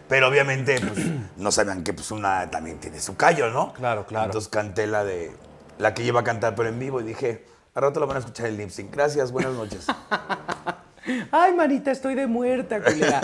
[0.09, 3.73] Pero obviamente, pues, no sabían que pues una también tiene su callo, ¿no?
[3.75, 4.27] Claro, claro.
[4.27, 5.33] Entonces canté la de...
[5.79, 7.45] La que iba a cantar, pero en vivo, y dije,
[7.75, 8.93] a rato la van a escuchar en lip sync.
[8.93, 9.87] Gracias, buenas noches.
[11.31, 13.21] Ay, manita, estoy de muerta, culera.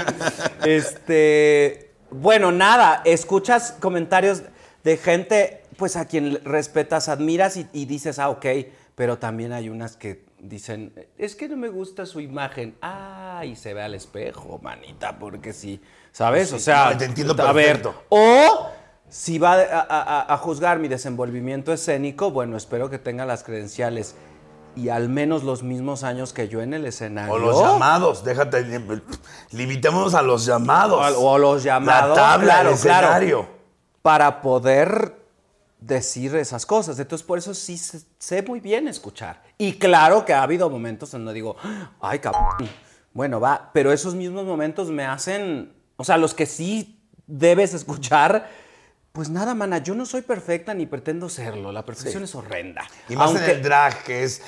[0.64, 1.90] este.
[2.10, 4.44] Bueno, nada, escuchas comentarios
[4.84, 8.46] de gente, pues a quien respetas, admiras y, y dices, ah, ok,
[8.94, 12.76] pero también hay unas que dicen, es que no me gusta su imagen.
[12.82, 15.80] Ah, y se ve al espejo, manita, porque sí,
[16.12, 16.50] ¿sabes?
[16.50, 18.68] Sí, o sea, no, te entiendo a ver, o
[19.08, 24.14] si va a, a- a juzgar mi desenvolvimiento escénico, bueno, espero que tenga las credenciales
[24.76, 27.34] y al menos los mismos años que yo en el escenario.
[27.34, 28.64] O los llamados, déjate...
[29.52, 31.14] Limitémonos a los llamados.
[31.16, 32.10] O, los llamados.
[32.10, 33.48] La tabla, claro, el claro, escenario.
[34.02, 35.23] para poder
[35.86, 36.98] decir esas cosas.
[36.98, 39.42] Entonces, por eso sí sé, muy bien escuchar.
[39.58, 41.56] Y claro que ha habido momentos en donde digo,
[42.00, 42.68] ay, cabrón.
[43.12, 48.48] Bueno, va, pero esos mismos momentos me hacen, o sea, los que sí debes escuchar,
[49.14, 51.70] pues nada, mana, yo no soy perfecta ni pretendo serlo.
[51.70, 52.82] La perfección es horrenda.
[53.08, 54.42] Y más Aunque- en el drag, que es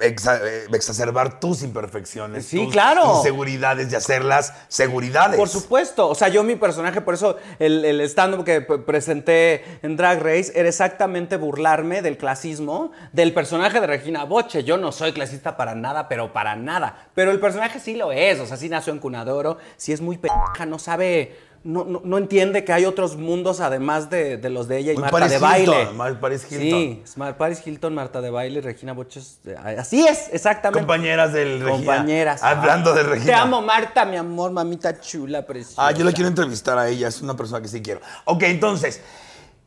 [0.00, 2.46] exa- eh, exacerbar tus imperfecciones.
[2.46, 3.16] Sí, tus claro.
[3.18, 5.36] Inseguridades y hacerlas seguridades.
[5.36, 9.62] Por supuesto, o sea, yo mi personaje, por eso el, el stand-up que p- presenté
[9.82, 14.64] en Drag Race era exactamente burlarme del clasismo del personaje de Regina Boche.
[14.64, 17.06] Yo no soy clasista para nada, pero para nada.
[17.14, 20.16] Pero el personaje sí lo es, o sea, sí nació en Cunadoro, sí es muy
[20.16, 24.68] pendeja, no sabe, no, no, no entiende que hay otros mundos además de, de los
[24.68, 25.80] de ella y Muy Marta Paris de baile.
[25.80, 26.60] Hilton, Mar- Paris Hilton.
[26.70, 29.20] Sí, Mar- Paris Hilton, Marta de baile, Regina Boche.
[29.20, 29.40] es-
[29.78, 30.80] Así es, exactamente.
[30.80, 31.70] Compañeras del Regina.
[31.72, 32.42] Compañeras.
[32.42, 33.26] Hablando de Regina.
[33.26, 35.86] Te amo, Marta, mi amor, mamita chula, preciosa.
[35.86, 38.00] Ah, yo la quiero entrevistar a ella, es una persona que sí quiero.
[38.26, 39.00] Ok, entonces,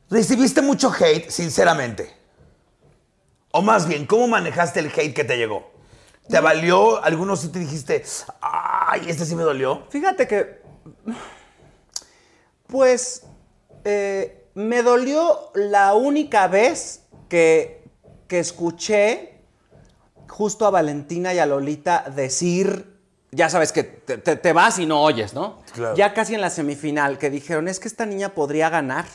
[0.09, 2.17] recibiste mucho hate, sinceramente.
[3.51, 5.71] O más bien, ¿cómo manejaste el hate que te llegó?
[6.29, 7.03] ¿Te valió?
[7.03, 8.03] Algunos sí te dijiste,
[8.41, 9.83] ay, este sí me dolió.
[9.89, 10.61] Fíjate que.
[12.69, 13.23] Pues.
[13.83, 17.83] eh, me dolió la única vez que,
[18.27, 19.39] que escuché
[20.27, 22.97] justo a Valentina y a Lolita decir.
[23.31, 25.59] Ya sabes que te, te- te vas y no oyes, ¿no?
[25.73, 25.95] Claro.
[25.95, 29.05] Ya casi en la semifinal, que dijeron, es que esta niña podría ganar,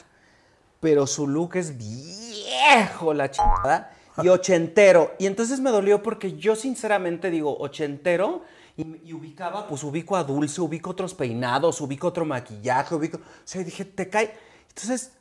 [0.80, 3.92] pero su look es viejo, la chingada,
[4.22, 5.12] y ochentero.
[5.18, 8.42] Y entonces me dolió porque yo sinceramente digo, ochentero,
[8.76, 13.18] y, y ubicaba, pues ubico a Dulce, ubico otros peinados, ubico otro maquillaje, ubico...
[13.18, 14.34] O sea, y dije, te cae...
[14.68, 15.12] Entonces,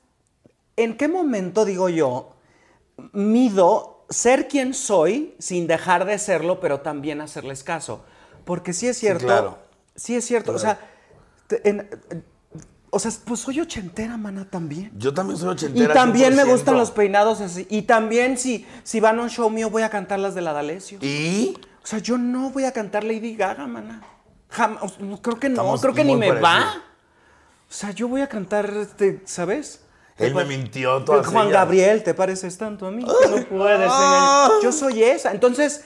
[0.76, 2.34] ¿en qué momento digo yo,
[3.12, 8.04] mido ser quien soy sin dejar de serlo, pero también hacerles caso?
[8.46, 9.60] Porque sí es cierto, claro.
[9.96, 10.80] sí es cierto, o sea,
[11.48, 12.26] te- en- en-
[12.90, 14.92] o sea, pues soy ochentera, mana, también.
[14.98, 15.94] Yo también soy Y ochentera.
[15.96, 16.52] también me 100%.
[16.52, 17.66] gustan los peinados así.
[17.72, 20.54] Y también si, si van a un show mío voy a cantar las de la
[20.54, 21.00] D'Alessio.
[21.02, 21.58] ¿Y?
[21.84, 24.02] O sea, yo no voy a cantar Lady Gaga, mana.
[25.22, 26.82] Creo que no, Estamos creo que ni me va.
[27.70, 29.82] O sea, yo voy a cantar, este, ¿sabes?
[30.18, 31.54] Él me mintió todas Juan ellas.
[31.62, 33.04] Gabriel, ¿te pareces tanto a mí?
[33.04, 33.92] Que no puedes.
[34.62, 35.32] Yo soy esa.
[35.32, 35.84] Entonces,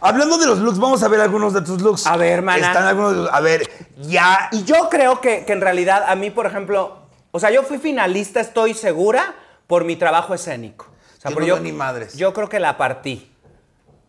[0.00, 2.06] Hablando de los looks, vamos a ver algunos de tus looks.
[2.06, 2.66] A ver, mana.
[2.68, 3.68] Están algunos de los- A ver,
[4.00, 4.48] ya.
[4.52, 6.98] Y yo creo que, que en realidad a mí, por ejemplo,
[7.30, 9.34] o sea, yo fui finalista, estoy segura,
[9.66, 10.86] por mi trabajo escénico.
[11.18, 12.14] O sea, Yo pero no veo ni madres.
[12.16, 13.31] Yo creo que la partí.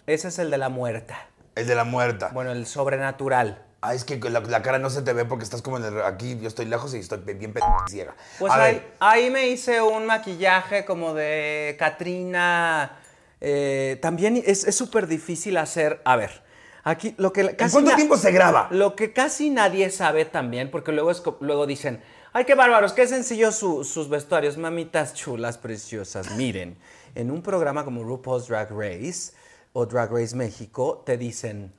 [0.07, 1.27] Ese es el de la muerta.
[1.55, 2.29] El de la muerta.
[2.33, 3.63] Bueno, el sobrenatural.
[3.81, 6.01] Ah, es que la, la cara no se te ve porque estás como en el,
[6.03, 7.53] aquí, yo estoy lejos y estoy bien
[7.89, 8.15] ciega.
[8.39, 12.97] Pues A ahí, ver, ahí me hice un maquillaje como de Katrina.
[13.41, 16.01] eh, también es súper difícil hacer.
[16.05, 16.43] A ver,
[16.85, 18.67] aquí lo que ¿en casi cuánto na- tiempo se graba?
[18.71, 22.01] Lo que casi nadie sabe también, porque luego, es, luego dicen,
[22.31, 26.31] ay, qué bárbaros, qué sencillo su- sus vestuarios, mamitas chulas, preciosas.
[26.37, 26.77] Miren,
[27.15, 29.33] en un programa como RuPaul's Drag Race
[29.73, 31.73] o Drag Race México, te dicen,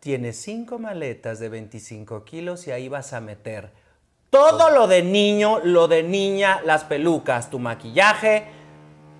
[0.00, 3.72] tienes cinco maletas de 25 kilos y ahí vas a meter
[4.30, 8.46] todo lo de niño, lo de niña, las pelucas, tu maquillaje,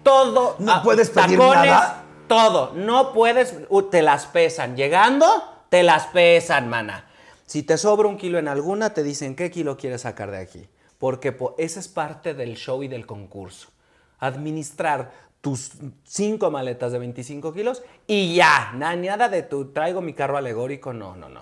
[0.02, 0.56] todo.
[0.58, 2.04] ¿No ah, puedes pedir tacones, nada?
[2.26, 2.72] Todo.
[2.74, 4.76] No puedes, uh, te las pesan.
[4.76, 5.26] Llegando,
[5.70, 7.06] te las pesan, mana.
[7.46, 10.68] Si te sobra un kilo en alguna, te dicen qué kilo quieres sacar de aquí.
[10.98, 13.68] Porque po- esa es parte del show y del concurso.
[14.20, 15.72] Administrar tus
[16.04, 18.72] cinco maletas de 25 kilos y ya.
[18.74, 20.92] Na- Nada de tu traigo mi carro alegórico.
[20.92, 21.40] No, no, no.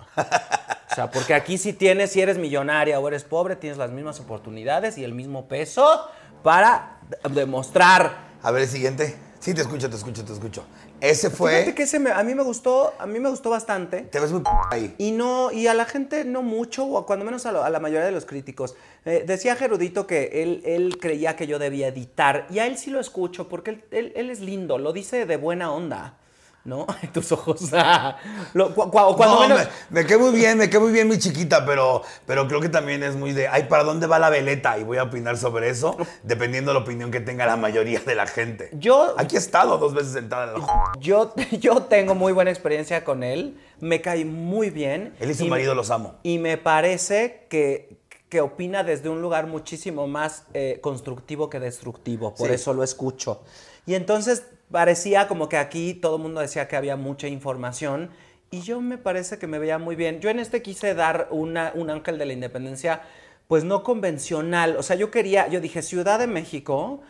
[0.91, 4.19] O sea, porque aquí si tienes, si eres millonaria o eres pobre, tienes las mismas
[4.19, 6.07] oportunidades y el mismo peso
[6.43, 9.17] para de- demostrar A ver, el siguiente.
[9.39, 10.63] Sí, te escucho, te escucho, te escucho.
[10.99, 11.51] Ese fue.
[11.53, 14.01] Fíjate que ese me- a mí me gustó, a mí me gustó bastante.
[14.01, 14.41] Te ves muy
[14.71, 14.95] ahí.
[14.97, 17.79] Y no, y a la gente no mucho, o cuando menos a, lo- a la
[17.79, 18.75] mayoría de los críticos.
[19.07, 22.91] Eh, decía Gerudito que él, él creía que yo debía editar, y a él sí
[22.91, 26.17] lo escucho, porque él, él- él es lindo, lo dice de buena onda,
[26.65, 26.85] ¿no?
[27.01, 27.69] Ay, tus ojos.
[27.71, 28.17] ah.
[28.53, 29.59] Lo- cu- cu- cuando No, menos.
[29.89, 32.67] me, me quedé muy bien, me quedé muy bien mi chiquita, pero, pero creo que
[32.67, 34.77] también es muy de, ay, ¿para dónde va la veleta?
[34.77, 38.13] Y voy a opinar sobre eso, dependiendo de la opinión que tenga la mayoría de
[38.15, 38.69] la gente.
[38.73, 40.67] Yo- Aquí he estado dos veces sentada en la...
[40.99, 45.13] Yo, yo tengo muy buena experiencia con él, me cae muy bien.
[45.21, 46.15] Él y su marido los amo.
[46.23, 47.96] Y me parece que,
[48.29, 52.55] que opina desde un lugar muchísimo más eh, constructivo que destructivo, por Sí.
[52.55, 53.41] eso lo escucho.
[53.85, 58.09] Y entonces parecía como que aquí todo el mundo decía que había mucha información
[58.51, 60.19] y yo me parece que me veía muy bien.
[60.19, 63.01] Yo en este quise dar una, un ángel de la independencia,
[63.47, 64.75] pues no convencional.
[64.77, 67.01] O sea, yo quería, yo dije, Ciudad de México,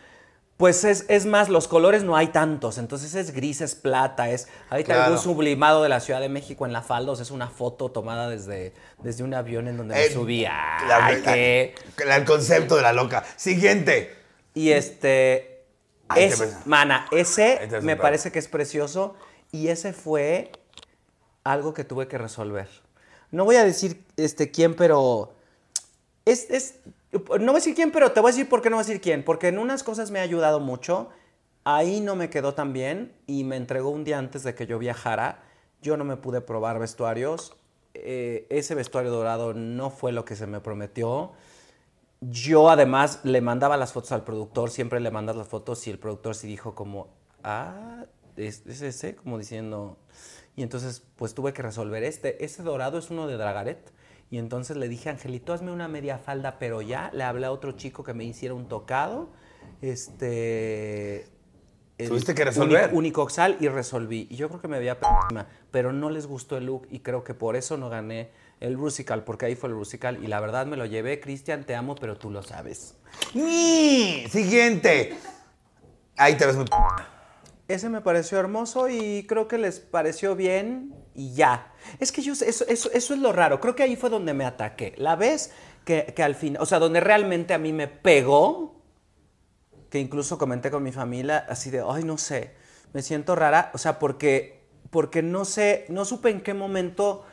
[0.58, 4.48] pues es, es más, los colores no hay tantos, entonces es gris, es plata, es
[4.72, 5.04] ahorita Claro.
[5.04, 7.92] algún sublimado de la Ciudad de México en la falda, o sea, es una foto
[7.92, 10.42] tomada desde, desde un avión en donde me Eh, subí.
[10.42, 11.22] la- Ay,
[11.98, 13.24] la- la- el concepto de la loca.
[13.36, 14.16] Siguiente.
[14.56, 15.64] Y este,
[16.16, 16.58] es, ves.
[16.66, 19.16] mana, ese me parece que es precioso
[19.52, 20.52] y ese fue
[21.44, 22.68] algo que tuve que resolver.
[23.30, 25.36] No voy a decir este quién, pero
[26.26, 26.76] es, es-
[27.20, 28.88] no voy a decir quién, pero te voy a decir por qué no voy a
[28.88, 31.10] decir quién, porque en unas cosas me ha ayudado mucho.
[31.64, 34.80] Ahí no me quedó tan bien y me entregó un día antes de que yo
[34.80, 35.44] viajara.
[35.82, 37.56] Yo no me pude probar vestuarios.
[37.94, 41.34] Eh, ese vestuario dorado no fue lo que se me prometió.
[42.22, 46.00] Yo además le mandaba las fotos al productor, siempre le mandas las fotos y el
[46.00, 47.10] productor sí dijo como,
[47.44, 48.06] ah,
[48.36, 49.98] es, es ese, como diciendo...
[50.58, 52.44] Y entonces pues tuve que resolver este.
[52.44, 53.92] Ese dorado es uno de Dragaret.
[54.30, 57.10] Y entonces le dije, Angelito, hazme una media falda, pero ya.
[57.14, 59.30] Le hablé a otro chico que me hiciera un tocado.
[59.82, 61.28] Este...
[61.98, 62.90] Tuviste que resolver.
[62.90, 64.28] uni- Unicoxal y resolví.
[64.30, 65.00] Y yo creo que me veía
[65.72, 69.24] pero no les gustó el look y creo que por eso no gané el Rusical,
[69.24, 71.20] porque ahí fue el Rusical y la verdad me lo llevé.
[71.20, 72.96] Cristian, te amo, pero tú lo sabes.
[73.34, 74.26] ¡Ni!
[74.30, 75.18] Siguiente.
[76.18, 76.66] Ahí te ves muy...
[77.68, 81.74] Ese me pareció hermoso y creo que les pareció bien y ya.
[82.00, 83.60] Es que yo, eso, eso, eso es lo raro.
[83.60, 84.94] Creo que ahí fue donde me ataqué.
[84.98, 85.52] La vez
[85.84, 88.80] que, que al fin, o sea, donde realmente a mí me pegó,
[89.90, 92.52] que incluso comenté con mi familia, así de, ay, no sé,
[92.94, 94.62] me siento rara, o sea, porque,
[94.92, 97.26] porque no sé, no supe en qué momento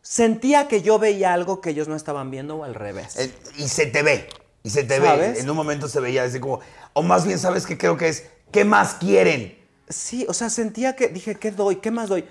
[0.00, 3.16] sentía que yo veía algo que ellos no estaban viendo o al revés.
[3.16, 4.28] Eh, y se te ve.
[4.62, 5.34] Y se te ¿Sabes?
[5.34, 5.40] ve.
[5.40, 6.60] En un momento se veía así como...
[6.92, 8.30] O más bien, ¿sabes qué creo que es?
[8.52, 9.58] ¿Qué más quieren?
[9.88, 11.76] Sí, o sea, sentía que dije, ¿qué doy?
[11.76, 12.24] ¿Qué más doy?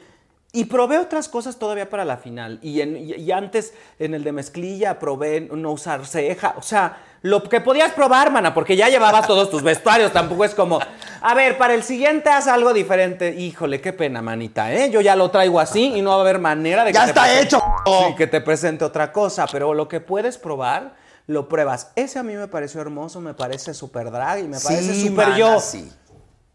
[0.54, 2.58] Y probé otras cosas todavía para la final.
[2.62, 6.56] Y, en- y- y antes, en el de mezclilla, probé no usar ceja.
[6.58, 10.14] O sea, lo que podías probar, mana, porque ya llevabas todos tus vestuarios.
[10.14, 10.80] Tampoco es como,
[11.22, 13.36] a ver, para el siguiente haz algo diferente.
[13.36, 14.90] Híjole, qué pena, manita, ¿eh?
[14.90, 17.10] Yo ya lo traigo así y no va a haber manera de que ¡Ya te
[17.10, 17.62] está presente- hecho!
[17.86, 19.46] Sí, que te presente otra cosa.
[19.52, 20.96] Pero lo que puedes probar,
[21.28, 21.92] lo pruebas.
[21.98, 25.60] Ese a mí me pareció hermoso, me parece súper drag y me parece súper yo.
[25.60, 25.92] sí.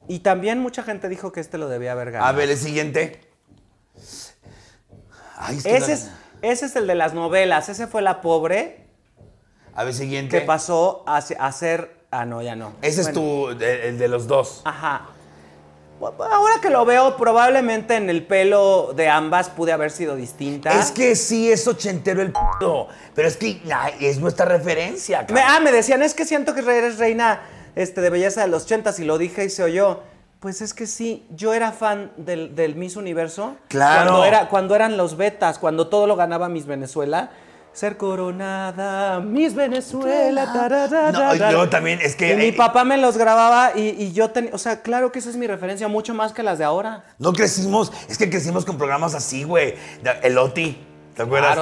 [0.09, 2.29] Y también mucha gente dijo que este lo debía haber ganado.
[2.31, 3.21] A ver, el siguiente.
[5.37, 6.11] Ay, es que ese, es,
[6.43, 7.69] ese es el de las novelas.
[7.69, 8.87] Ese fue la pobre
[9.75, 10.39] A ver, siguiente.
[10.41, 12.03] que pasó a, se- a ser.
[12.11, 12.75] Ah, no, ya no.
[12.83, 14.63] Ese es tu, el, el de los dos.
[14.65, 15.09] Ajá.
[16.01, 20.73] Ahora que lo veo, probablemente en el pelo de ambas pude haber sido distinta.
[20.79, 22.39] Es que sí es ochentero el p***,
[23.15, 26.61] pero es que ay, es nuestra referencia, Me- ah, me decían, es que siento que
[26.61, 27.43] eres reina
[27.77, 30.01] este, de belleza de los ochentas y lo dije y se oyó.
[30.43, 33.55] Pues es que sí, yo era fan del, del Miss Universo.
[33.69, 34.11] Claro.
[34.11, 37.31] Cuando, era, cuando eran los betas, cuando todo lo ganaba Miss Venezuela.
[37.73, 40.53] Ser coronada, Miss Venezuela.
[40.53, 44.13] tarara, No, yo también, es que, Y mi eh, papá me los grababa y, y
[44.13, 44.51] yo tenía.
[44.53, 47.05] O sea, claro que esa es mi referencia, mucho más que las de ahora.
[47.19, 49.77] No crecimos, es que crecimos con programas así, güey.
[50.23, 50.77] El Oti.
[51.15, 51.59] ¿Te acuerdas?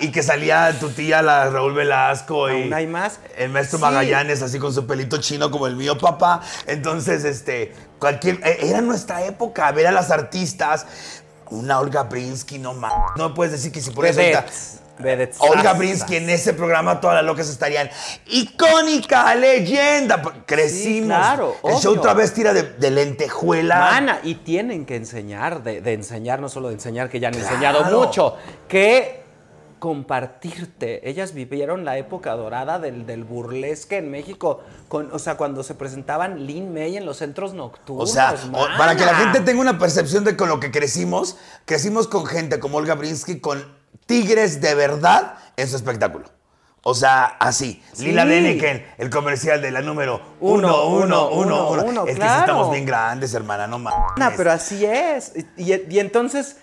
[0.00, 3.20] Y que salía tu tía, la Raúl Velasco y hay más?
[3.36, 6.42] el maestro Magallanes, así con su pelito chino como el mío, papá.
[6.66, 10.86] Entonces, este, cualquier, era nuestra época, ver a las artistas,
[11.50, 12.92] una Olga Brinsky, no más.
[13.16, 14.20] No puedes decir que si por eso
[15.38, 17.88] Olga Brinsky en ese programa, todas las locas estarían.
[18.26, 20.22] Icónica, leyenda.
[20.46, 21.06] Crecimos.
[21.08, 22.02] claro, El show obvio.
[22.02, 23.78] travesti era de, de lentejuela.
[23.78, 27.34] Mana, y tienen que enseñar, de, de enseñar, no solo de enseñar, que ya han
[27.34, 27.48] Claro.
[27.48, 28.36] enseñado mucho,
[28.68, 29.24] que
[29.78, 31.08] compartirte.
[31.08, 35.74] Ellas vivieron la época dorada del, del burlesque en México, con, o sea, cuando se
[35.74, 38.10] presentaban Lin May en los centros O nocturnos.
[38.10, 41.36] sea, o- para que la gente tenga una percepción de con lo que crecimos,
[41.66, 43.75] crecimos con gente como Olga Brinsky, con
[44.06, 46.26] tigres de verdad en su espectáculo.
[46.88, 47.82] O sea, así.
[47.92, 48.04] Sí.
[48.06, 52.06] Lila Deniken, el comercial de la número Uno, 1, 1, uno, 1, uno, 1.
[52.06, 53.98] Es que sí estamos bien grandes, hermana, no mames.
[54.16, 55.32] Mana, pero así es.
[55.56, 56.58] Y, y- y entonces,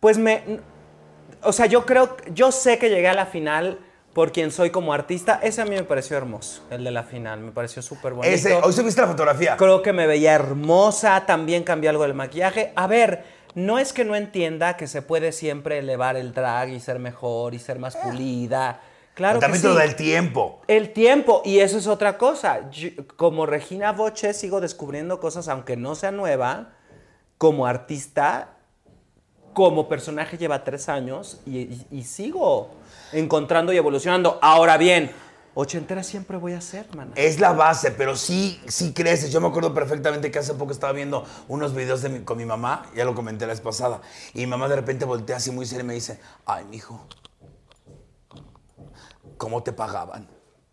[0.00, 0.60] pues me.
[1.42, 3.78] O sea, yo creo, yo sé que llegué a la final
[4.14, 5.38] por quien soy como artista.
[5.42, 7.40] Ese a mí me pareció hermoso, el de la final.
[7.40, 8.34] Me pareció súper bonito.
[8.34, 9.58] Ese, hoy subiste la fotografía.
[9.58, 12.72] Creo que me veía hermosa, también cambió algo del maquillaje.
[12.76, 13.24] A ver,
[13.56, 17.54] no es que no entienda que se puede siempre elevar el drag y ser mejor
[17.54, 18.80] y ser más pulida.
[19.14, 19.74] Claro También que sí.
[19.74, 20.60] da el tiempo.
[20.68, 22.70] El tiempo, y eso es otra cosa.
[22.70, 26.74] Yo- como Regina Boche sigo descubriendo cosas, aunque no sea nueva,
[27.38, 28.50] como artista,
[29.54, 32.68] como personaje lleva tres años y, y- y sigo
[33.12, 34.38] encontrando y evolucionando.
[34.42, 35.10] Ahora bien,
[35.58, 37.12] ochentera siempre voy a ser, man.
[37.16, 39.32] Es la base, pero sí, sí creces.
[39.32, 42.44] Yo me acuerdo perfectamente que hace poco estaba viendo unos videos de mi- con mi
[42.44, 44.02] mamá, ya lo comenté la vez pasada,
[44.34, 47.06] y mi mamá de repente voltea así muy seria y me dice, ay, mijo,
[49.38, 50.28] ¿cómo te pagaban?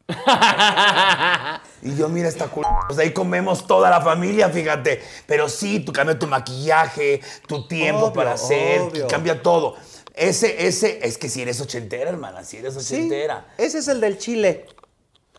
[1.82, 2.68] y yo, mira esta culo.
[2.88, 5.02] Pues ahí comemos toda la familia, fíjate.
[5.26, 9.08] Pero sí, tú cambia tu maquillaje, tu tiempo Obvio, para hacer, obvio.
[9.08, 9.76] cambia todo.
[10.14, 13.48] Ese, ese, es que si eres ochentera, hermana, si eres Sí, ochentera.
[13.58, 14.66] ese es el del chile.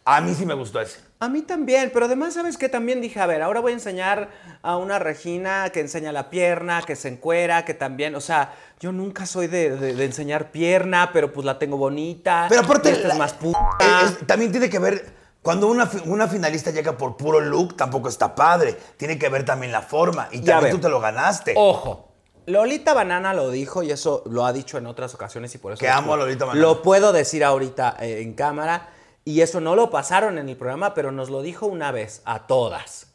[0.04, 0.98] A mí sí me gustó ese.
[1.20, 2.68] A mí también, pero además, ¿sabes qué?
[2.68, 4.28] También dije, a ver, ahora voy a enseñar
[4.62, 8.92] a una Regina que enseña la pierna, que se encuera, que también, o sea, yo
[8.92, 12.46] nunca soy de, de- de enseñar pierna, pero pues la tengo bonita.
[12.50, 13.58] Pero aparte, esta la- es más puta.
[14.04, 15.06] es- también tiene que ver,
[15.40, 18.76] cuando una, una finalista llega por puro look, tampoco está padre.
[18.98, 20.28] Tiene que ver también la forma.
[20.32, 21.54] Y Ya también tú te lo ganaste.
[21.56, 22.10] Ojo.
[22.46, 25.80] Lolita Banana lo dijo y eso lo ha dicho en otras ocasiones y por eso
[25.80, 26.60] Que lo amo a puedo- Lolita Banana.
[26.66, 28.90] Lo puedo decir ahorita eh, en cámara
[29.24, 32.46] y eso no lo pasaron en el programa, pero nos lo dijo una vez a
[32.46, 33.08] todas.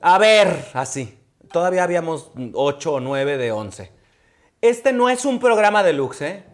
[0.00, 1.18] A ver, así.
[1.52, 3.92] Todavía habíamos 8 o 9 de 11.
[4.60, 6.44] Este no es un programa de lux, ¿eh?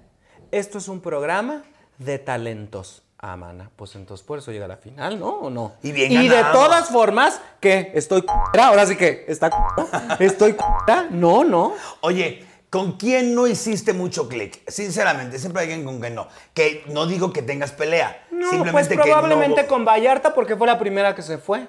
[0.51, 1.63] Esto es un programa
[1.99, 3.03] de talentos.
[3.21, 5.29] Ah, mana, pues entonces por eso llega a la final, ¿no?
[5.31, 5.73] ¿O no?
[5.83, 7.91] Y bien Y de todas formas, ¿qué?
[7.95, 8.69] ¿Estoy c***era?
[8.69, 10.17] Ahora sí que, ¿está c***era?
[10.21, 11.09] ¿Estoy c***era?
[11.11, 11.73] No, no.
[12.01, 14.63] Oye, ¿con quién no hiciste mucho clic?
[14.71, 16.29] Sinceramente, siempre hay alguien con que no.
[16.55, 18.25] Que no digo que tengas pelea.
[18.31, 19.69] No, pues simplemente que probablemente no...
[19.69, 21.67] con Vallarta porque fue la primera que se fue.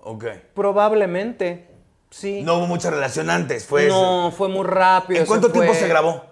[0.00, 0.24] Ok.
[0.52, 1.68] Probablemente,
[2.10, 2.42] sí.
[2.42, 3.66] No hubo mucha relación antes.
[3.66, 5.20] Fue No, fue muy rápido.
[5.20, 6.24] ¿En cuánto tiempo se grabó?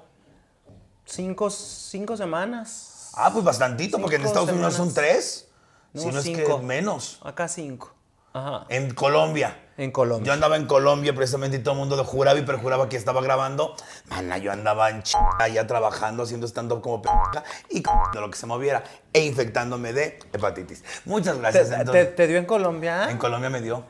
[1.04, 2.89] Cinco, cinco semanas.
[3.14, 5.48] Ah, pues bastantito, porque en Estados Unidos son tres.
[5.94, 6.60] si no es cinco.
[6.60, 7.20] que menos.
[7.22, 7.94] Acá cinco.
[8.32, 8.64] Ajá.
[8.68, 9.56] En Colombia.
[9.76, 10.26] En Colombia.
[10.26, 13.20] Yo andaba en Colombia precisamente y todo el mundo lo juraba y perjuraba que estaba
[13.22, 13.74] grabando.
[14.08, 15.16] Mana, yo andaba en ch...
[15.38, 17.08] allá trabajando, haciendo stand-up como p
[17.70, 20.84] y de lo que se moviera e infectándome de hepatitis.
[21.06, 21.68] Muchas ¿Te, gracias.
[21.70, 22.14] te- entonces.
[22.14, 23.10] te dio en Colombia?
[23.10, 23.84] En Colombia me dio.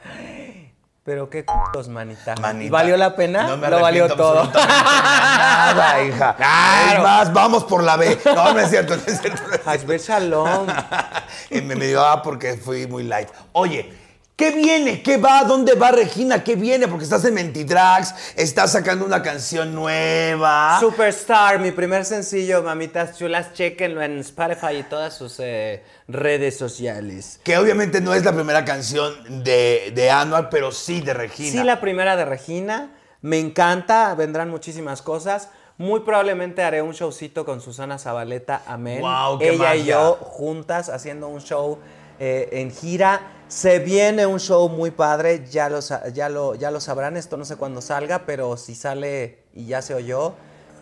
[1.02, 2.34] Pero qué c***os, manita.
[2.36, 2.70] Manita.
[2.70, 3.44] ¿Valió la pena?
[3.44, 4.44] No me Lo valió todo.
[4.52, 6.36] Nada, hija.
[6.36, 6.96] Claro.
[6.96, 8.18] Es más, vamos por la B.
[8.24, 9.42] No, no es cierto, no es cierto.
[9.48, 10.66] no es Hasber Shalom.
[11.50, 13.28] Y me, me dio ah, porque fui muy light.
[13.52, 13.92] Oye,
[14.40, 15.02] ¿qué viene?
[15.02, 15.44] ¿Qué va?
[15.44, 16.42] ¿Dónde va Regina?
[16.42, 16.88] ¿Qué viene?
[16.88, 20.78] Porque estás en Mentidrags, estás sacando una canción nueva.
[20.80, 27.38] Superstar, mi primer sencillo, mamitas chulas, chequenlo en Spotify y todas sus eh, redes sociales.
[27.44, 31.50] Que obviamente no es la primera canción de, de Anual, pero sí de Regina.
[31.50, 32.96] Sí, la primera de Regina.
[33.20, 35.50] Me encanta, vendrán muchísimas cosas.
[35.76, 39.00] Muy probablemente haré un showcito con Susana Zabaleta, amén.
[39.00, 41.78] Guau, qué Ella y yo juntas haciendo un show
[42.18, 43.36] eh, en gira.
[43.50, 45.80] Se viene un show muy padre, ya lo,
[46.14, 49.82] ya, lo, ya lo sabrán, esto no sé cuándo salga, pero si sale y ya
[49.82, 50.34] se oyó,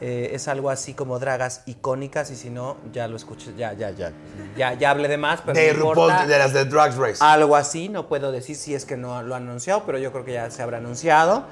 [0.03, 3.91] eh, es algo así como dragas icónicas y si no, ya lo escuché, ya, ya,
[3.93, 4.12] ya,
[4.55, 6.27] ya, ya hablé de más, pero De no RuPaul, importa.
[6.27, 7.16] de las de Drag Race.
[7.25, 10.27] Algo así, no puedo decir si es que no lo han anunciado, pero yo creo
[10.27, 11.47] que ya se habrá anunciado.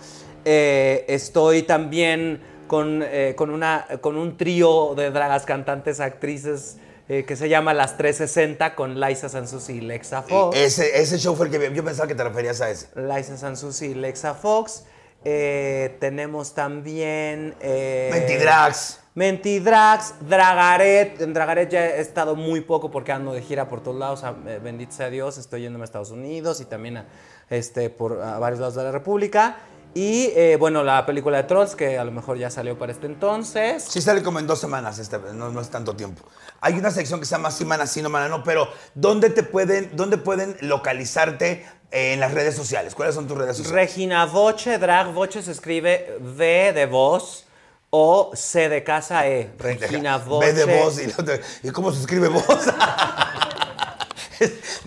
[0.45, 6.77] Eh, estoy también con, eh, con, una, con un trío de dragas cantantes, actrices
[7.09, 10.57] eh, que se llama Las 360 con Liza Sansusi y Lexa Fox.
[10.57, 12.89] Ese, ese show fue el que yo pensaba que te referías a ese.
[12.97, 14.85] Liza Sansusi y Lexa Fox.
[15.25, 17.55] Eh, tenemos también...
[17.61, 19.01] Eh, Mentidrags.
[19.15, 21.21] Mentidrags, Dragaret.
[21.21, 24.23] En Dragaret ya he estado muy poco porque ando de gira por todos lados.
[24.47, 27.07] eh, Bendito sea Dios, estoy yéndome a Estados Unidos y también a,
[27.51, 29.57] este, por a varios lados de la República.
[29.95, 33.07] Y eh, bueno, la película de Trolls, que a lo mejor ya salió para este
[33.07, 33.83] entonces.
[33.89, 36.23] Sí sale como en dos semanas, este, no, no es tanto tiempo.
[36.61, 39.43] Hay una sección que se llama Sí, mana, sí, no, mana, no, pero ¿dónde te
[39.43, 42.95] pueden, dónde pueden localizarte eh, en las redes sociales?
[42.95, 43.89] ¿Cuáles son tus redes sociales?
[43.89, 47.45] Regina Voce, Drag Voce se escribe V de voz
[47.91, 49.53] o C de casa E.
[49.59, 50.53] Regina Voce.
[50.53, 52.45] Ve de voz y, la otra- ¿y cómo se escribe voz?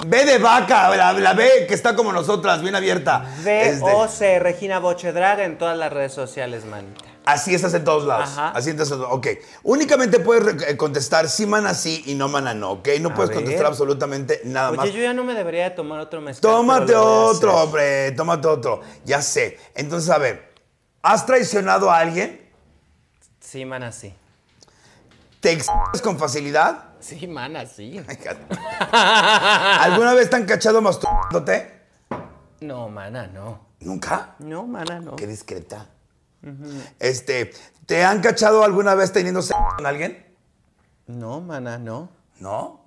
[0.05, 3.25] Ve de vaca, la, la B que está como nosotras, bien abierta.
[3.43, 7.05] V Este, o C, Regina Voce Drag en todas las redes sociales, manita.
[7.31, 8.29] Así estás en todos lados.
[8.29, 8.49] Ajá.
[8.49, 9.27] Así estás en- Ok.
[9.63, 12.71] Únicamente puedes eh, contestar sí, mana, sí y no, mana, no.
[12.71, 12.87] ¿Ok?
[13.01, 13.37] No A puedes ver.
[13.39, 14.85] contestar absolutamente nada más.
[14.85, 16.41] Oye, yo ya no me debería de tomar otro mezcal.
[16.41, 18.11] Tómate otro, hombre.
[18.13, 18.81] Tómate otro.
[19.05, 19.59] Ya sé.
[19.75, 20.53] Entonces, a ver.
[21.01, 22.49] ¿Has traicionado a alguien?
[23.39, 24.13] Sí, mana, sí.
[25.39, 26.85] ¿Te exhibes con facilidad?
[26.99, 28.01] Sí, mana, sí.
[28.91, 31.79] ¿Alguna vez te han cachado masturbándote?
[32.61, 33.67] No, mana, no.
[33.79, 34.35] ¿Nunca?
[34.39, 35.15] No, mana, no.
[35.15, 35.87] Qué discreta.
[36.99, 37.51] Este,
[37.85, 40.25] ¿te han cachado alguna vez teniendo sexo con alguien?
[41.07, 42.09] No, mana, no.
[42.39, 42.85] ¿No?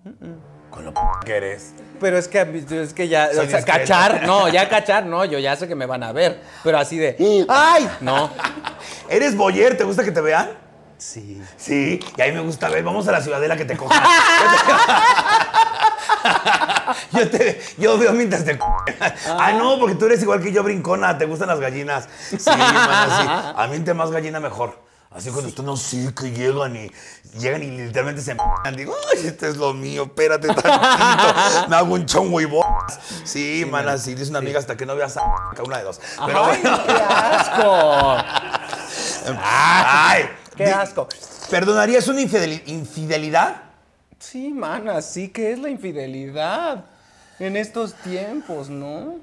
[0.71, 1.75] Con lo p que eres.
[2.01, 5.55] Pero es que, es que ya, o sea, cachar, no, ya cachar, no, yo ya
[5.57, 7.17] sé que me van a ver, pero así de,
[7.49, 7.91] ¡ay!
[8.01, 8.31] No.
[9.11, 9.77] ¿Eres boyer?
[9.77, 10.51] ¿Te gusta que te vean?
[10.97, 11.43] Sí.
[11.57, 12.85] Sí, y a mí me gusta ver.
[12.85, 14.03] Vamos a la ciudadela que te cojan.
[17.13, 18.97] yo, te, yo veo mientras te cogen.
[19.39, 21.17] Ah, no, porque tú eres igual que yo, brincona.
[21.19, 22.09] Te gustan las gallinas.
[22.31, 23.53] Sí, mana, sí.
[23.57, 24.81] A mí entre más gallina mejor.
[25.15, 26.91] Así cuando están así, que llegan y
[27.39, 28.75] llegan y literalmente se m***an.
[28.75, 30.69] Digo, ay, este es lo mío, espérate tantito.
[31.69, 32.99] Me hago un chongo y bolas.
[33.25, 34.15] Sí, mana, sí.
[34.15, 35.23] Dice una amiga hasta que no veas a
[35.63, 36.01] una de dos.
[36.25, 36.81] Pero ¡Ay, bueno.
[36.87, 38.17] qué asco!
[39.43, 41.09] Ay, ¡Qué asco!
[41.51, 43.57] ¿Perdonarías una infideli- infidelidad?
[44.23, 46.85] Sí, mana, sí que es la infidelidad
[47.41, 49.17] en estos tiempos, ¿no?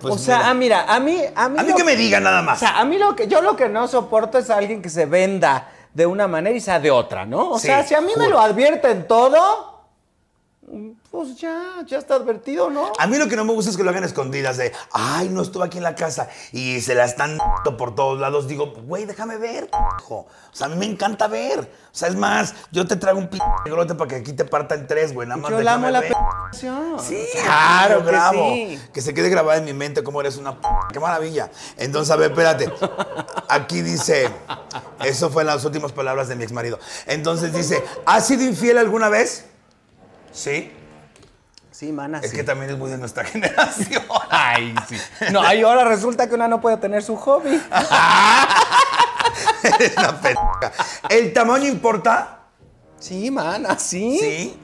[0.00, 0.48] Pues o sea, mira.
[0.48, 2.58] ah, mira, a mí, a mí, A mí que me digan nada O más.
[2.58, 5.68] sea, a mí lo que yo lo que no soporto es alguien que se venda
[5.92, 7.50] de una manera y sea de otra, ¿no?
[7.50, 9.71] O Sí, sea, si a mí me lo advierten todo,
[11.10, 12.92] pues ya, ya está advertido, ¿no?
[12.98, 15.42] A mí lo que no me gusta es que lo hagan escondidas de, ay, no
[15.42, 17.36] estuve aquí en la casa y se la están
[17.78, 18.48] por todos lados.
[18.48, 19.68] Digo, güey, déjame ver,
[20.00, 20.14] hijo.
[20.14, 21.60] O sea, a mí me encanta ver.
[21.60, 24.74] O sea, es más, yo te traigo un p grote para que aquí te parta
[24.74, 25.28] en tres, güey.
[25.28, 26.12] Nada más Yo la amo déjame la ver.
[27.00, 28.54] Sí, claro que grabo.
[28.54, 28.80] sí.
[28.94, 31.50] Que se quede grabada en mi mente cómo eres una p qué maravilla.
[31.76, 32.72] Entonces, a ver, espérate.
[33.48, 34.30] Aquí dice,
[35.04, 36.78] eso fue en las últimas palabras de mi ex marido.
[37.06, 39.51] Entonces dice, ¿has sido infiel alguna vez?
[40.32, 40.72] Sí.
[41.70, 42.36] Sí, mana, Es sí.
[42.36, 44.02] que también es muy de nuestra generación.
[44.30, 44.96] Ay, sí.
[45.32, 47.60] No, y ahora resulta que una no puede tener su hobby.
[49.64, 50.72] Eres una pendeja.
[51.08, 52.40] ¿El tamaño importa?
[52.98, 54.18] Sí, mana, sí.
[54.20, 54.58] Sí.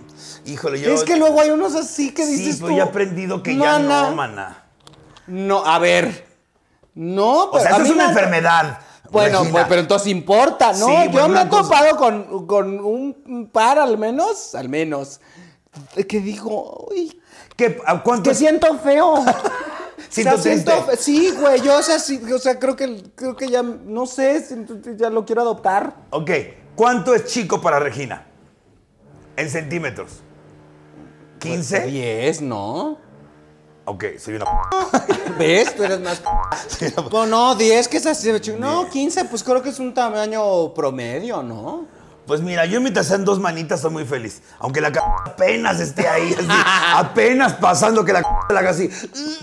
[0.46, 0.92] Híjole, yo.
[0.92, 3.56] Es que luego hay unos así que Sí, dices pero tú, ya he aprendido que
[3.56, 4.64] ya no, mana.
[5.26, 6.26] No, a ver.
[6.94, 8.78] No, O pero sea, a esto es una me- enfermedad.
[9.10, 10.86] Bueno, pues, pero entonces importa, ¿no?
[10.86, 15.20] Sí, Yo bueno, me he topado con, con un par al menos, al menos,
[16.08, 17.20] que digo, uy,
[17.56, 19.16] ¿Qué, ¿Cuánto que siento feo.
[20.08, 23.02] Siento O sea, siento fe- sí, güey, yo, o sea, sí, o sea, creo que,
[23.14, 24.44] creo que ya, no sé,
[24.96, 25.94] ya lo quiero adoptar.
[26.10, 26.30] Ok.
[26.76, 28.26] ¿Cuánto es chico para Regina?
[29.36, 30.20] En centímetros.
[31.40, 31.86] ¿15?
[31.86, 32.98] 10, ¿no?
[33.84, 34.44] Ok, soy una.
[35.38, 35.74] ¿Ves?
[35.74, 36.22] Tú eres más...
[37.12, 38.30] No, no, 10, que es así.
[38.58, 41.86] No, 15, pues creo que es un tamaño promedio, ¿no?
[42.28, 44.42] Pues mira, yo mientras sean dos manitas soy muy feliz.
[44.58, 46.46] Aunque la c apenas esté ahí, así,
[46.94, 48.90] apenas pasando que la c la haga así.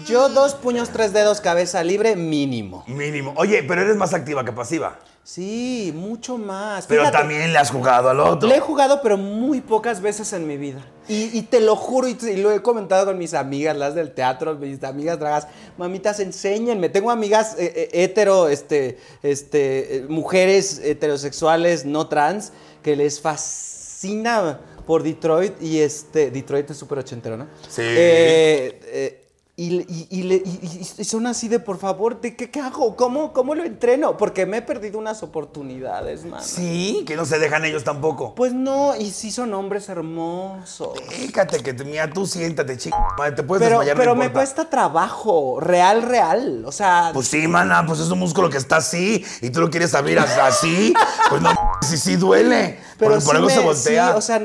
[0.05, 2.83] Yo dos puños, tres dedos, cabeza libre, mínimo.
[2.85, 3.33] Mínimo.
[3.37, 4.99] Oye, pero eres más activa que pasiva.
[5.25, 6.85] Sí, mucho más.
[6.85, 8.47] Pero Fíjate, también le has jugado al otro.
[8.47, 10.85] Le he jugado, pero muy pocas veces en mi vida.
[11.07, 14.53] Y, y te lo juro, y lo he comentado con mis amigas, las del teatro,
[14.53, 15.47] mis amigas dragas.
[15.79, 16.89] Mamitas, enséñenme.
[16.89, 22.51] Tengo amigas eh, eh, hetero, este, este, eh, mujeres heterosexuales no trans,
[22.85, 25.59] que les fascina por Detroit.
[25.61, 27.47] Y este, Detroit es súper ochentero, ¿no?
[27.67, 27.81] Sí.
[27.83, 29.21] Eh, eh,
[29.57, 29.77] Y,
[30.09, 32.97] y- y son así de, por favor, ¿de qué, qué hago?
[32.97, 34.17] ¿Cómo, ¿Cómo lo entreno?
[34.17, 36.43] Porque me he perdido unas oportunidades, man.
[36.43, 38.35] Sí, que no se dejan ellos tampoco.
[38.35, 40.99] Pues no, y sí son hombres hermosos.
[41.09, 42.97] Fíjate que, mira, tú siéntate, chica.
[43.33, 46.65] Te puedes Pero, desmayar, no pero me cuesta trabajo, real, real.
[46.65, 49.69] O sea, Pues sí, mana, pues es un músculo que está así y tú lo
[49.69, 50.93] quieres abrir hasta así.
[51.29, 51.51] Pues no,
[51.81, 52.79] sí, sí duele.
[52.97, 54.11] pero por, por sí algo se voltea.
[54.11, 54.41] sí, o sea,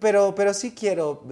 [0.00, 1.22] pero, pero sí quiero.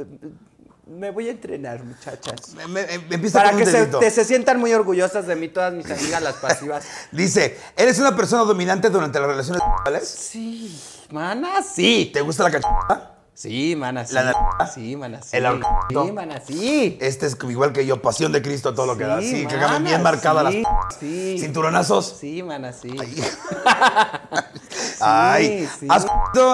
[0.86, 2.52] Me voy a entrenar, muchachas.
[2.54, 5.72] Me- me- me empieza Para que se, te- se sientan muy orgullosas de mí, todas
[5.72, 6.84] mis amigas, las pasivas.
[7.12, 10.06] Dice, ¿eres una persona dominante durante las relaciones sexuales?
[10.08, 10.78] Sí,
[11.10, 12.10] mana, sí.
[12.12, 13.10] ¿Te gusta la cachorra?
[13.32, 14.14] Sí, mana, sí.
[14.14, 14.66] La nalga.
[14.72, 15.36] Sí, mana, sí.
[15.36, 15.44] El.
[15.90, 16.98] Sí, mana, sí.
[17.00, 19.20] Este es igual que yo, pasión de Cristo, todo lo que da.
[19.22, 21.36] Sí, que bien marcadas sí, las sí.
[21.40, 22.14] cinturonazos.
[22.20, 22.94] Sí, mana, sí.
[25.04, 25.86] Ay, sí.
[25.90, 26.06] ¿has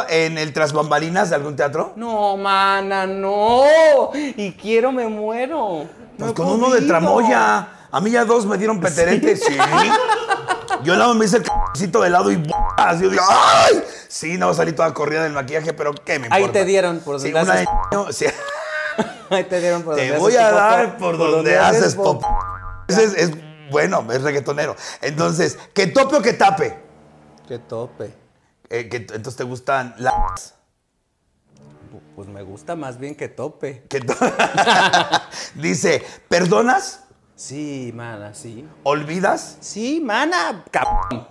[0.08, 1.92] en el tras bambalinas de algún teatro?
[1.96, 3.62] No, mana, no.
[4.14, 5.84] Y quiero, me muero.
[6.18, 7.68] Pues No con uno de tramoya.
[7.92, 9.56] A mí ya dos me dieron peterete, sí.
[10.84, 13.00] Yo nada más me hice el c***cito de lado y ¡buas!
[13.00, 13.82] Yo digo, ¡ay!
[14.08, 16.34] Sí, no salí toda corrida del maquillaje, pero ¿qué me importa?
[16.36, 18.26] Ahí te dieron por Sí, donde de haces sí.
[19.30, 22.22] Ahí te dieron por Te donde voy haces a dar por donde haces pop.
[22.88, 23.32] es, es-
[23.70, 24.74] bueno, es reggaetonero.
[25.00, 26.76] Entonces, ¿que tope o que tape?
[27.46, 28.12] Qué tope.
[28.70, 30.54] Eh, que, entonces te gustan las...
[32.14, 33.82] Pues me gusta más bien que tope.
[33.88, 34.14] que to-
[35.56, 37.04] Dice, ¿perdonas?
[37.34, 38.66] Sí, mana, sí.
[38.82, 39.56] ¿Olvidas?
[39.60, 41.26] Sí, mana, cabrón.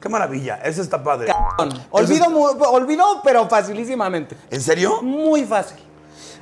[0.00, 1.28] Qué maravilla, eso está padre.
[1.28, 1.78] cabrón.
[1.90, 2.26] Olvido,
[2.70, 4.36] olvido, pero facilísimamente.
[4.50, 5.00] ¿En serio?
[5.02, 5.78] Muy fácil.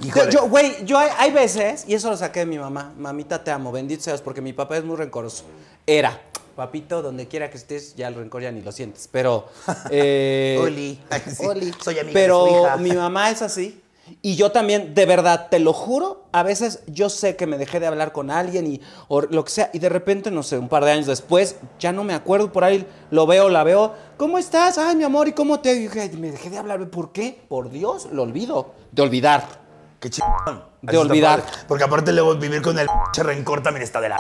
[0.03, 0.33] Híjole.
[0.33, 3.51] Yo, güey, yo hay, hay veces, y eso lo saqué de mi mamá, mamita te
[3.51, 5.45] amo, bendito seas, porque mi papá es muy rencoroso.
[5.87, 6.21] Era,
[6.55, 9.49] papito, donde quiera que estés, ya el rencor ya ni lo sientes, pero...
[9.91, 11.01] eh, Oli.
[11.11, 11.73] Ay, sí, Oli.
[11.83, 12.77] soy amiga de Pero su hija.
[12.77, 13.83] mi mamá es así.
[14.21, 17.79] Y yo también, de verdad, te lo juro, a veces yo sé que me dejé
[17.79, 20.69] de hablar con alguien y o lo que sea, y de repente, no sé, un
[20.69, 24.39] par de años después, ya no me acuerdo, por ahí lo veo, la veo, ¿cómo
[24.39, 24.77] estás?
[24.77, 25.73] Ay, mi amor, ¿y cómo te...?
[25.75, 27.43] Y dije, me dejé de hablar, ¿por qué?
[27.49, 28.75] Por Dios, lo olvido.
[28.91, 29.63] De olvidar.
[30.01, 30.65] Qué chingón.
[30.83, 31.45] De olvidar.
[31.69, 34.19] Porque aparte luego vivir con el rencor también está de la.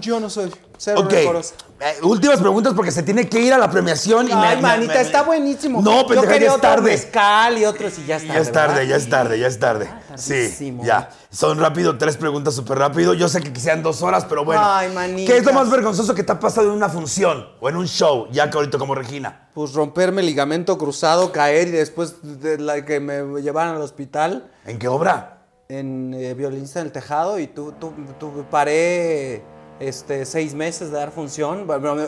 [0.00, 1.12] Yo no soy cero Ok.
[1.78, 4.28] Eh, últimas preguntas porque se tiene que ir a la premiación.
[4.28, 5.82] Y Ay, me- manita, me- me- está buenísimo.
[5.82, 6.90] No, Yo pendeja, quería ya es otro tarde.
[6.90, 8.32] mezcal y otros y ya está.
[8.34, 9.90] Ya es tarde, ya es tarde, ya es tarde.
[10.16, 10.84] Sí, tardísimo.
[10.84, 11.10] ya.
[11.30, 13.12] Son rápido, tres preguntas súper rápido.
[13.14, 14.62] Yo sé que quisieran dos horas, pero bueno.
[14.64, 15.26] Ay, manitas.
[15.32, 17.86] ¿Qué es lo más vergonzoso que te ha pasado en una función o en un
[17.86, 19.48] show, ya que ahorita como Regina?
[19.54, 24.50] Pues romperme el ligamento cruzado, caer y después de la que me llevaran al hospital
[24.64, 25.42] ¿En qué obra?
[25.68, 29.42] en eh, violinista en el tejado y tú, tú, tú- paré
[29.80, 31.66] este, seis meses de dar función.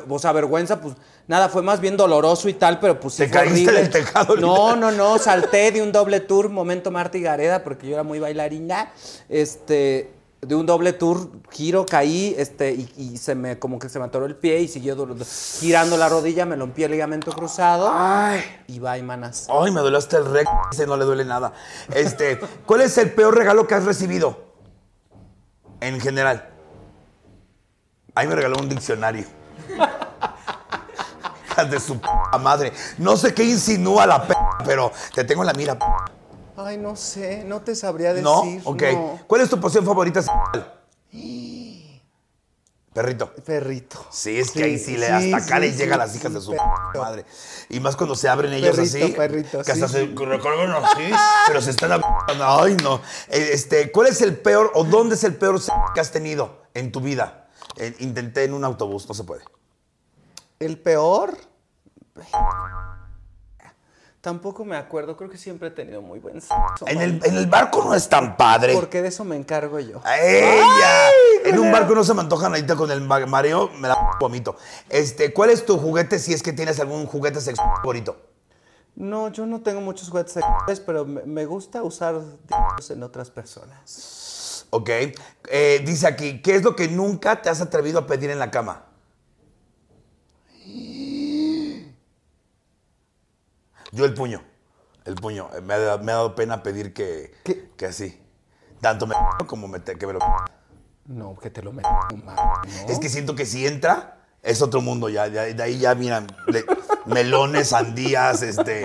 [0.08, 0.94] O sea, vergüenza, pues
[1.26, 3.80] nada, fue más bien doloroso y tal, pero pues sí Te fue caíste horrible.
[3.82, 7.86] del tejado, No, no, no, salté de un doble tour, momento Marta y Gareda, porque
[7.88, 8.90] yo era muy bailarina.
[9.28, 13.98] Este, de un doble tour, giro, caí, este, y, y se me, como que se
[13.98, 15.24] me atoró el pie y siguió do- do-
[15.58, 17.90] girando la rodilla, me rompí el ligamento cruzado.
[17.92, 18.40] Ay.
[18.68, 19.48] Y bye, manas.
[19.50, 21.52] Ay, me duele hasta el rec, ese no le duele nada.
[21.92, 24.38] Este, ¿cuál es el peor regalo que has recibido?
[25.80, 26.50] En general.
[28.18, 29.24] Ahí me regaló un diccionario.
[31.70, 32.08] De su p
[32.40, 32.72] madre.
[32.98, 35.78] No sé qué insinúa la p, pero te tengo en la mira.
[35.78, 35.84] p.
[36.56, 38.24] Ay, no sé, no te sabría decir.
[38.24, 38.40] ¿No?
[38.64, 38.82] Ok.
[38.92, 39.20] no.
[39.28, 40.74] ¿Cuál es tu poción favorita sexual?
[42.92, 43.32] Perrito.
[43.46, 44.04] Perrito.
[44.10, 46.34] Sí, es que ahí sí, le, sí, hasta acá sí, les llega a las hijas
[46.34, 47.00] de su perrito.
[47.00, 47.24] madre.
[47.68, 49.12] Y más cuando se abren ellos Perrito, así.
[49.12, 51.08] perrito, Que hasta se recorren así,
[51.46, 51.92] pero se están
[52.42, 52.96] Ay, no.
[53.28, 55.60] Eh, Este, ¿cuál es el peor o dónde es el peor
[55.94, 57.47] que has tenido en tu vida?
[57.78, 59.42] Eh, intenté en un autobús, no se puede.
[60.58, 61.36] El peor.
[64.20, 66.86] Tampoco me acuerdo, creo que siempre he tenido muy buen sexo.
[66.86, 68.74] En el, en el barco no es tan padre.
[68.74, 70.02] Porque de eso me encargo yo.
[70.04, 71.08] ¡Ella!
[71.44, 74.56] en un barco no se me antojan ahorita con el ma- mareo, me da vomito.
[74.88, 78.16] Este, ¿cuál es tu juguete si es que tienes algún juguete sexual favorito?
[78.96, 83.30] No, yo no tengo muchos juguetes sexuales, pero me, me gusta usar d- en otras
[83.30, 84.27] personas.
[84.70, 84.90] Ok.
[85.50, 88.50] Eh, dice aquí, ¿qué es lo que nunca te has atrevido a pedir en la
[88.50, 88.84] cama?
[93.92, 94.42] Yo el puño.
[95.04, 95.48] El puño.
[95.56, 97.70] Eh, Me ha, dado- me ha dado pena pedir que, ¿Qué?
[97.76, 98.20] que así.
[98.80, 99.14] Tanto me
[99.46, 100.18] como me te- que me lo.
[101.06, 101.88] No, que te lo meto,
[102.22, 102.34] ¿no?
[102.86, 105.26] Es que siento que si entra, es otro mundo ya.
[105.26, 106.66] ya- de ahí ya, mira, le-
[107.06, 108.84] melones, sandías, este.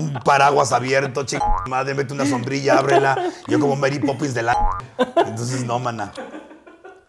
[0.00, 3.30] Un paraguas abierto, chica madre, mete una sombrilla, ábrela.
[3.46, 4.56] Yo como Mary Poppins de la.
[5.16, 6.12] Entonces, no, mana.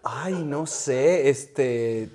[0.04, 2.10] Ay, no sé, este.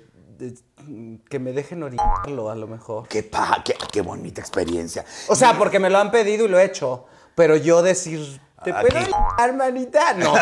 [1.29, 3.07] que me dejen orinarlo a lo mejor.
[3.07, 5.05] Qué, pa, qué, qué bonita experiencia.
[5.27, 7.05] O sea, porque me lo han pedido y lo he hecho.
[7.35, 8.87] Pero yo decir ¿Te Aquí.
[8.89, 10.13] puedo dar, manita?
[10.13, 10.33] No.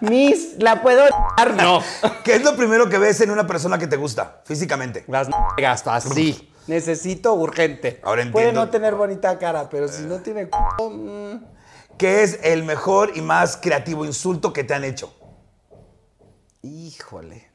[0.00, 1.04] Miss, ¿la puedo
[1.36, 1.54] dar?
[1.54, 1.82] No.
[2.24, 5.04] ¿Qué es lo primero que ves en una persona que te gusta físicamente?
[5.08, 6.50] Las gastas así.
[6.66, 8.00] Necesito urgente.
[8.02, 8.64] Ahora Puede entiendo.
[8.64, 11.44] no tener bonita cara, pero si no tiene c***o, mm,
[11.98, 15.14] ¿Qué es el mejor y más creativo insulto que te han hecho?
[16.62, 17.48] Híjole.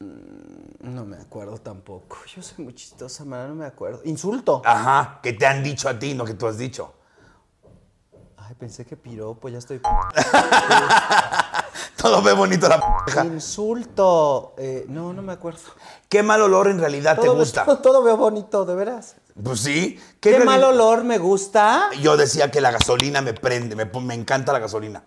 [0.00, 2.16] Mm, No me acuerdo tampoco.
[2.34, 4.00] Yo soy muy chistosa, man, no me acuerdo.
[4.04, 4.62] Insulto.
[4.64, 6.92] Ajá, que te han dicho a ti, no que tú has dicho.
[8.36, 9.80] Ay, pensé que piropo, ya estoy.
[12.06, 13.24] Todo ve bonito la p***ja.
[13.24, 14.54] Insulto.
[14.58, 15.58] Eh, no, no me acuerdo.
[16.08, 17.64] ¿Qué mal olor en realidad te gusta?
[17.64, 19.16] Todo, todo veo bonito, de veras.
[19.42, 20.00] Pues sí.
[20.20, 21.90] ¿Qué, mal olor me gusta?
[22.00, 25.02] Yo decía que la gasolina me prende, me, encanta la gasolina.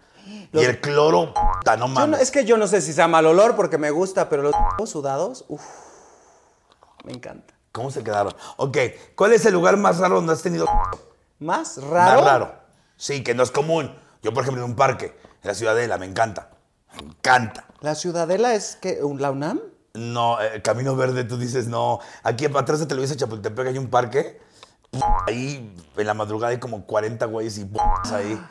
[0.52, 2.18] Y el cloro, puta, no mames.
[2.18, 4.90] no- es que yo no sé si sea mal olor porque me gusta, pero los
[4.90, 5.64] sudados, uff,
[7.06, 7.54] me encanta.
[7.72, 8.36] ¿Cómo se quedaron?
[8.58, 8.78] Ok,
[9.16, 10.66] ¿cuál es el lugar más raro donde has tenido
[11.40, 12.22] ¿Más Más raro?
[12.26, 12.54] raro.
[12.98, 13.96] Sí, que no es común.
[14.22, 16.50] Yo, por ejemplo, en un parque, en la Ciudadela, me encanta.
[16.96, 17.66] Me encanta.
[17.82, 19.62] ¿La Ciudadela es que la UNAM?
[19.94, 22.00] No, eh, Camino Verde, tú dices no.
[22.24, 24.40] Aquí atrás de Televisa Chapultepec hay un parque.
[25.28, 27.70] Ahí en la madrugada hay como 40 güeyes y
[28.12, 28.42] ahí.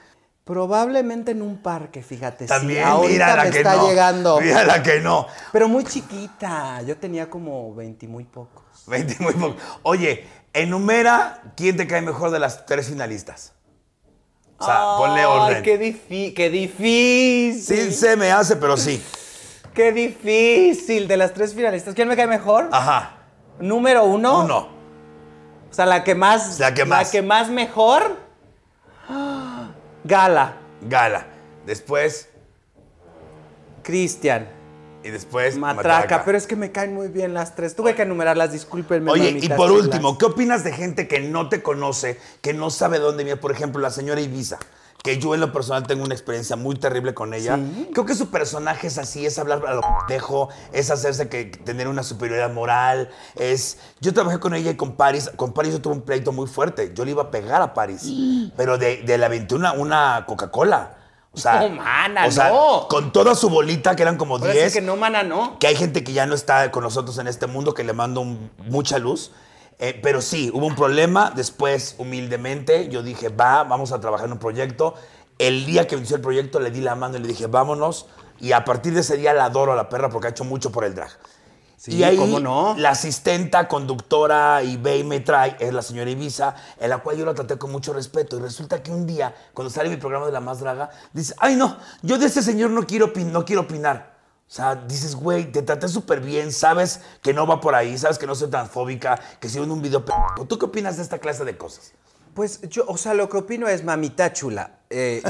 [0.45, 2.45] Probablemente en un parque, fíjate.
[2.45, 3.89] sí, También, ahorita mira la me que está no.
[3.89, 4.41] llegando.
[4.41, 5.27] Mira la que no.
[5.53, 6.81] Pero muy chiquita.
[6.83, 8.65] Yo tenía como 20 y muy pocos.
[8.87, 9.57] 20 muy poco.
[9.83, 13.53] Oye, enumera quién te cae mejor de las tres finalistas.
[14.59, 15.63] O sea, ponle orden.
[15.63, 17.63] qué, qué difícil.
[17.63, 19.03] Sí se me hace, pero sí.
[19.73, 21.07] Qué difícil.
[21.07, 22.69] De las tres finalistas, ¿quién me cae mejor?
[22.73, 23.19] Ajá.
[23.61, 24.41] Número uno.
[24.41, 24.69] Uno.
[25.71, 26.59] O sea, la que más.
[26.59, 27.07] La que más.
[27.07, 28.17] La que más mejor.
[30.05, 30.57] Gala.
[30.83, 31.27] Gala.
[31.65, 32.29] Después,
[33.83, 34.58] Cristian.
[35.09, 37.75] Y después, Matraca, pero es que me caen muy bien las tres.
[37.75, 39.11] Tuve que enumerarlas, discúlpenme.
[39.11, 42.99] Oye, y por último, ¿qué opinas de gente que no te conoce, que no sabe
[42.99, 43.41] dónde viene?
[43.41, 44.59] Por ejemplo, la señora Ibiza,
[45.03, 47.57] que yo en lo personal tengo una experiencia muy terrible con ella.
[47.57, 47.89] Sí.
[47.95, 51.89] Creo que su personaje es así, es hablar a lo pendejo, es hacerse que tener
[51.89, 53.79] una superioridad moral, es...
[54.01, 56.93] Yo trabajé con ella y con Paris, con Paris yo tuve un pleito muy fuerte,
[56.95, 58.13] yo le iba a pegar a Paris,
[58.59, 60.98] pero de, de la 21 una Coca-Cola.
[61.39, 62.87] O sea, No, mana, o sea, no.
[62.89, 65.59] con toda su bolita, que eran como Ahora 10 sí que no, mana, no.
[65.59, 68.21] que hay gente que ya no está con nosotros en este mundo, que le mando
[68.21, 69.31] un- mucha luz.
[69.81, 71.31] Eh, pero sí, hubo un problema.
[71.35, 74.95] Después, humildemente, yo dije, va, vamos a trabajar en un proyecto.
[75.39, 78.07] El día que inició el proyecto, le di la mano y le dije, vámonos.
[78.41, 80.73] Y a partir de ese día la adoro a la perra porque ha hecho mucho
[80.73, 81.11] por el drag.
[81.79, 82.75] Sí, y ahí, ¿cómo no?
[82.77, 87.17] la asistenta, conductora y ve y me trae es la señora Ibiza, en la cual
[87.17, 88.37] yo la traté con mucho respeto.
[88.37, 91.55] Y resulta que un día, cuando sale mi programa de La Más Draga, dice, ay
[91.55, 94.19] no, yo de este señor no quiero, opin- no quiero opinar.
[94.49, 98.19] O sea, dices, güey, te traté súper bien, sabes que no va por ahí, sabes
[98.19, 100.05] que no soy transfóbica, que si en un video...
[100.05, 100.13] p***.
[100.49, 101.93] ¿Tú qué opinas de esta clase de cosas?
[102.35, 104.79] Pues yo, o sea, lo que opino es mamita chula.
[104.91, 105.23] Eh,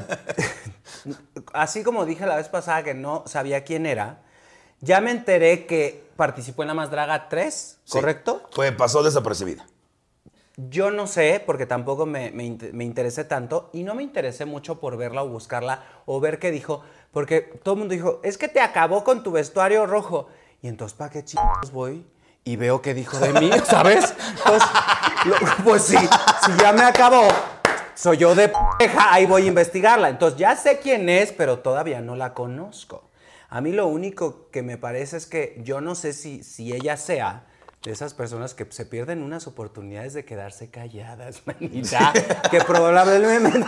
[1.52, 4.20] así como dije la vez pasada que no sabía quién era,
[4.80, 7.92] ya me enteré que participó en la Más Draga 3, Sí.
[7.92, 8.42] ¿correcto?
[8.52, 9.66] Fue, pasó desapercibida.
[10.56, 14.44] Yo no sé, porque tampoco me, me inte- me interesé tanto y no me interesé
[14.44, 16.82] mucho por verla o buscarla o ver qué dijo,
[17.12, 20.26] porque todo el mundo dijo, es que te acabó con tu vestuario rojo.
[20.60, 22.04] Y entonces, ¿para qué chicos voy?
[22.42, 24.12] Y veo qué dijo de mí, ¿sabes?
[24.38, 24.68] Entonces,
[25.26, 27.22] lo- pues sí, si ya me acabó,
[27.94, 28.50] soy yo de
[28.80, 30.08] peja, ahí voy a investigarla.
[30.08, 33.07] Entonces, ya sé quién es, pero todavía no la conozco.
[33.48, 36.96] A mí lo único que me parece es que yo no sé si, si ella
[36.96, 37.46] sea
[37.82, 42.12] de esas personas que se pierden unas oportunidades de quedarse calladas, manita,
[42.50, 43.64] que probablemente...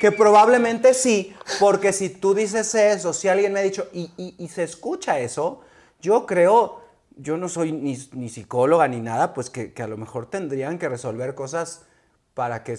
[0.00, 4.34] que probablemente sí, porque si tú dices eso, si alguien me ha dicho y, y-
[4.38, 5.62] y se escucha eso,
[6.00, 6.82] yo creo,
[7.16, 10.78] yo no soy ni, ni psicóloga ni nada, pues que, que a lo mejor tendrían
[10.78, 11.82] que resolver cosas
[12.34, 12.76] para que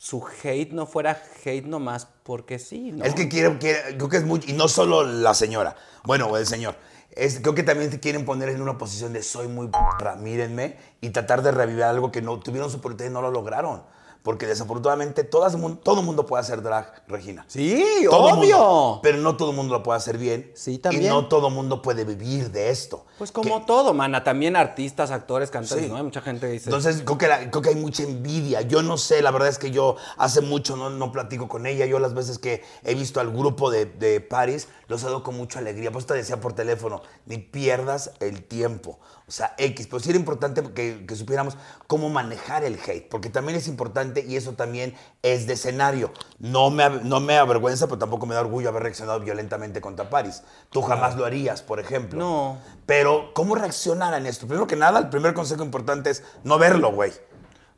[0.00, 3.04] su hate no fuera hate nomás porque sí, ¿no?
[3.04, 6.46] Es que quiero, creo que es muy, y no solo la señora, bueno, o el
[6.46, 6.74] señor.
[7.10, 10.78] Es, creo que también te quieren poner en una posición de soy muy perra, mírenme,
[11.02, 13.82] y tratar de revivir algo que no tuvieron su oportunidad y no lo lograron.
[14.22, 17.44] Porque desafortunadamente todas todo el mundo puede hacer drag, Regina.
[17.48, 18.58] Sí, Todo obvio.
[18.58, 20.52] mundo, pero no todo el mundo lo puede hacer bien.
[20.54, 21.04] Sí, también.
[21.04, 23.06] Y no todo el mundo puede vivir de esto.
[23.16, 25.90] Pues como Que- todo, mana, también artistas, actores, cantantes, Sí.
[25.90, 25.96] ¿no?
[25.96, 26.66] Hay mucha gente que dice...
[26.68, 28.60] Entonces, creo que, la- creo que hay mucha envidia.
[28.62, 31.86] Yo no sé, la verdad es que yo hace mucho no, no platico con ella.
[31.86, 35.36] Yo las veces que he visto al grupo de, de Paris, los he dado con
[35.36, 35.92] mucha alegría.
[35.92, 38.98] Pues te decía por teléfono, ni pierdas el tiempo.
[39.30, 39.86] O sea, X.
[39.86, 44.24] Pero sí era importante que, que supiéramos cómo manejar el hate, porque también es importante
[44.26, 44.92] y eso también
[45.22, 46.12] es de escenario.
[46.40, 50.42] No me, no me avergüenza, pero tampoco me da orgullo haber reaccionado violentamente contra Paris.
[50.70, 52.18] Tú jamás lo harías, por ejemplo.
[52.18, 52.58] No.
[52.86, 54.48] Pero, ¿cómo reaccionar en esto?
[54.48, 57.12] Primero que nada, el primer consejo importante es no verlo, güey.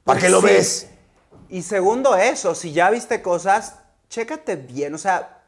[0.04, 0.46] ¿Para Pues qué lo sí.
[0.46, 0.88] ves?
[1.50, 3.76] Y segundo eso, si ya viste cosas,
[4.08, 5.42] chécate bien, o sea,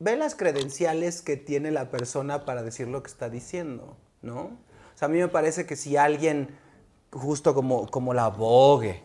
[0.00, 4.63] ve las credenciales que tiene la persona para decir lo que está diciendo, ¿no?
[4.94, 6.56] O sea, a mí me parece que si alguien,
[7.10, 9.02] justo como, como la Vogue,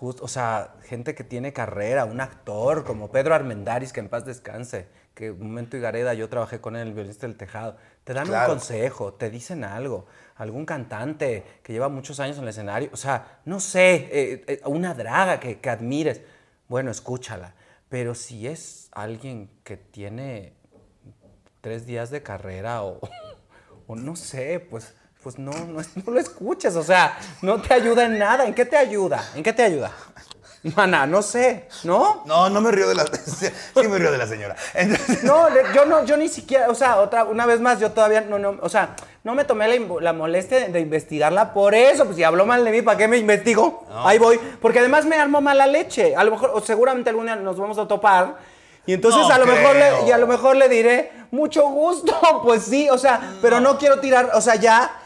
[0.00, 4.86] o sea, gente que tiene carrera, un actor como Pedro Armendáriz, que en paz descanse,
[5.14, 8.26] que un momento y Gareda, yo trabajé con él, el violinista del tejado, te dan
[8.26, 8.52] Claro.
[8.52, 10.06] un consejo, te dicen algo,
[10.36, 14.60] algún cantante que lleva muchos años en el escenario, o sea, no sé, eh, eh,
[14.66, 16.20] una draga que, que admires,
[16.68, 17.54] bueno, escúchala,
[17.88, 20.52] pero si es alguien que tiene
[21.62, 23.00] tres días de carrera o,
[23.86, 24.94] o no sé, pues,
[25.24, 28.76] pues no, no, lo escuches, o sea, no te ayuda en nada, ¿en qué te
[28.76, 29.24] ayuda?
[29.34, 29.90] ¿En qué te ayuda?
[30.76, 32.22] Mana, no sé, ¿no?
[32.24, 33.04] No, no me río de la.
[33.24, 34.56] Sí me río de la señora.
[34.72, 38.22] Entonces, No, yo no, yo ni siquiera, o sea, otra, una vez más, yo todavía
[38.22, 42.04] no, no, o sea, no me tomé la, la molestia de, de investigarla por eso,
[42.04, 43.86] pues si habló mal de mí, ¿para qué me investigo?
[44.04, 47.36] Ahí voy, porque además me armó mala leche, a lo mejor, o seguramente algún día
[47.36, 48.36] nos vamos a topar,
[48.86, 52.14] y entonces No a lo mejor le, y a lo mejor le diré, mucho gusto,
[52.42, 54.98] pues sí, o sea, pero no quiero tirar, o sea, ya,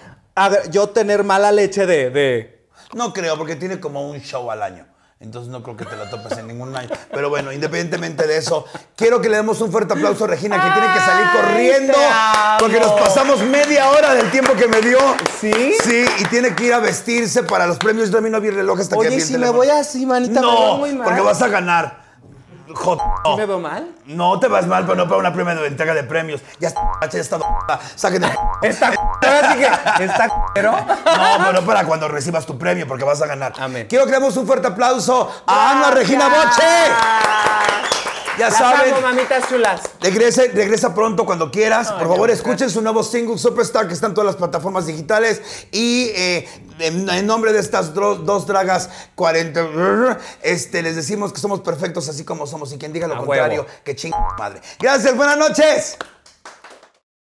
[0.71, 4.87] yo tener mala leche de, de, no creo, porque tiene como un show al año.
[5.21, 6.91] Entonces no creo que te la topes en ningún año.
[7.11, 10.71] Pero bueno, independientemente de eso, quiero que le demos un fuerte aplauso a Regina, que
[10.71, 11.95] tiene que salir corriendo.
[12.61, 14.99] Porque nos pasamos media hora del tiempo que me dio.
[15.41, 15.75] ¿Sí?
[15.83, 18.11] Sí, y tiene que ir a vestirse para los premios.
[18.11, 20.07] Yo también no vi el reloj hasta que Oye, vi el si me voy así,
[20.07, 21.05] manita, me No, muy mal.
[21.05, 22.08] porque vas a ganar.
[22.75, 23.95] Jod- ¿Sí me veo mal?
[24.07, 26.41] No te vas mal, pero no para una de entrega de premios.
[26.61, 26.81] Ya está,
[27.11, 27.39] ya está.
[27.95, 28.31] Saquen el-
[28.63, 30.73] Está, ahora sí que, está, pero...
[30.73, 30.85] No,
[31.39, 33.53] pero no para cuando recibas tu premio, porque vas a ganar.
[33.59, 33.87] Amén.
[33.89, 38.08] Quiero que le demos un fuerte aplauso a Ana Regina Boche.
[38.39, 38.93] Ya Las saben.
[38.95, 39.81] amo, mamitas chulas.
[40.01, 41.91] Regrese, regresa pronto cuando quieras.
[41.93, 45.43] Por favor, escuchen su nuevo single Superstar que está en todas las plataformas digitales.
[45.73, 46.49] Y eh,
[46.79, 52.25] en, en nombre de estas dos dragas 40, este, les decimos que somos perfectos así
[52.25, 52.73] como somos.
[52.73, 53.73] Y quien diga lo A contrario, huevo.
[53.85, 54.61] que ching madre.
[54.79, 55.97] Gracias, buenas noches.